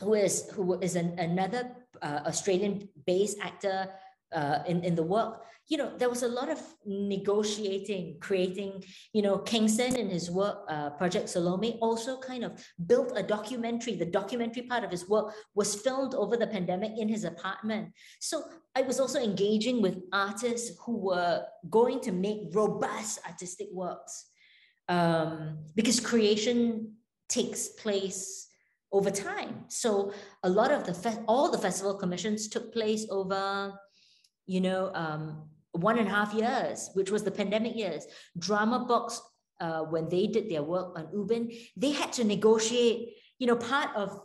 who 0.01 0.15
is 0.15 0.51
who 0.51 0.79
is 0.81 0.97
an, 0.97 1.19
another 1.19 1.71
uh, 2.03 2.21
Australian-based 2.27 3.39
actor 3.41 3.89
uh, 4.35 4.59
in, 4.67 4.83
in 4.83 4.95
the 4.95 5.03
work, 5.03 5.43
you 5.69 5.79
know, 5.79 5.91
there 5.97 6.11
was 6.11 6.23
a 6.23 6.29
lot 6.29 6.51
of 6.51 6.61
negotiating, 6.85 8.17
creating, 8.21 8.85
you 9.13 9.23
know, 9.23 9.39
Kingston 9.39 9.97
in 9.97 10.11
his 10.11 10.31
work, 10.31 10.59
uh, 10.69 10.91
Project 10.91 11.29
Salome, 11.29 11.79
also 11.81 12.19
kind 12.19 12.45
of 12.45 12.53
built 12.87 13.13
a 13.17 13.23
documentary. 13.23 13.95
The 13.95 14.07
documentary 14.07 14.63
part 14.63 14.85
of 14.85 14.91
his 14.91 15.09
work 15.09 15.33
was 15.55 15.75
filmed 15.75 16.15
over 16.15 16.37
the 16.37 16.47
pandemic 16.47 16.99
in 16.99 17.09
his 17.09 17.25
apartment. 17.25 17.93
So 18.21 18.43
I 18.75 18.83
was 18.83 19.01
also 19.01 19.23
engaging 19.23 19.81
with 19.81 20.03
artists 20.13 20.77
who 20.85 20.99
were 20.99 21.45
going 21.71 22.01
to 22.01 22.13
make 22.13 22.55
robust 22.55 23.21
artistic 23.27 23.69
works 23.73 24.27
um, 24.89 25.61
because 25.75 25.99
creation 25.99 26.93
takes 27.29 27.69
place 27.69 28.49
over 28.95 29.11
time. 29.11 29.65
So 29.69 30.13
a 30.43 30.49
lot 30.49 30.71
of 30.71 30.87
the 30.87 30.95
fe- 30.95 31.25
all 31.27 31.51
the 31.51 31.59
festival 31.59 31.95
commissions 31.95 32.49
took 32.49 32.73
place 32.73 33.07
over 33.11 33.75
you 34.47 34.61
know, 34.61 34.91
um, 34.95 35.49
one 35.73 35.99
and 35.99 36.07
a 36.07 36.11
half 36.11 36.35
years, 36.35 36.91
which 36.95 37.11
was 37.11 37.25
the 37.25 37.31
pandemic 37.31 37.75
years. 37.77 38.07
Drama 38.39 38.85
Box, 38.87 39.21
uh, 39.61 39.83
when 39.83 40.09
they 40.09 40.27
did 40.27 40.51
their 40.51 40.63
work 40.63 40.99
on 40.99 41.09
Ubin, 41.13 41.51
they 41.77 41.93
had 41.93 42.13
to 42.15 42.25
negotiate, 42.25 43.15
you 43.39 43.47
know, 43.47 43.57
part 43.57 43.95
of 43.97 44.21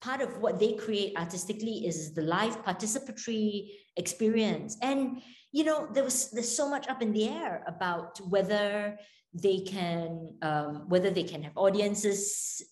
part 0.00 0.20
of 0.20 0.36
what 0.38 0.60
they 0.60 0.74
create 0.74 1.16
artistically 1.16 1.86
is 1.86 2.12
the 2.12 2.20
live 2.20 2.62
participatory 2.62 3.70
experience 3.96 4.76
and 4.82 5.22
you 5.50 5.64
know 5.64 5.88
there 5.94 6.04
was 6.04 6.30
there's 6.32 6.54
so 6.54 6.68
much 6.68 6.86
up 6.88 7.00
in 7.00 7.10
the 7.12 7.26
air 7.26 7.64
about 7.66 8.20
whether 8.28 8.98
they 9.32 9.60
can 9.60 10.36
um, 10.42 10.84
whether 10.88 11.08
they 11.08 11.22
can 11.22 11.42
have 11.42 11.56
audiences 11.56 12.62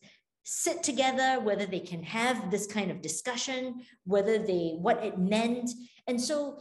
sit 0.45 0.83
together 0.83 1.41
whether 1.41 1.67
they 1.67 1.81
can 1.81 2.03
have 2.03 2.51
this 2.51 2.67
kind 2.67 2.91
of 2.91 3.01
discussion 3.01 3.83
whether 4.05 4.39
they 4.39 4.77
what 4.79 5.03
it 5.05 5.19
meant. 5.19 5.71
And 6.07 6.21
so 6.21 6.59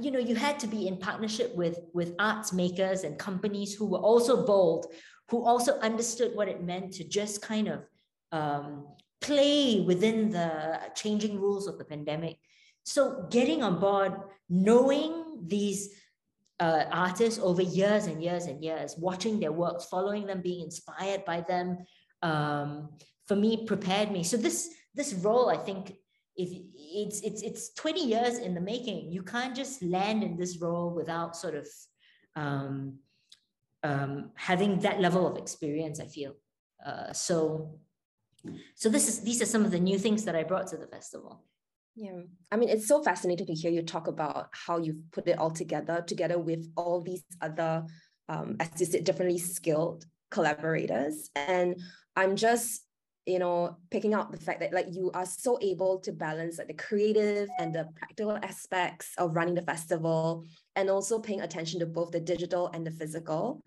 you 0.00 0.10
know 0.10 0.18
you 0.18 0.34
had 0.34 0.58
to 0.60 0.66
be 0.66 0.86
in 0.88 0.96
partnership 0.96 1.54
with 1.54 1.78
with 1.92 2.14
arts 2.18 2.52
makers 2.52 3.04
and 3.04 3.18
companies 3.18 3.74
who 3.74 3.86
were 3.86 3.98
also 3.98 4.46
bold 4.46 4.86
who 5.28 5.44
also 5.44 5.78
understood 5.80 6.34
what 6.34 6.48
it 6.48 6.62
meant 6.62 6.92
to 6.92 7.04
just 7.04 7.42
kind 7.42 7.68
of 7.68 7.86
um, 8.32 8.86
play 9.20 9.80
within 9.80 10.30
the 10.30 10.78
changing 10.94 11.40
rules 11.40 11.66
of 11.66 11.78
the 11.78 11.84
pandemic. 11.84 12.38
So 12.84 13.26
getting 13.30 13.62
on 13.62 13.80
board 13.80 14.12
knowing 14.50 15.40
these 15.46 15.90
uh, 16.60 16.84
artists 16.90 17.40
over 17.40 17.62
years 17.62 18.06
and 18.06 18.22
years 18.22 18.46
and 18.46 18.62
years 18.62 18.96
watching 18.98 19.40
their 19.40 19.52
works 19.52 19.86
following 19.86 20.26
them 20.26 20.40
being 20.40 20.62
inspired 20.62 21.24
by 21.24 21.40
them 21.40 21.78
um, 22.24 22.88
for 23.28 23.36
me 23.36 23.64
prepared 23.64 24.10
me. 24.10 24.24
So 24.24 24.36
this 24.36 24.74
this 24.94 25.12
role 25.14 25.50
i 25.50 25.56
think 25.56 25.92
if 26.36 26.48
it's 26.76 27.20
it's 27.20 27.42
it's 27.42 27.74
20 27.74 28.04
years 28.04 28.38
in 28.38 28.54
the 28.54 28.60
making 28.60 29.10
you 29.12 29.22
can't 29.22 29.54
just 29.54 29.82
land 29.82 30.22
in 30.22 30.36
this 30.36 30.58
role 30.58 30.90
without 30.90 31.36
sort 31.36 31.54
of 31.54 31.66
um, 32.36 32.98
um, 33.82 34.30
having 34.34 34.80
that 34.80 35.00
level 35.00 35.26
of 35.26 35.36
experience 35.36 36.00
i 36.00 36.06
feel. 36.06 36.34
Uh, 36.84 37.12
so 37.12 37.78
so 38.74 38.88
this 38.88 39.08
is 39.08 39.20
these 39.20 39.40
are 39.40 39.46
some 39.46 39.64
of 39.64 39.70
the 39.70 39.80
new 39.80 39.98
things 39.98 40.24
that 40.24 40.36
i 40.36 40.42
brought 40.42 40.66
to 40.68 40.76
the 40.76 40.86
festival. 40.86 41.44
Yeah. 41.96 42.22
I 42.50 42.56
mean 42.56 42.68
it's 42.68 42.88
so 42.88 43.02
fascinating 43.02 43.46
to 43.46 43.54
hear 43.54 43.70
you 43.70 43.82
talk 43.82 44.08
about 44.08 44.48
how 44.52 44.78
you've 44.78 45.10
put 45.12 45.28
it 45.28 45.38
all 45.38 45.50
together 45.50 46.02
together 46.06 46.38
with 46.38 46.70
all 46.76 47.00
these 47.00 47.24
other 47.40 47.86
um, 48.28 48.56
as 48.58 48.68
you 48.80 48.86
said 48.86 49.04
differently 49.04 49.38
skilled 49.38 50.04
collaborators. 50.30 51.30
And 51.36 51.80
i'm 52.16 52.36
just 52.36 52.82
you 53.26 53.38
know 53.38 53.76
picking 53.90 54.12
out 54.12 54.30
the 54.30 54.38
fact 54.38 54.60
that 54.60 54.72
like 54.72 54.86
you 54.90 55.10
are 55.14 55.24
so 55.24 55.58
able 55.62 55.98
to 55.98 56.12
balance 56.12 56.58
like 56.58 56.68
the 56.68 56.74
creative 56.74 57.48
and 57.58 57.74
the 57.74 57.88
practical 57.96 58.38
aspects 58.42 59.12
of 59.16 59.34
running 59.34 59.54
the 59.54 59.62
festival 59.62 60.44
and 60.76 60.90
also 60.90 61.18
paying 61.18 61.40
attention 61.40 61.80
to 61.80 61.86
both 61.86 62.10
the 62.10 62.20
digital 62.20 62.70
and 62.74 62.86
the 62.86 62.90
physical. 62.90 63.62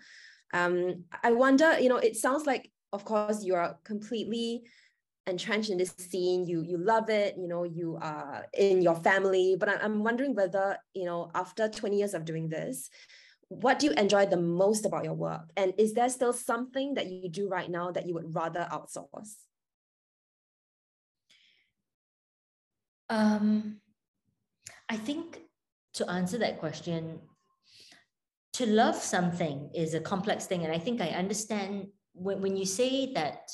Um 0.53 1.03
i 1.23 1.31
wonder 1.31 1.79
you 1.79 1.89
know 1.89 1.97
it 1.97 2.15
sounds 2.15 2.45
like 2.45 2.71
of 2.93 3.03
course 3.03 3.43
you 3.43 3.55
are 3.55 3.77
completely 3.83 4.61
entrenched 5.25 5.69
in 5.69 5.77
this 5.77 5.93
scene. 5.97 6.45
You 6.45 6.61
you 6.61 6.77
love 6.77 7.09
it 7.09 7.35
you 7.37 7.47
know 7.47 7.63
you 7.63 7.97
are 8.01 8.45
in 8.53 8.81
your 8.81 8.95
family 8.95 9.57
but 9.59 9.67
i'm 9.83 10.03
wondering 10.03 10.35
whether 10.35 10.77
you 10.93 11.03
know 11.03 11.29
after 11.35 11.67
20 11.67 11.97
years 11.97 12.13
of 12.13 12.23
doing 12.23 12.47
this 12.47 12.89
what 13.49 13.79
do 13.79 13.87
you 13.87 13.93
enjoy 13.93 14.25
the 14.25 14.37
most 14.37 14.85
about 14.85 15.03
your 15.03 15.13
work? 15.13 15.49
And 15.55 15.73
is 15.77 15.93
there 15.93 16.09
still 16.09 16.33
something 16.33 16.95
that 16.95 17.07
you 17.07 17.29
do 17.29 17.47
right 17.47 17.69
now 17.69 17.91
that 17.91 18.05
you 18.05 18.13
would 18.13 18.35
rather 18.35 18.67
outsource? 18.71 19.35
Um, 23.09 23.77
I 24.89 24.97
think 24.97 25.39
to 25.93 26.09
answer 26.09 26.37
that 26.39 26.59
question, 26.59 27.19
to 28.53 28.65
love 28.65 28.95
something 28.95 29.69
is 29.73 29.93
a 29.93 29.99
complex 29.99 30.45
thing. 30.45 30.63
And 30.63 30.73
I 30.73 30.79
think 30.79 30.99
I 30.99 31.09
understand 31.09 31.87
when, 32.13 32.41
when 32.41 32.57
you 32.57 32.65
say 32.65 33.13
that 33.13 33.49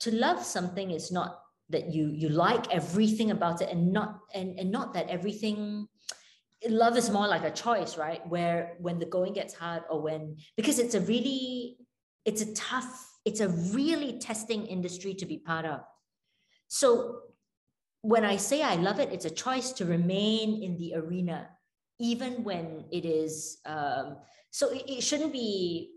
to 0.00 0.14
love 0.14 0.42
something 0.42 0.90
is 0.90 1.12
not 1.12 1.40
that 1.70 1.92
you 1.92 2.08
you 2.08 2.28
like 2.28 2.72
everything 2.72 3.30
about 3.30 3.62
it 3.62 3.70
and 3.70 3.92
not 3.92 4.20
and, 4.34 4.58
and 4.58 4.70
not 4.70 4.92
that 4.94 5.08
everything 5.08 5.88
love 6.68 6.96
is 6.96 7.10
more 7.10 7.26
like 7.26 7.44
a 7.44 7.50
choice, 7.50 7.96
right? 7.96 8.26
Where 8.28 8.76
when 8.78 8.98
the 8.98 9.06
going 9.06 9.32
gets 9.32 9.54
hard 9.54 9.82
or 9.90 10.00
when 10.00 10.36
because 10.56 10.78
it's 10.78 10.94
a 10.94 11.00
really 11.00 11.78
it's 12.24 12.42
a 12.42 12.54
tough, 12.54 13.10
it's 13.24 13.40
a 13.40 13.48
really 13.48 14.18
testing 14.18 14.66
industry 14.66 15.14
to 15.14 15.26
be 15.26 15.38
part 15.38 15.64
of. 15.64 15.80
So 16.68 17.20
when 18.00 18.24
I 18.24 18.36
say 18.36 18.62
I 18.62 18.76
love 18.76 18.98
it, 18.98 19.12
it's 19.12 19.24
a 19.24 19.30
choice 19.30 19.72
to 19.72 19.84
remain 19.84 20.62
in 20.62 20.76
the 20.78 20.94
arena, 20.94 21.48
even 21.98 22.44
when 22.44 22.84
it 22.90 23.04
is. 23.04 23.58
Um, 23.66 24.16
so 24.50 24.70
it, 24.70 24.84
it 24.88 25.02
shouldn't 25.02 25.32
be. 25.32 25.90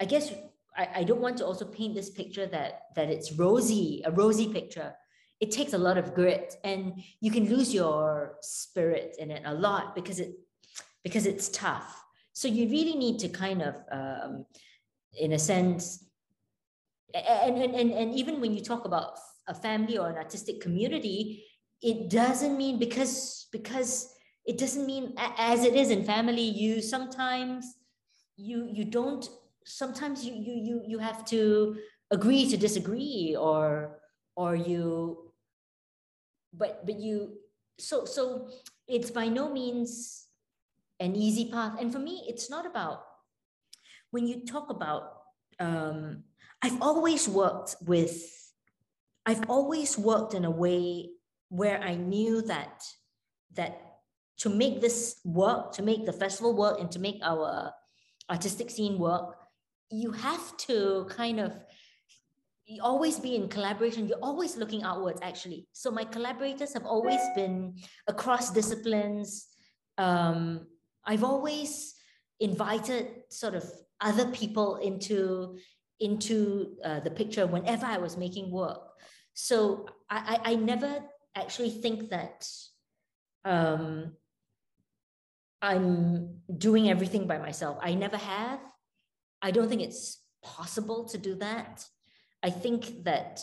I 0.00 0.04
guess 0.04 0.32
I, 0.76 0.88
I 0.96 1.04
don't 1.04 1.20
want 1.20 1.38
to 1.38 1.46
also 1.46 1.64
paint 1.64 1.94
this 1.94 2.10
picture 2.10 2.46
that 2.46 2.82
that 2.96 3.08
it's 3.08 3.32
rosy, 3.32 4.02
a 4.04 4.10
rosy 4.10 4.52
picture 4.52 4.94
it 5.40 5.50
takes 5.50 5.72
a 5.72 5.78
lot 5.78 5.96
of 5.96 6.14
grit 6.14 6.56
and 6.64 7.02
you 7.20 7.30
can 7.30 7.48
lose 7.48 7.72
your 7.72 8.36
spirit 8.42 9.16
in 9.18 9.30
it 9.30 9.42
a 9.46 9.54
lot 9.54 9.94
because 9.94 10.20
it 10.20 10.32
because 11.02 11.26
it's 11.26 11.48
tough. 11.48 12.04
So 12.34 12.46
you 12.46 12.68
really 12.68 12.94
need 12.94 13.18
to 13.20 13.28
kind 13.28 13.62
of 13.62 13.74
um, 13.90 14.44
in 15.18 15.32
a 15.32 15.38
sense 15.38 16.04
and, 17.14 17.56
and, 17.56 17.74
and, 17.74 17.92
and 17.92 18.14
even 18.14 18.40
when 18.40 18.54
you 18.54 18.62
talk 18.62 18.84
about 18.84 19.18
a 19.48 19.54
family 19.54 19.98
or 19.98 20.08
an 20.08 20.16
artistic 20.16 20.60
community 20.60 21.44
it 21.82 22.10
doesn't 22.10 22.56
mean 22.56 22.78
because 22.78 23.48
because 23.52 24.14
it 24.46 24.58
doesn't 24.58 24.86
mean 24.86 25.14
as 25.38 25.64
it 25.64 25.74
is 25.74 25.90
in 25.90 26.04
family 26.04 26.42
you 26.42 26.80
sometimes 26.80 27.74
you 28.36 28.68
you 28.72 28.84
don't 28.84 29.28
sometimes 29.64 30.24
you 30.24 30.34
you 30.34 30.54
you, 30.54 30.82
you 30.86 30.98
have 30.98 31.24
to 31.24 31.76
agree 32.10 32.48
to 32.48 32.56
disagree 32.56 33.36
or 33.38 33.98
or 34.36 34.54
you 34.54 35.29
but 36.52 36.84
but 36.86 36.98
you 36.98 37.38
so 37.78 38.04
so 38.04 38.48
it's 38.86 39.10
by 39.10 39.28
no 39.28 39.52
means 39.52 40.26
an 40.98 41.16
easy 41.16 41.50
path. 41.50 41.80
And 41.80 41.92
for 41.92 41.98
me 41.98 42.24
it's 42.28 42.50
not 42.50 42.66
about 42.66 43.02
when 44.10 44.26
you 44.26 44.44
talk 44.44 44.70
about 44.70 45.22
um, 45.58 46.24
i've 46.62 46.80
always 46.82 47.28
worked 47.28 47.76
with 47.82 48.52
i've 49.26 49.48
always 49.48 49.96
worked 49.98 50.34
in 50.34 50.44
a 50.44 50.50
way 50.50 51.10
where 51.48 51.80
i 51.80 51.94
knew 51.94 52.42
that 52.42 52.82
that 53.54 53.80
to 54.38 54.48
make 54.48 54.80
this 54.80 55.20
work 55.24 55.72
to 55.72 55.82
make 55.82 56.06
the 56.06 56.12
festival 56.12 56.54
work 56.56 56.80
and 56.80 56.90
to 56.90 56.98
make 56.98 57.18
our 57.22 57.72
artistic 58.30 58.70
scene 58.70 58.98
work 58.98 59.36
you 59.90 60.12
have 60.12 60.56
to 60.56 61.06
kind 61.10 61.40
of 61.40 61.52
you 62.70 62.80
always 62.82 63.18
be 63.18 63.34
in 63.34 63.48
collaboration. 63.48 64.06
You're 64.06 64.22
always 64.22 64.56
looking 64.56 64.84
outwards 64.84 65.20
actually. 65.22 65.66
So 65.72 65.90
my 65.90 66.04
collaborators 66.04 66.72
have 66.72 66.86
always 66.86 67.20
been 67.34 67.74
across 68.06 68.52
disciplines. 68.52 69.48
Um, 69.98 70.66
i've 71.04 71.24
always 71.24 71.94
invited 72.38 73.08
sort 73.30 73.54
of 73.54 73.64
other 74.00 74.26
people 74.30 74.76
into 74.76 75.56
into 75.98 76.76
uh, 76.84 77.00
the 77.00 77.10
picture 77.10 77.46
whenever 77.46 77.86
i 77.86 77.98
was 77.98 78.16
making 78.16 78.50
work. 78.50 78.82
So 79.34 79.86
i 80.08 80.18
i, 80.32 80.52
I 80.52 80.54
never 80.54 80.92
actually 81.34 81.70
think 81.70 82.10
that 82.10 82.46
um, 83.44 84.12
i'm 85.60 86.40
doing 86.66 86.88
everything 86.88 87.26
by 87.26 87.38
myself. 87.38 87.78
I 87.82 87.94
never 87.94 88.16
have. 88.16 88.60
I 89.42 89.50
don't 89.50 89.68
think 89.68 89.82
it's 89.82 90.22
possible 90.42 91.04
to 91.08 91.18
do 91.18 91.34
that 91.36 91.84
I 92.42 92.50
think 92.50 93.04
that 93.04 93.40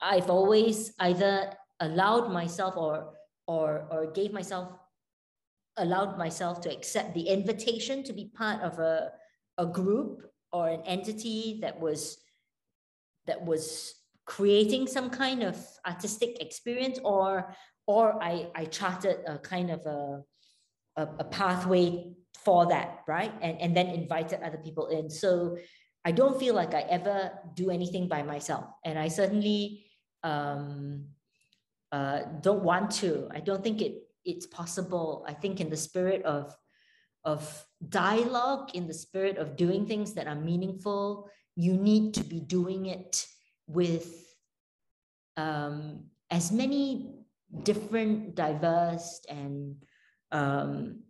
I've 0.00 0.30
always 0.30 0.92
either 0.98 1.52
allowed 1.80 2.32
myself 2.32 2.76
or 2.76 3.14
or 3.46 3.86
or 3.90 4.10
gave 4.12 4.32
myself 4.32 4.72
allowed 5.78 6.18
myself 6.18 6.60
to 6.60 6.70
accept 6.70 7.14
the 7.14 7.28
invitation 7.28 8.02
to 8.02 8.12
be 8.12 8.30
part 8.34 8.60
of 8.62 8.78
a, 8.78 9.12
a 9.58 9.66
group 9.66 10.28
or 10.52 10.68
an 10.68 10.82
entity 10.82 11.58
that 11.62 11.78
was 11.80 12.18
that 13.26 13.44
was 13.44 13.94
creating 14.26 14.86
some 14.86 15.08
kind 15.08 15.42
of 15.42 15.56
artistic 15.86 16.40
experience 16.40 16.98
or 17.04 17.54
or 17.86 18.22
I, 18.22 18.50
I 18.54 18.66
charted 18.66 19.18
a 19.26 19.38
kind 19.38 19.70
of 19.70 19.80
a, 19.86 20.22
a, 20.96 21.08
a 21.20 21.24
pathway 21.24 22.12
for 22.44 22.66
that 22.66 22.98
right? 23.08 23.32
And, 23.40 23.60
and 23.60 23.76
then 23.76 23.86
invited 23.86 24.42
other 24.42 24.58
people 24.58 24.88
in. 24.88 25.08
So 25.08 25.56
I 26.08 26.10
don't 26.10 26.40
feel 26.40 26.54
like 26.54 26.72
I 26.72 26.88
ever 26.88 27.32
do 27.52 27.68
anything 27.68 28.08
by 28.08 28.22
myself. 28.22 28.64
And 28.82 28.98
I 28.98 29.08
certainly 29.08 29.84
um, 30.24 31.04
uh, 31.92 32.20
don't 32.40 32.64
want 32.64 32.90
to. 33.02 33.28
I 33.30 33.40
don't 33.40 33.62
think 33.62 33.82
it 33.82 34.08
it's 34.24 34.46
possible. 34.46 35.22
I 35.28 35.34
think 35.34 35.60
in 35.60 35.68
the 35.68 35.76
spirit 35.76 36.22
of 36.24 36.56
of 37.24 37.42
dialogue, 37.90 38.70
in 38.72 38.86
the 38.86 38.94
spirit 38.94 39.36
of 39.36 39.54
doing 39.54 39.84
things 39.84 40.14
that 40.14 40.26
are 40.26 40.40
meaningful, 40.50 41.28
you 41.56 41.76
need 41.76 42.14
to 42.14 42.24
be 42.24 42.40
doing 42.40 42.86
it 42.86 43.26
with 43.66 44.08
um, 45.36 46.04
as 46.30 46.50
many 46.50 47.12
different, 47.64 48.34
diverse, 48.34 49.20
and 49.28 49.76
um, 50.32 51.04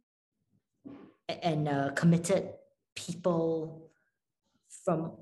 and 1.28 1.68
uh, 1.68 1.90
committed 1.94 2.50
people 2.96 3.87
from 4.88 5.12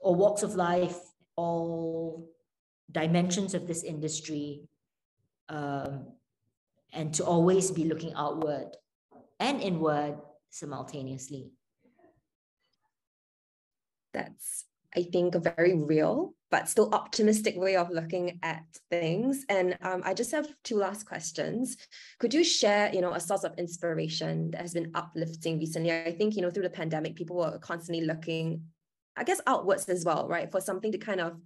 all 0.00 0.16
walks 0.16 0.42
of 0.42 0.54
life, 0.54 0.98
all 1.34 2.28
dimensions 2.92 3.54
of 3.54 3.66
this 3.66 3.82
industry, 3.82 4.68
um, 5.48 6.12
and 6.92 7.14
to 7.14 7.24
always 7.24 7.70
be 7.70 7.84
looking 7.84 8.12
outward 8.14 8.76
and 9.40 9.62
inward 9.62 10.18
simultaneously. 10.50 11.52
That's, 14.12 14.66
I 14.94 15.04
think, 15.04 15.34
a 15.34 15.40
very 15.40 15.74
real 15.74 16.34
but 16.50 16.68
still 16.68 16.94
optimistic 16.94 17.56
way 17.56 17.76
of 17.76 17.90
looking 17.90 18.38
at 18.42 18.64
things. 18.90 19.44
And 19.48 19.76
um, 19.82 20.02
I 20.04 20.12
just 20.14 20.32
have 20.32 20.48
two 20.64 20.76
last 20.76 21.06
questions. 21.06 21.76
Could 22.18 22.32
you 22.34 22.44
share, 22.44 22.92
you 22.94 23.00
know, 23.00 23.12
a 23.12 23.20
source 23.20 23.44
of 23.44 23.54
inspiration 23.58 24.50
that 24.52 24.62
has 24.62 24.72
been 24.72 24.90
uplifting 24.94 25.58
recently? 25.58 25.92
I 25.92 26.12
think, 26.12 26.36
you 26.36 26.42
know, 26.42 26.50
through 26.50 26.62
the 26.64 26.70
pandemic, 26.70 27.16
people 27.16 27.36
were 27.36 27.58
constantly 27.58 28.04
looking 28.04 28.62
I 29.18 29.24
guess 29.24 29.40
outwards 29.46 29.88
as 29.88 30.04
well, 30.04 30.28
right? 30.28 30.50
For 30.50 30.60
something 30.60 30.92
to 30.92 30.98
kind 30.98 31.20
of 31.20 31.36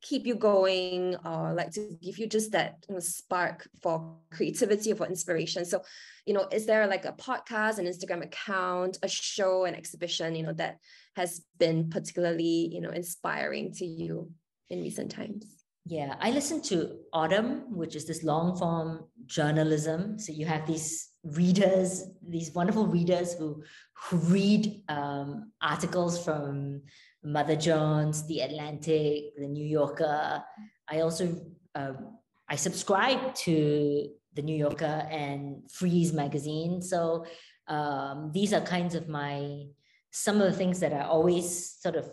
keep 0.00 0.26
you 0.26 0.34
going 0.34 1.16
or 1.24 1.52
like 1.54 1.72
to 1.72 1.96
give 2.00 2.18
you 2.18 2.26
just 2.26 2.52
that 2.52 2.84
you 2.88 2.94
know, 2.94 3.00
spark 3.00 3.68
for 3.82 4.16
creativity 4.30 4.92
or 4.92 4.96
for 4.96 5.06
inspiration. 5.06 5.64
So, 5.64 5.82
you 6.24 6.34
know, 6.34 6.46
is 6.52 6.66
there 6.66 6.86
like 6.86 7.04
a 7.04 7.12
podcast, 7.12 7.78
an 7.78 7.86
Instagram 7.86 8.24
account, 8.24 8.98
a 9.02 9.08
show, 9.08 9.64
an 9.64 9.74
exhibition, 9.74 10.36
you 10.36 10.44
know, 10.44 10.52
that 10.52 10.78
has 11.16 11.42
been 11.58 11.90
particularly, 11.90 12.70
you 12.72 12.80
know, 12.80 12.90
inspiring 12.90 13.72
to 13.74 13.84
you 13.84 14.30
in 14.70 14.82
recent 14.82 15.10
times? 15.10 15.46
Yeah, 15.84 16.16
I 16.20 16.30
listen 16.32 16.60
to 16.64 16.98
Audm 17.14 17.66
which 17.70 17.96
is 17.96 18.04
this 18.06 18.22
long 18.22 18.56
form 18.56 19.06
journalism. 19.24 20.18
So 20.18 20.32
you 20.32 20.44
have 20.44 20.66
these 20.66 21.08
readers, 21.24 22.04
these 22.26 22.52
wonderful 22.52 22.86
readers 22.86 23.34
who 23.34 23.64
who 23.94 24.18
read 24.18 24.82
um, 24.88 25.50
articles 25.62 26.22
from 26.22 26.82
Mother 27.22 27.56
Jones, 27.56 28.26
The 28.26 28.40
Atlantic, 28.40 29.36
The 29.36 29.48
New 29.48 29.64
Yorker. 29.64 30.42
I 30.88 31.00
also 31.00 31.40
um, 31.74 32.18
I 32.48 32.56
subscribe 32.56 33.34
to 33.46 34.08
The 34.34 34.42
New 34.42 34.56
Yorker 34.56 35.06
and 35.10 35.70
Frieze 35.70 36.12
magazine. 36.12 36.80
So 36.82 37.26
um, 37.66 38.30
these 38.32 38.52
are 38.52 38.60
kinds 38.60 38.94
of 38.94 39.08
my 39.08 39.66
some 40.10 40.40
of 40.40 40.50
the 40.50 40.56
things 40.56 40.80
that 40.80 40.92
are 40.92 41.04
always 41.04 41.76
sort 41.80 41.96
of 41.96 42.06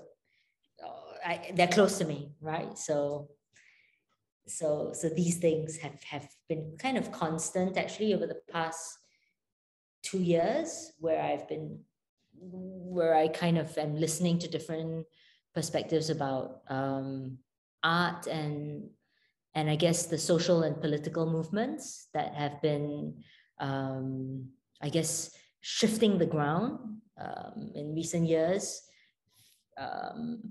uh, 0.84 1.30
I, 1.30 1.51
they're 1.56 1.68
close 1.68 1.97
to 1.99 2.06
me, 2.06 2.34
right? 2.41 2.78
So 2.78 3.30
so 4.47 4.91
so 4.93 5.10
these 5.10 5.38
things 5.38 5.78
have 5.78 6.03
have 6.03 6.28
been 6.49 6.76
kind 6.80 6.97
of 6.97 7.12
constant 7.12 7.78
actually 7.78 8.14
over 8.14 8.28
the 8.28 8.41
past 8.51 8.97
two 10.03 10.20
years 10.20 10.91
where 10.99 11.22
I've 11.22 11.47
been 11.47 11.80
where 12.39 13.15
I 13.15 13.27
kind 13.27 13.57
of 13.57 13.77
am 13.77 13.95
listening 13.95 14.39
to 14.39 14.47
different 14.47 15.05
perspectives 15.53 16.09
about 16.09 16.61
um, 16.69 17.38
art 17.83 18.27
and 18.27 18.89
and 19.53 19.69
I 19.69 19.77
guess 19.77 20.07
the 20.07 20.17
social 20.17 20.63
and 20.63 20.81
political 20.81 21.25
movements 21.25 22.09
that 22.13 22.33
have 22.33 22.61
been 22.61 23.23
um, 23.59 24.49
I 24.81 24.89
guess 24.89 25.31
shifting 25.61 26.17
the 26.17 26.25
ground 26.25 26.79
um, 27.17 27.71
in 27.73 27.95
recent 27.95 28.27
years 28.27 28.81
um, 29.77 30.41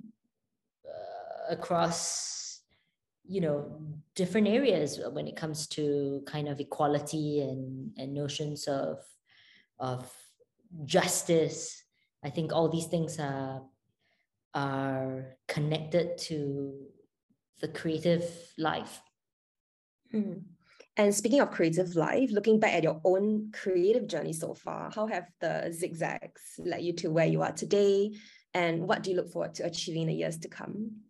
uh, 0.87 1.53
across 1.55 2.61
you 3.27 3.41
know 3.41 3.81
different 4.15 4.49
areas 4.49 5.01
when 5.13 5.27
it 5.27 5.37
comes 5.37 5.67
to 5.67 6.23
kind 6.27 6.49
of 6.49 6.61
equality 6.61 7.41
and 7.41 7.93
and 7.97 8.15
notions 8.15 8.69
of 8.69 8.99
of 9.79 10.11
justice. 10.85 11.83
I 12.23 12.31
think 12.31 12.53
all 12.53 12.69
these 12.69 12.87
things 12.87 13.19
are 13.19 13.63
are 14.55 15.37
connected 15.49 16.17
to 16.17 16.73
the 17.61 17.69
creative 17.69 18.25
life. 18.57 19.01
Mm. 20.13 20.43
And 20.97 21.13
speaking 21.13 21.41
of 21.41 21.51
creative 21.51 21.97
life, 21.97 22.31
looking 22.31 22.61
back 22.61 22.75
at 22.75 22.85
your 22.85 23.01
own 23.05 23.51
creative 23.53 24.07
journey 24.07 24.33
so 24.33 24.55
far, 24.55 24.93
how 24.95 25.07
have 25.09 25.27
the 25.41 25.73
zigzags 25.73 26.43
led 26.59 26.83
you 26.83 26.93
to 26.95 27.11
where 27.11 27.27
you 27.27 27.43
are 27.43 27.51
today? 27.51 28.13
And 28.53 28.87
what 28.87 29.03
do 29.03 29.11
you 29.11 29.17
look 29.17 29.33
forward 29.33 29.55
to 29.55 29.65
achieving 29.65 30.03
in 30.03 30.09
the 30.09 30.15
years 30.15 30.39
to 30.39 30.49
come? 30.49 31.01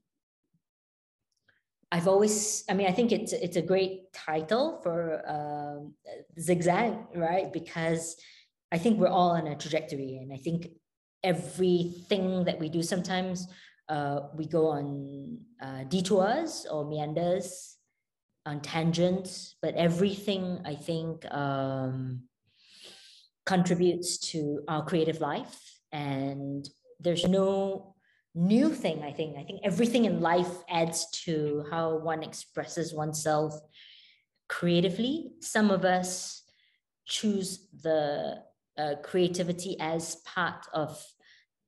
I've 1.92 2.08
always, 2.08 2.64
I 2.68 2.74
mean, 2.74 2.86
I 2.86 2.92
think 2.92 3.12
it's 3.12 3.32
it's 3.32 3.56
a 3.56 3.62
great 3.62 4.12
title 4.12 4.80
for 4.82 5.22
um, 5.28 5.94
zigzag, 6.40 6.94
right? 7.14 7.52
Because 7.52 8.16
I 8.74 8.78
think 8.78 8.98
we're 8.98 9.06
all 9.06 9.30
on 9.30 9.46
a 9.46 9.54
trajectory, 9.54 10.18
and 10.20 10.32
I 10.32 10.36
think 10.36 10.66
everything 11.22 12.44
that 12.44 12.58
we 12.58 12.68
do 12.68 12.82
sometimes 12.82 13.46
uh, 13.88 14.20
we 14.34 14.46
go 14.46 14.66
on 14.66 15.38
uh, 15.62 15.84
detours 15.84 16.66
or 16.68 16.84
meanders 16.84 17.76
on 18.44 18.60
tangents, 18.60 19.54
but 19.62 19.76
everything 19.76 20.60
I 20.64 20.74
think 20.74 21.24
um, 21.32 22.24
contributes 23.46 24.18
to 24.32 24.64
our 24.66 24.84
creative 24.84 25.20
life, 25.20 25.56
and 25.92 26.68
there's 26.98 27.24
no 27.28 27.94
new 28.34 28.70
thing. 28.70 29.04
I 29.04 29.12
think 29.12 29.38
I 29.38 29.44
think 29.44 29.60
everything 29.62 30.04
in 30.04 30.20
life 30.20 30.52
adds 30.68 31.06
to 31.26 31.64
how 31.70 31.98
one 31.98 32.24
expresses 32.24 32.92
oneself 32.92 33.54
creatively. 34.48 35.30
Some 35.40 35.70
of 35.70 35.84
us 35.84 36.42
choose 37.06 37.68
the 37.82 38.42
uh, 38.78 38.94
creativity 39.02 39.76
as 39.80 40.16
part 40.26 40.66
of 40.72 41.02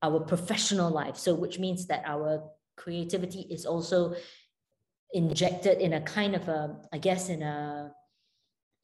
our 0.02 0.20
professional 0.20 0.90
life. 0.90 1.16
So, 1.16 1.34
which 1.34 1.58
means 1.58 1.86
that 1.86 2.02
our 2.06 2.44
creativity 2.76 3.46
is 3.50 3.66
also 3.66 4.14
injected 5.12 5.78
in 5.78 5.94
a 5.94 6.00
kind 6.00 6.34
of 6.34 6.48
a, 6.48 6.76
I 6.92 6.98
guess, 6.98 7.28
in 7.28 7.42
a 7.42 7.92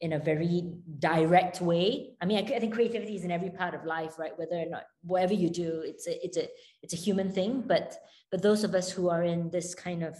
in 0.01 0.13
a 0.13 0.19
very 0.19 0.73
direct 0.99 1.61
way. 1.61 2.17
I 2.21 2.25
mean, 2.25 2.37
I, 2.37 2.55
I, 2.55 2.59
think 2.59 2.73
creativity 2.73 3.15
is 3.15 3.23
in 3.23 3.31
every 3.31 3.49
part 3.49 3.73
of 3.73 3.85
life, 3.85 4.19
right? 4.19 4.37
Whether 4.37 4.57
or 4.57 4.65
not 4.65 4.83
whatever 5.01 5.33
you 5.33 5.49
do, 5.49 5.81
it's 5.85 6.07
a 6.07 6.25
it's 6.25 6.37
a 6.37 6.47
it's 6.81 6.93
a 6.93 6.97
human 6.97 7.31
thing. 7.31 7.63
But 7.65 7.95
but 8.29 8.41
those 8.41 8.63
of 8.63 8.75
us 8.75 8.91
who 8.91 9.09
are 9.09 9.23
in 9.23 9.49
this 9.49 9.73
kind 9.73 10.03
of 10.03 10.15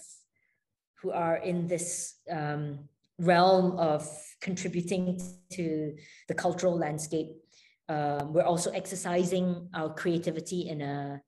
who 1.01 1.11
are 1.11 1.35
in 1.37 1.67
this 1.67 2.15
um, 2.31 2.87
realm 3.19 3.77
of 3.77 4.07
contributing 4.39 5.21
to 5.51 5.95
the 6.29 6.33
cultural 6.33 6.77
landscape 6.77 7.42
um, 7.89 8.33
we're 8.33 8.43
also 8.43 8.71
exercising 8.71 9.69
our 9.73 9.93
creativity 9.93 10.69
in 10.69 10.81
a 10.81 11.21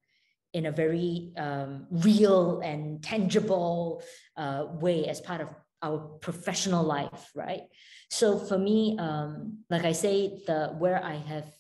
in 0.54 0.68
a 0.68 0.72
very 0.72 1.34
um, 1.38 1.86
real 1.92 2.62
and 2.62 3.04
tangible 3.04 4.02
uh, 4.38 4.66
way 4.80 5.06
as 5.06 5.20
part 5.20 5.42
of 5.42 5.50
our 5.82 6.00
professional 6.22 6.82
life, 6.82 7.30
right? 7.36 7.64
So 8.10 8.40
for 8.40 8.58
me, 8.58 8.98
um, 8.98 9.60
like 9.70 9.84
I 9.84 9.92
say, 9.92 10.42
the 10.48 10.74
where 10.78 11.04
I 11.04 11.16
have 11.16 11.52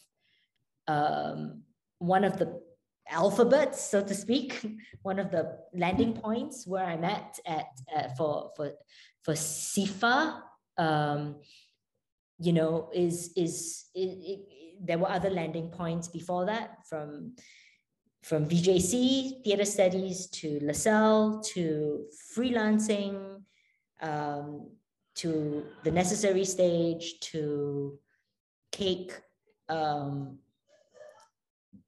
um, 0.87 1.63
one 1.99 2.23
of 2.23 2.39
the 2.39 2.61
alphabets, 3.09 3.81
so 3.81 4.01
to 4.01 4.15
speak, 4.15 4.65
one 5.01 5.19
of 5.19 5.29
the 5.29 5.57
landing 5.73 6.13
points 6.13 6.65
where 6.65 6.85
I'm 6.85 7.03
at 7.03 7.37
at 7.45 7.67
uh, 7.93 8.07
for 8.17 8.51
for 8.55 8.71
for 9.23 9.33
SIFA, 9.33 10.41
um, 10.77 11.35
you 12.39 12.53
know, 12.53 12.89
is 12.93 13.33
is 13.35 13.85
it, 13.93 14.39
there 14.81 14.97
were 14.97 15.09
other 15.09 15.29
landing 15.29 15.69
points 15.69 16.07
before 16.07 16.45
that 16.45 16.85
from 16.87 17.33
from 18.23 18.49
VJC 18.49 19.43
theater 19.43 19.65
studies 19.65 20.27
to 20.27 20.59
LaSalle 20.63 21.41
to 21.53 22.05
freelancing 22.35 23.41
um, 24.01 24.71
to 25.15 25.63
the 25.83 25.91
necessary 25.91 26.43
stage 26.43 27.19
to 27.19 27.99
cake 28.71 29.13
um, 29.69 30.39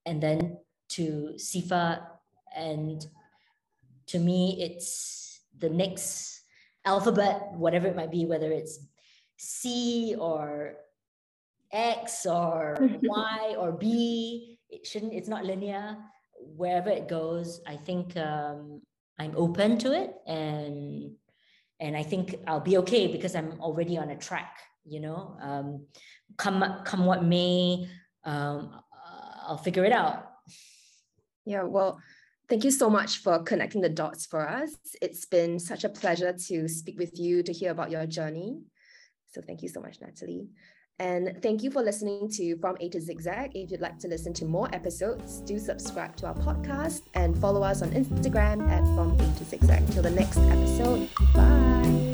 and 0.05 0.21
then 0.21 0.59
to 0.89 1.33
SIFA. 1.37 2.01
and 2.55 3.05
to 4.07 4.19
me 4.19 4.57
it's 4.61 5.41
the 5.59 5.69
next 5.69 6.41
alphabet 6.85 7.51
whatever 7.53 7.87
it 7.87 7.95
might 7.95 8.11
be 8.11 8.25
whether 8.25 8.51
it's 8.51 8.79
C 9.37 10.15
or 10.17 10.75
X 11.71 12.25
or 12.25 12.77
Y 13.03 13.55
or 13.57 13.71
B 13.71 14.59
it 14.69 14.85
shouldn't 14.85 15.13
it's 15.13 15.29
not 15.29 15.45
linear 15.45 15.97
wherever 16.39 16.89
it 16.89 17.07
goes, 17.07 17.61
I 17.67 17.75
think 17.75 18.15
um, 18.17 18.81
I'm 19.19 19.33
open 19.35 19.77
to 19.79 19.93
it 19.93 20.13
and 20.25 21.11
and 21.79 21.95
I 21.95 22.01
think 22.01 22.35
I'll 22.47 22.59
be 22.59 22.77
okay 22.77 23.07
because 23.07 23.35
I'm 23.35 23.59
already 23.61 23.97
on 23.97 24.09
a 24.09 24.17
track. 24.17 24.57
You 24.85 24.99
know, 25.01 25.37
um, 25.41 25.85
come 26.37 26.81
come 26.85 27.05
what 27.05 27.23
may, 27.23 27.87
um, 28.23 28.81
I'll 29.47 29.57
figure 29.57 29.85
it 29.85 29.91
out. 29.91 30.31
Yeah, 31.45 31.63
well, 31.63 31.99
thank 32.49 32.63
you 32.63 32.71
so 32.71 32.89
much 32.89 33.19
for 33.19 33.43
connecting 33.43 33.81
the 33.81 33.89
dots 33.89 34.25
for 34.25 34.47
us. 34.47 34.75
It's 35.01 35.25
been 35.25 35.59
such 35.59 35.83
a 35.83 35.89
pleasure 35.89 36.33
to 36.47 36.67
speak 36.67 36.97
with 36.97 37.17
you 37.19 37.43
to 37.43 37.53
hear 37.53 37.71
about 37.71 37.91
your 37.91 38.05
journey. 38.05 38.59
So 39.33 39.41
thank 39.41 39.61
you 39.61 39.69
so 39.69 39.81
much, 39.81 39.99
Natalie. 40.01 40.47
And 40.99 41.39
thank 41.43 41.61
you 41.61 41.69
for 41.69 41.83
listening 41.83 42.29
to 42.31 42.57
From 42.57 42.75
A 42.79 42.89
to 42.89 42.99
Zigzag. 42.99 43.51
If 43.55 43.69
you'd 43.69 43.81
like 43.81 43.99
to 43.99 44.07
listen 44.07 44.33
to 44.33 44.45
more 44.45 44.67
episodes, 44.73 45.41
do 45.41 45.59
subscribe 45.59 46.15
to 46.17 46.27
our 46.27 46.35
podcast 46.35 47.03
and 47.13 47.37
follow 47.37 47.61
us 47.61 47.81
on 47.81 47.91
Instagram 47.91 48.67
at 48.69 48.83
From 48.95 49.11
A 49.13 49.37
to 49.37 49.43
Zigzag. 49.45 49.87
Till 49.91 50.03
the 50.03 50.09
next 50.11 50.37
episode, 50.37 51.07
bye. 51.33 52.06